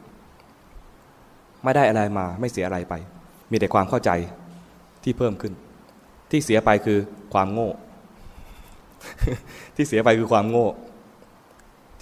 [1.63, 2.93] ไม่ได้อะไรมาไม่เสียอะไรไป
[3.51, 4.11] มีแต่ความเข้าใจ
[5.03, 5.53] ที่เพิ่มขึ้น
[6.31, 6.99] ที่เสียไปคือ
[7.33, 7.69] ความโง่
[9.75, 10.67] ที่เสียไปคือความโง่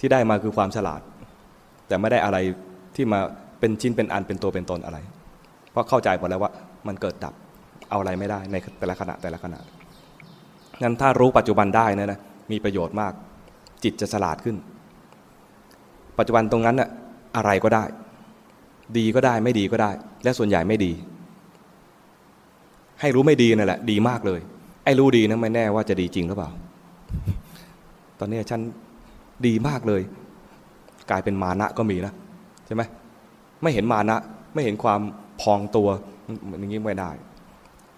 [0.04, 1.00] ที่ได้มาคือความฉลาด
[1.88, 2.38] แต่ไม่ได้อะไร
[2.96, 3.20] ที่มา
[3.60, 4.98] เป็นชิ้นเป็นอันเป็นตัวเป็นตนอะไร
[5.70, 6.52] เพราะเข้าใจหมดแล้วว่า
[6.88, 7.34] มันเกิดดับ
[7.90, 9.58] เอาอะไรไม่ได้ในแต่ละขณะแต่ละขณะ
[10.82, 12.18] งั้นถ้ารู้ปัจจุบันได้นะนะ
[12.52, 13.12] มีประโยชน์มาก
[13.84, 14.56] จิตจะฉลาดขึ้น
[16.18, 16.88] ปัจจุบันตรงนั้นน่ะ
[17.36, 17.84] อะไรก็ได้
[18.98, 19.90] ดีก็ได้ไม่ดีก็ได้
[20.24, 20.92] และส่วนใหญ่ไม่ดี
[23.00, 24.40] ให้รู้ไม่ดีนั่นแหละ ดีมากเลย
[24.84, 26.50] ไอ้รู้ดีนะไม่แน่ว่าจะดีจริงหรือเปล่า
[28.18, 28.60] ตอนนี้ฉัน
[29.46, 30.02] ดีมากเลย
[31.10, 32.12] กลายเป็นมานะก็มีนะ
[32.66, 32.82] ใช่ไหม
[33.62, 34.18] ไม่เห็นมานะ
[34.54, 35.00] ไม่เห็นความ
[35.42, 35.88] พองตัว
[36.60, 37.10] อย่างนี้ไม่ได้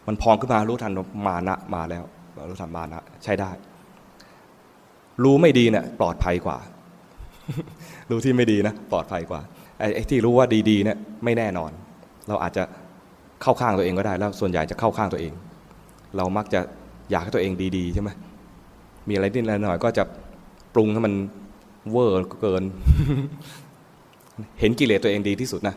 [0.07, 0.93] มันพองขึ้นมารู้ทัน
[1.27, 2.05] มานะมาแล้ว
[2.51, 3.51] รู้ทันมานะใช้ได้
[5.23, 6.59] รู้ไม่ดีเนี่ยปลอดภัยกว่า
[8.11, 9.41] รู้ที่ไม่ดีนะปลอดภัยกว่า
[9.79, 11.71] ไอ้ที่รู้ว่าดีๆเนี่ยไม่แน่นอน
[12.29, 12.63] เราอาจจะ
[13.43, 15.33] เข้าข้างตัวเองก็ได้ แล้วส่วนใหญ่จะเข้าข้างตัวเอง
[16.17, 16.61] เรามักจะ
[17.11, 18.11] อยากให้ตัวเองดีๆใช่ไหม
[19.09, 20.05] มีอะไรนิดหน่อยก็จะ
[20.77, 21.15] ปรุงให้มัน
[21.91, 22.63] เวอร์เกิน
[24.61, 25.75] เห็นกิเลสตัวเองดีที่สุดนะ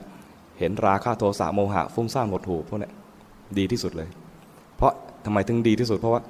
[0.60, 2.90] เห็นราคะโทสะโมหะฟุ้งซ่านหมดหูพวกนี้
[3.58, 4.10] ดีที่สุดเลย
[4.78, 4.92] เพราะ
[5.26, 6.22] ทำไมถึงดีที่สุด เพราะว่า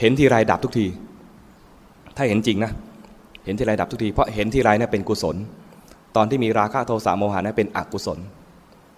[0.00, 0.86] เห็นทีไรดับทุกที
[2.16, 2.72] ถ้าเห็นจริงนะ
[3.44, 5.36] เห็นทีไรดับทุกที เพราะเห็นทีไรเนี่ยเป็นกุศล
[6.16, 8.18] ตอนที่มีราคะโทสะโมหะเนี่ยเป็นอกุศล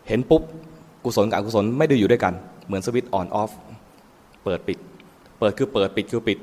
[0.08, 0.42] เห็นปุ๊บ
[1.04, 2.34] กุศลกับอกุศลไม่ได้อยู่ด้วยกัน
[2.66, 3.50] เหมือนสวิตช์ออนออฟ
[4.44, 4.78] เปิดปิด
[5.38, 6.38] เปิดคือเปิดปิดคือปิด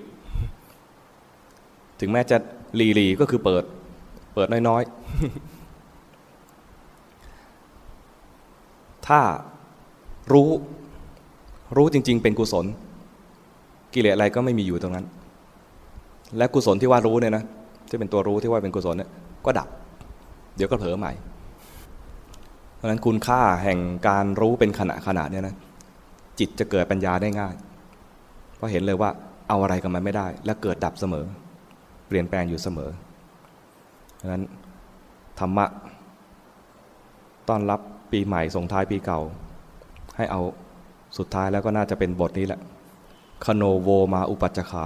[2.00, 2.38] ถึงแม้จะ
[2.80, 3.64] รีรีก็คือเปิด
[4.36, 9.20] เปิดน้อยๆ ถ้า
[10.34, 10.50] รู้
[11.78, 12.66] รู้จริง ๆ เป็นกุศล
[13.94, 15.06] กิเลสอะไรก็ไม่มีอยู่ตรงนั้น
[16.38, 17.44] และกุศลที่ว่ารู้เนี่ยนะ
[17.90, 19.10] ที่เป็นตัวรู้ที่ว่าเป็นกุศลเนี่ย
[19.46, 19.68] ก็ดับ
[20.56, 21.12] เดี๋ยวก็เผลอใหม่
[22.76, 25.56] เพราะฉะนั้นคุณค่าแห่งการรู้เป็นขณะขณะเนี่ยนะ
[26.40, 27.54] จิตจะเกิดปัญญาได้ง่าย
[28.56, 29.10] เพราะเห็นเลยว่า
[29.50, 31.26] เอาอะไรกับมันไม่ได้ และเกิดดับเสมอ
[32.12, 32.90] ปลี่ยนแปลงอยู่เสมอ
[34.20, 34.44] ดังนั้น
[35.40, 35.66] ธรรมะ
[37.50, 37.80] ต้อนรับ
[38.12, 39.20] ปีใหม่ส่งท้ายปีเก่า
[40.18, 40.42] ให้เอา
[41.18, 42.60] สุดท้ายแล้วก็น่าจะเป็นบทนี้แหละ
[43.46, 44.86] คโนโวมาอุปัจจคา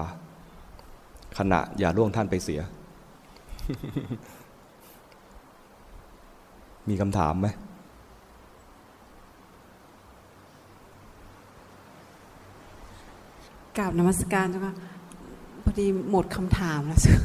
[1.38, 2.62] ขณะอย่าล่วงท่านไปเสีย
[6.90, 7.48] มีคำถามไหม
[13.78, 14.74] กราบนมัสการเจ้าค่ะ
[15.66, 17.16] พอดีหมดคำถามแล้วจ้ะ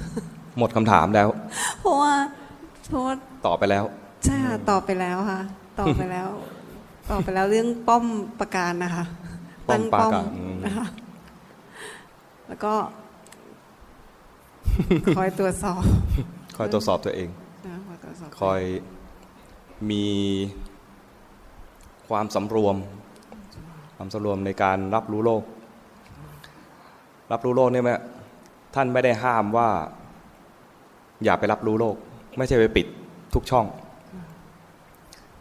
[0.58, 1.28] หมดคำถามแล้ว
[1.80, 2.12] เพราะว่า
[2.88, 3.14] เพราะว่า
[3.46, 3.84] ตอบไปแล้ว
[4.24, 5.40] ใช่ค่ะตอบไปแล้วค่ะ
[5.80, 6.28] ตอบไปแล้ว
[7.10, 8.04] ตอบไปแล้วเรื่องป้อม
[8.40, 9.04] ประการนะคะ
[9.70, 10.12] ตั้งป้อม
[10.64, 10.86] นะคะ
[12.48, 12.74] แล้วก็
[15.16, 15.82] คอยตรวจสอบ
[16.56, 17.28] คอยตรวจสอบตัวเอง
[18.40, 18.60] คอย
[19.90, 20.06] มี
[22.08, 22.76] ความสำรวม
[23.96, 25.42] ความสำรวมในการรับรู้โลก
[27.32, 27.96] รับรู้โลกเนี่ยแม่
[28.74, 29.68] ท่านไม่ได้ห้ามว่า
[31.24, 31.96] อย่าไปรับรู้โลก
[32.38, 32.86] ไม่ใช่ไปปิด
[33.34, 33.66] ทุกช่อง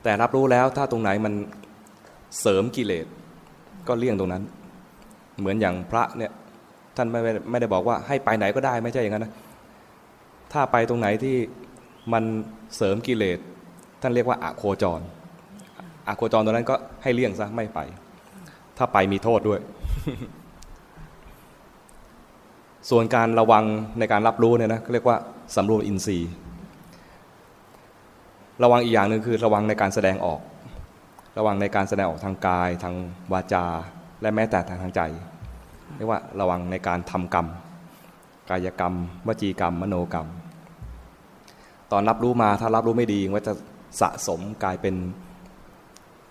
[0.04, 1.34] แต่รับรู้แล้วถ้าตรงไหนมัน
[2.40, 3.06] เสริมกิเลส
[3.88, 4.44] ก็เลี่ยงตรงนั้น
[5.40, 6.32] เหมือนอย่างพระเนี่ย
[6.98, 7.20] ท่านไม่
[7.52, 9.34] ไม่ได้บอกว่าให้ไปไหนก็ได้ไม่ใช่อย่างนั้นนะ
[10.54, 11.36] ถ้าไปตรงไหนที่
[12.14, 12.24] มัน
[12.76, 13.40] เสริมกิเลส
[14.02, 15.02] ท่านเรียกว่าอะโคจร
[16.08, 17.80] อะโคจรตรงนั้นก็ให้เลี่ยงซะไม่ไป
[18.78, 19.60] ถ้าไปมีโทษด้วย
[22.90, 23.64] ส่วนการระวัง
[24.00, 25.18] ในการรับรู้เนี่ยนะเรียกว่า
[25.56, 26.32] สำรวมอินทรีย์
[28.64, 30.42] ระวังอีกอย่างหนึ่งคือระวังในการแสดงออก
[31.38, 32.96] ระวังในการแสดงออกทางกาย ทาง
[33.34, 33.66] วาจา
[34.22, 35.02] และแม้แต่ทางทางใจ
[35.96, 37.48] เรียกว่าระวังในการทำกรรม
[38.50, 38.94] กายกรรม
[39.28, 40.28] วจีกรรม มโนกรรม
[41.92, 43.54] ตอนรับรู้มาถ้ารับรู้ไม่ดีก็จะ
[44.02, 44.96] สะสมกลายเป็น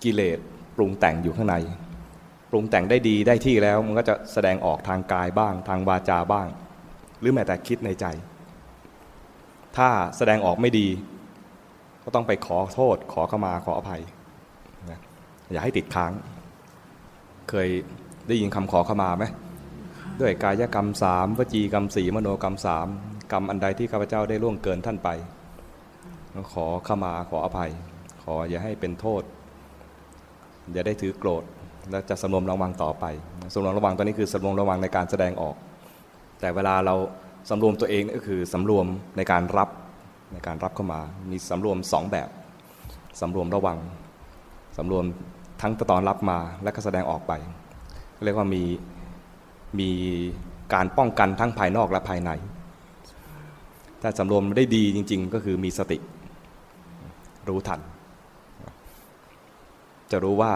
[0.02, 0.38] กิเลส
[0.76, 1.54] ปรุงแต่งอยู่ข้างใน
[2.50, 6.48] ปรุงแต่งได้ดีได้ที่แล้วมันก็จะแสดงออกทางกายบ้าง ทางวาจาบ้าง
[7.20, 8.06] หรือแม้แต่คิดในใจ
[9.76, 10.88] ถ้าแสดงออกไม่ดี
[12.02, 14.02] ก็ต้องไปขอโทษ ขอขมาขออภัย
[15.52, 16.12] อย่าให้ติดค้าง
[17.50, 17.68] เคย
[18.28, 19.24] ได้ยินคำขอขมาไหม
[20.20, 22.88] ด้วยกายกรรมสามวจีกรรมสีมโนกรรมสาม
[23.32, 25.08] กรรมอันใดที่ข้าพเจ้าได้ล่วงเกินท่านไป
[26.52, 27.70] ขอขมาขออภัย
[28.22, 29.22] ขออย่าให้เป็นโทษ
[30.72, 31.44] อย่าได้ถือโกรธ
[31.90, 33.04] และจะสำรวมระวังต่อไป
[33.54, 35.56] สำรวมระวังตอนนี้คือสำรวมระวังในการแสดงออก
[36.40, 36.94] แต่เวลาเรา
[37.50, 38.86] สำรวมตัวเองก็คือสำรวม
[39.16, 39.68] ในการรับ
[40.32, 41.00] ในการรับเข้ามา
[41.30, 42.28] มีสำรวมสองแบบ
[43.20, 43.78] สำรวมระวัง
[44.76, 45.04] สำรวม
[45.60, 47.32] ทั้งตอนรับมาและก็แสดงออกไป
[48.24, 48.62] เรียกว่ามี
[49.78, 49.90] มี
[50.74, 52.30] การป้องกันทั้งภายนอกและภายใน
[54.02, 55.98] ถ้าสำรวมได้ดีจริง ๆ ก็คือมีสติ
[57.48, 57.80] รู้ทัน
[60.10, 60.52] จะรู้ว่า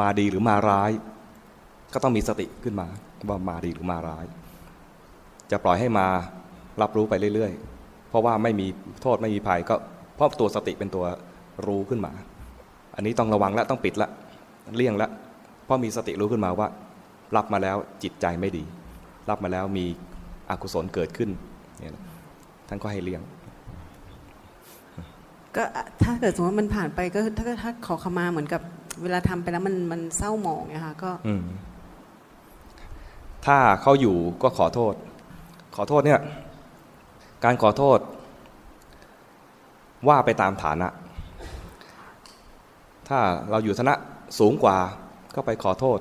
[0.00, 0.90] มาดีหรือมาร้าย
[1.92, 2.86] ก็ต้องมีสติขึ้นมา
[3.28, 4.24] ว่ามาดีหรือมาร้าย
[5.50, 6.06] จะปล่อยให้มา
[6.82, 8.66] รับรู้ไปเรื่อยๆ เพราะว่าไม่มี
[9.02, 9.74] โทษไม่มีภัยก็
[10.14, 11.04] เพราะตัวสติเป็นตัว
[11.66, 12.12] รู้ขึ้นมา
[12.94, 14.08] อันนี้ต้องระวังและต้องปิดละ
[14.76, 15.08] เลี่ยงละ
[15.64, 16.68] เพราะมีสติรู้ขึ้นมาว่า
[17.36, 18.64] รับมาแล้วจิตใจไม่ดี
[19.30, 19.84] รับมาแล้วมี
[20.50, 21.30] อกุศลเกิดขึ้น
[22.68, 23.22] ท่านก็ให้เลี่ยง
[25.56, 25.64] ก็
[26.02, 28.60] ถ้าเกิดสมมติมันผ่านไปก็ถ้าถ้าขอขมาเหมือนกับ
[29.02, 31.10] เวลาทำไปแล้วมันมันเศร้าหมองนะคะก็
[33.46, 34.94] ถ้าเขาอยู่ก็ขอโทษ
[35.76, 36.20] ขอโทษเนี่ย
[37.44, 37.98] การขอโทษ
[40.08, 40.88] ว่าไปตามฐานะ
[43.08, 43.18] ถ้า
[43.50, 43.94] เราอยู่ฐานะ
[44.38, 44.78] สูงกว่า
[45.34, 45.98] ก็ไปขอโทษ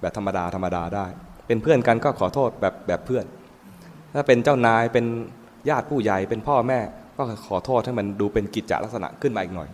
[0.00, 1.06] แบบธรรมดาธรรมดาได้
[1.46, 3.24] เป็นเพื่อนกันก็ขอโทษแบบแบบเพื่อน
[4.14, 5.06] ถ้าเป็นเจ้านายเป็น
[5.68, 6.80] ญาติผู้ใหญ่เป็นพ่อแม่
[7.16, 9.68] ก็ขอโทษให้มันดูเป็นกิจจลักษณะขึ้นมาอีกหน่อย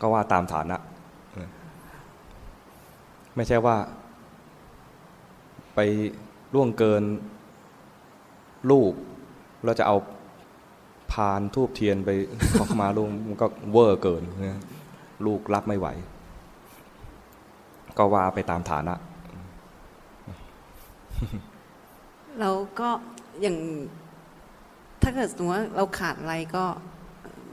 [0.00, 0.76] ก็ว่าตามฐานะ
[3.36, 3.76] ไม่ใช่ว่า
[5.74, 5.80] ไป
[6.54, 7.02] ล่วงเกิน
[8.70, 8.92] ลูก
[9.64, 9.96] เราจะเอา
[11.12, 12.10] พานทูบเทียนไป
[12.58, 14.22] ขอมาลุงมันก็เวอร์เกิน
[15.26, 15.88] ลูกรับไม่ไหว
[17.98, 18.94] ก็ว่าไปตามฐานะ
[22.40, 22.50] เรา
[22.80, 22.90] ก็
[23.42, 23.56] อย่าง
[25.02, 26.64] ถ้าเกิดสมมติว่าเราขาดอะไรก็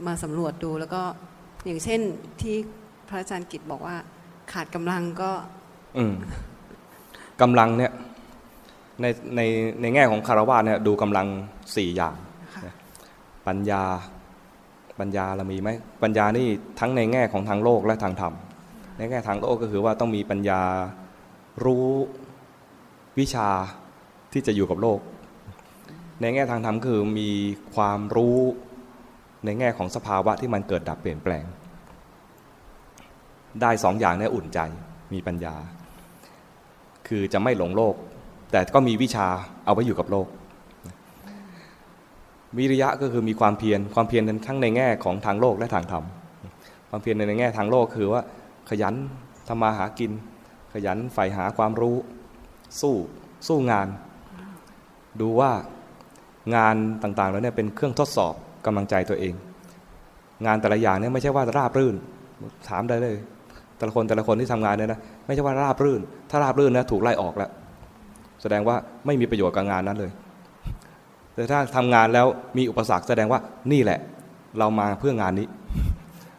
[0.06, 1.02] มาสำรวจดูแล้วก็
[1.66, 2.00] อย่างเช่น
[2.40, 2.56] ที่
[3.08, 3.96] พระอาจารย์กิจบอกว่า
[4.52, 5.30] ขาดกำลังก็
[5.96, 6.14] อืม
[7.40, 7.92] กำลังเนี่ย
[9.00, 9.06] ใน
[9.36, 9.40] ใน
[9.80, 11.26] ในแง่ของคารวะเนี่ย ดูกำลัง
[11.76, 12.16] สี่อย่าง
[13.46, 13.82] ปัญญา
[14.98, 15.68] ปัญญาเรามีไหม
[16.02, 16.46] ปัญญานี่
[16.80, 18.34] ทั้งในแง่ของทางโลกและทางธรรม
[18.98, 20.60] ในแง่ทางโลกก็คือว่าต้องมีปัญญา
[21.64, 21.88] รู้
[23.18, 23.48] วิชา
[24.32, 24.98] ที่จะอยู่กับโลก
[26.20, 27.30] ในแง่ทางธรรมคือมี
[27.74, 28.38] ความรู้
[29.44, 31.44] ในแง่ของสภาวะที่มันเกิดดับเปลี่ยนแปลง
[33.60, 34.58] ได้สองอย่างนี้อุ่นใจ
[35.12, 35.54] มีปัญญา
[37.08, 37.94] คือจะไม่หลงโลก
[38.52, 39.26] แต่ก็มีวิชา
[39.64, 40.28] เอาไว้อยู่กับโลก
[42.58, 46.04] วิริยะก็คือมีความเพียรความเพียรทั้งในแง่ของทางโลกและทางธรรม
[46.90, 48.22] ความเพียรในแง่ทางโลกคือว่า
[48.70, 48.94] ขยัน
[49.48, 50.12] ทำมาหากิน
[50.72, 51.96] ขยันใฝ่หาความรู้
[52.80, 52.94] สู้
[53.48, 53.88] สู้งาน
[55.20, 55.52] ดูว่า
[56.54, 58.34] งานต่างๆแล้วเนี่ยเป็นเครื่องทดสอบ
[58.66, 59.34] กำลังใจตัวเอง
[60.46, 61.94] งานแต่ละอย่างเนี่ยไม่ใช่ว่าราบรื่น
[62.68, 63.16] ถามได้เลย
[63.78, 66.00] แต่ละคนแต่ละคนที่ทำงานเนี่ยนะไม่ใช่ว่าราบรื่น
[66.30, 67.50] ถ้าราบรื่นนะถูกไล่ออกแล้ว
[68.42, 70.10] แสดงว่าไม่มีประโยชน์กับงานนั้นเลย
[71.34, 73.40] แต่ถ้าทำงานแล้วมีอุปสรรคแสดงว่า
[73.72, 73.98] นี่แหละ
[74.58, 75.46] เรามาเพื่องานนี้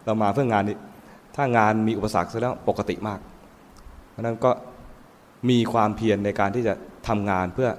[0.05, 0.77] เรามาเพื่องานนี้
[1.35, 3.19] ถ้างานมีอุปสรรคแสดงปกติมาก
[4.11, 4.51] เพราะนั้นก็
[5.49, 6.73] มีความเพียรในการที่จะ
[7.07, 7.69] ทำงานเพื่อ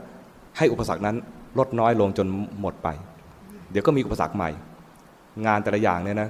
[0.58, 1.16] ให้อุปสรรคนั้น
[1.58, 2.26] ลดน้อยลงจน
[2.60, 2.88] หมดไป
[3.70, 4.50] เดี๋ยวก็มีอุปสรรคใหม่
[5.46, 6.28] งานแต่ละอย่างเนี่ยนะ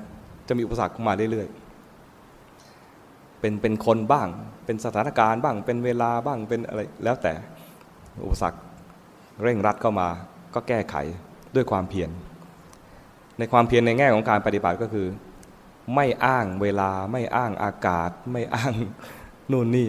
[0.48, 4.28] จะมีอุปสรรคมาเรื่อยๆเป็นเป็นคนบ้าง
[4.64, 7.32] เป็นสถานการณ์บ้าง เป็นเวลาบ้างเป็นอะไรแล้วแต่
[8.24, 8.58] อุปสรรค
[9.42, 10.08] เร่งรัดเข้ามา
[10.54, 10.96] ก็แก้ไข
[11.54, 12.10] ด้วยความเพียร
[13.38, 15.06] ในความเพียรในแง่ของการปฏิบัติก็คือ
[15.94, 18.72] ไม่อ้างเวลาไม่อ้างอากาศ ไม่อ้าง
[19.50, 19.88] นู่นนี่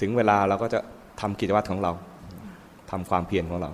[0.00, 0.80] ถึงเวลาเราก็จะ
[1.20, 1.92] ทำกิจวัตรของเรา
[2.90, 3.70] ทำความเพียรของเรา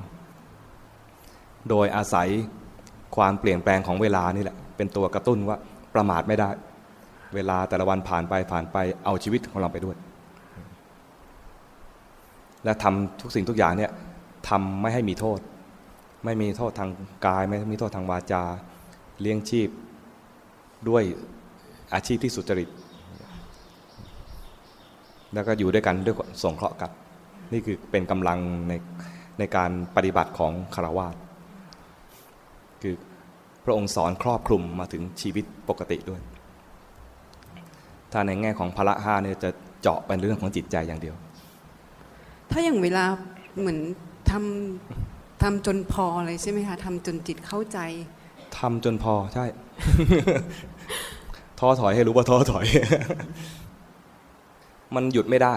[1.70, 2.28] โดยอาศัย
[3.16, 5.57] ความเปลี่ยนแปลงของเวลานี่แหละ เป็นตัวกระตุ้นว่า
[5.95, 6.51] ประมาทไม่ได้
[7.35, 9.97] เวลาแต่ละวันผ่านไปผ่านไปเอาชีวิตของเราไปด้วย
[12.65, 13.91] และทำทุกสิ่งทุกอย่างเนี่ย
[14.49, 15.39] ทำไม่ให้มีโทษ
[16.24, 16.91] ไม่มีโทษทาง
[17.27, 18.43] กาย ไม่มีโทษทางวาจา
[19.20, 19.69] เลี้ยงชีพ
[20.89, 21.03] ด้วย
[21.95, 22.69] อาชีพที่สุจริต
[25.35, 26.91] แล้วก็อยู่ด้วยกันด้วยส่งเคราะห์กัน
[27.53, 28.39] นี่คือเป็นกำลัง
[28.69, 28.73] ใน
[29.39, 31.15] ในการปฏิบัติของคารวาส
[33.65, 36.20] พระองค์สอนครอบคลุมมาถึงชีวิตปกติด้วย
[38.12, 39.51] ถ้าในแง่ของพละห้าเนี่ยจะ
[39.82, 41.16] เจาะเป็นเรื่องของจิตใจอย่างเดียว
[42.51, 43.05] ถ้าอย่างเวลา
[43.59, 43.78] เหมือน
[44.31, 47.78] ทำทำจนพอเลยใช่ไหมคะทำจนจิตเข้าใจ
[48.59, 49.45] ทำจนพอใช่
[51.59, 52.66] ท้อถอยให้รู้ว่าท้อถอย
[54.95, 55.57] มันหยุดไม่ได้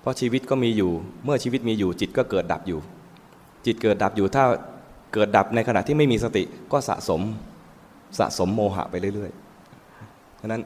[0.00, 0.90] เพราะชีวิตก็มีอยู่
[1.24, 2.80] เมื่อชีวิตมีอยู่จิตก็เกิดดับอยู่
[3.66, 4.44] จิตเกิดดับอยู่ถ้า
[5.12, 7.20] เกิดดับในขณะที่ไม่มีสติก็สะสม
[8.18, 10.62] สะสมโมหะไปเรื่อยๆฉะนั้น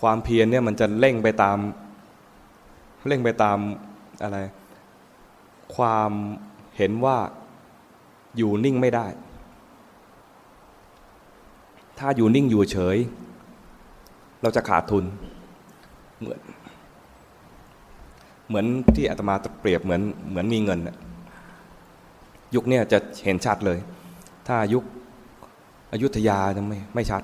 [0.00, 1.58] ความเพียรเนี่ยมันจะเร่งไปตาม
[3.06, 3.58] เร่งไปตาม
[4.22, 4.38] อะไร
[5.76, 6.10] ความ
[6.76, 7.18] เห็นว่า
[8.36, 9.06] อยู่นิ่งไม่ได้
[11.98, 12.96] ถ้าอยู่นิ่งอยู่เฉย
[14.42, 15.04] เราจะขาดทุน
[16.20, 16.40] เหมือน
[18.48, 20.80] เหมือนที่อาตมาเปรียบเหมือนเหมือนมีเงิน
[22.54, 23.78] ยุคนี้จะเห็นชัดเลย
[24.48, 24.84] ถ้ายุค
[25.92, 27.22] อยุธยาจะไม่ไม่ชัด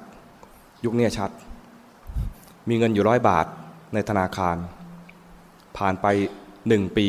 [0.85, 1.31] ยุคนี้ชัด
[2.69, 3.47] มีเงินอยู่ร้อยบาท
[3.95, 4.57] ในธนาคาร
[5.77, 6.07] ผ่านไป
[6.69, 7.07] หนึ่งปี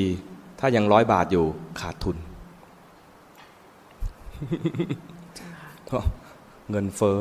[0.59, 1.45] ถ้ายังร้อยบาทอยู่
[1.79, 2.17] ขาดทุน
[6.71, 7.19] เงินเฟ้อ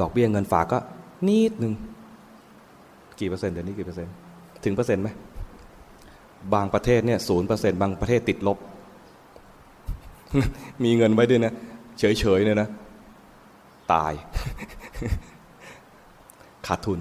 [0.00, 0.78] ดอกเบี้ยเงินฝากก็
[1.26, 1.72] นิดหนึ่ง
[3.20, 4.12] กี่เปอร์เซ็นต์เดี๋ยวนี้กี่เปอร์เซ็นต์
[4.64, 5.08] ถึงเปอร์เซ็นต์ไหม
[6.54, 8.58] บางประเทศเนี่ยศูนย์เปอร์เซ็นต์บางประเทศติดลบ
[10.84, 11.52] มีเงินไว้ด้วยนะ
[11.98, 12.68] เฉยๆเนี่ยนะ
[13.92, 14.12] ตาย
[16.66, 16.98] ขาดทุน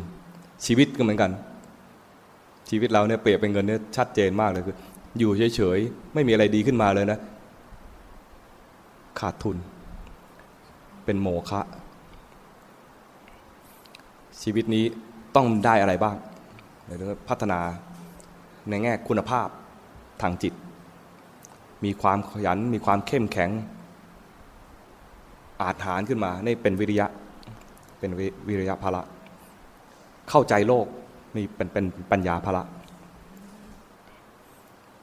[0.65, 1.31] ชีวิตก็เหมือนกัน
[2.69, 4.75] ชีวิตเราเนี่ยเปรียบเป็นเงินเนี่ยชัดเจนมากเลยคือ
[5.19, 7.19] อยู่เฉยๆ ไม่มีอะไรดีขึ้นมาเลยนะ
[9.19, 9.57] ขาดทุน
[11.05, 11.61] เป็นโมฆะ
[14.41, 14.85] ชีวิตนี้
[15.35, 16.15] ต้องได้อะไรบ้าง
[16.85, 17.59] ในเรื่องพัฒนา
[18.69, 19.47] ในแง่คุณภาพ
[20.21, 20.53] ทางจิต
[21.85, 23.49] มีความขยันมีความเข้มแข็ง
[25.61, 27.07] อาจหารขึ้นมาในเป็นวิริยะ
[27.99, 28.11] เป็น
[28.47, 29.01] วิริยะภละ
[30.29, 30.85] เข้าใจโลก
[31.35, 32.63] นี่เป็นเป็นปัญญาภละ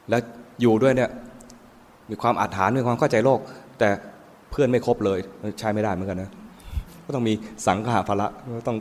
[0.08, 0.22] แล้ว
[0.60, 1.10] อยู่ด้วยเนี่ย
[2.10, 3.40] มีความอาจหารมีความเข้าใจโลก
[3.78, 3.88] แต่
[4.50, 5.18] เพื่อนไม่ครบเลย
[5.58, 6.30] ใช้ไม่ได้เหมือนกันนะ
[7.04, 7.34] ก็ต้องมี
[7.66, 8.26] สังขาภละ
[8.58, 8.78] ก็ต้อง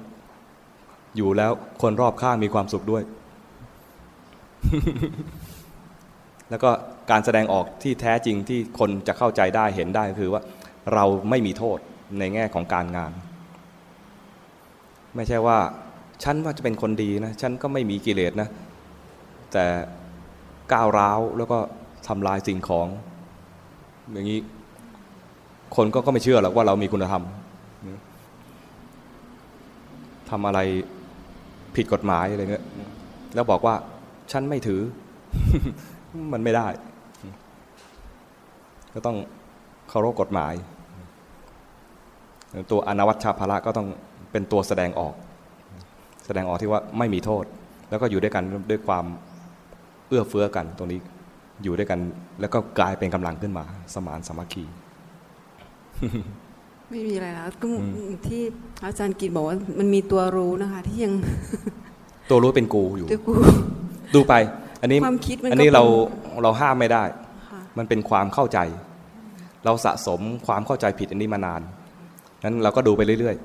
[1.17, 1.51] อยู่แล้ว
[1.81, 3.03] คนรอบข้างมีความสุขด้วย
[6.49, 6.69] แล้วก็
[7.11, 10.41] การแสดงออกที่แท้จริงที่คนจะเข้าใจได้เห็นได้คือว่า
[10.93, 11.77] เราไม่มีโทษ
[12.19, 13.11] ในแง่ของการงาน
[15.15, 15.57] ไม่ใช่ว่า
[16.23, 18.49] ฉันว่าจะเป็นคนดีนะฉันก็ไม่มีกิเลสนะ
[19.51, 19.65] แต่
[20.73, 21.59] ก้าวร้าวแล้วก็
[22.07, 22.87] ทำลายสิ่งของ
[24.11, 24.39] อย่างนี้
[25.75, 27.23] คนก็ก็ไม่เชื่อหรอกว่าเรามีคุณธรรม
[30.29, 30.59] ทำอะไร
[31.75, 32.65] ผิดกฎหมายอะไรเงี้ย
[33.33, 33.75] แล้วบอกว่า
[34.33, 34.81] ฉันไม่ถือ
[36.33, 36.67] มันไม่ได้
[38.93, 39.17] ก็ต้อง
[39.89, 40.53] เคารพกฎหมาย
[42.71, 43.87] ตัวอนวัชชาภละก็ต้อง
[44.31, 45.13] เป็นตัวแสดงออก
[46.25, 47.43] แสดงออกที่ว่าไม่มีโทษ
[47.89, 49.05] แล้วก็อยู่ด้วยกันด้วยความ
[50.07, 50.99] เอื้อเฟื้อกันตรงนี้
[51.63, 51.99] อยู่ด้วยกัน
[52.39, 54.63] แล้วก็กลายเป็นกำลังขึ้นมา สมานสามัคคี
[56.89, 58.41] ไม่มีอะไรแล้วก็อืมที่
[58.85, 61.13] อาจารย์กิตบอกว่ามันมีตัวรู้นะคะ ที่ยัง
[62.29, 63.33] ตัวรู้เป็นกูอยู่ตัวกู
[64.15, 64.33] ดูไป
[64.81, 67.03] อันนี้ความคิดมันก็อันนี้เราเป็นเราห้ามไม่ได้
[67.49, 68.59] ค่ะมันเป็นความเข้าใจ
[69.65, 71.61] เราสะสมความเข้าใจผิดอันนี้มานาน
[72.43, 73.35] นั้นเราก็ดูไปเรื่อย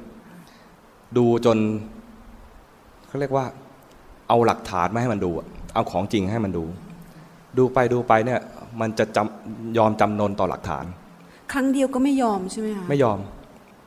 [0.54, 1.58] ๆ ดูจน
[3.08, 3.44] เขาเรียกว่า
[4.28, 6.64] เอาหลักฐานมาให้มันดูอะเอาของจริงให้มันดู
[7.58, 8.40] ดูไปดูไปเนี่ย
[8.80, 10.84] มันจะจำยอมจำนนต่อหลักฐาน
[11.52, 13.18] ครั้งเดียวก็ไม่ยอมใช่ไหมคะไม่ยอม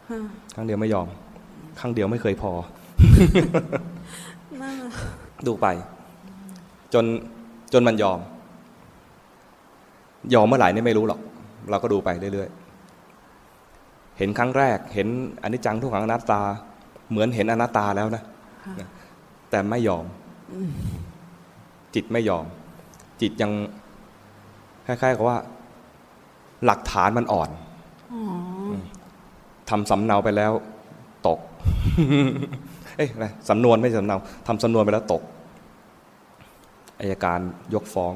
[0.10, 0.20] ค่ะ
[0.56, 1.08] ครั้งเดียวไม่ยอม
[1.80, 2.52] ครั้งเดียวไม่เคยพอ
[4.62, 4.72] น่า
[5.48, 5.68] ดูไป
[6.94, 7.06] จน
[7.74, 8.20] จนมันยอม
[10.34, 11.20] ยอมเมื่อไหร่นี่ไม่รู้หรอก
[11.70, 15.08] เราก็ดูไปเรื่อยๆ เห็นครั้งแรก เห็น
[15.44, 16.42] อนิจจังทุกขังอนัตตา
[17.10, 18.24] เหมือนเห็นอนัตตาแล้วนะ
[18.66, 18.88] ค่ะ
[19.50, 20.06] แต่ไม่ยอม
[21.96, 22.46] จิตไม่ยอม
[23.22, 23.52] จิตยัง
[24.86, 25.38] คล้ายๆกับว่า
[26.66, 27.50] หลักฐานมันอ่อน
[28.14, 28.22] อ๋อ
[29.70, 30.52] ทำสำเนาไปแล้ว
[31.28, 31.40] ตก
[32.96, 35.22] เอ้ยอะไรสำนวนไม่ใช่สำเนาทำสำนวนไปแล้วตก
[37.02, 37.40] อายการ
[37.74, 38.14] ยกฟ้อง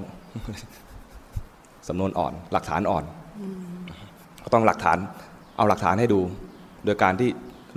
[1.87, 3.03] สำนวนอ่อน หลักฐานอ่อน
[4.43, 4.97] ก็ต้องหลักฐาน
[5.57, 6.19] เอาหลักฐานให้ดู
[6.85, 7.29] โดยการที่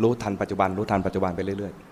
[0.02, 1.87] รู้ทันปัจจุบัน รู้ทันปัจจุบันไปเรื่อยๆ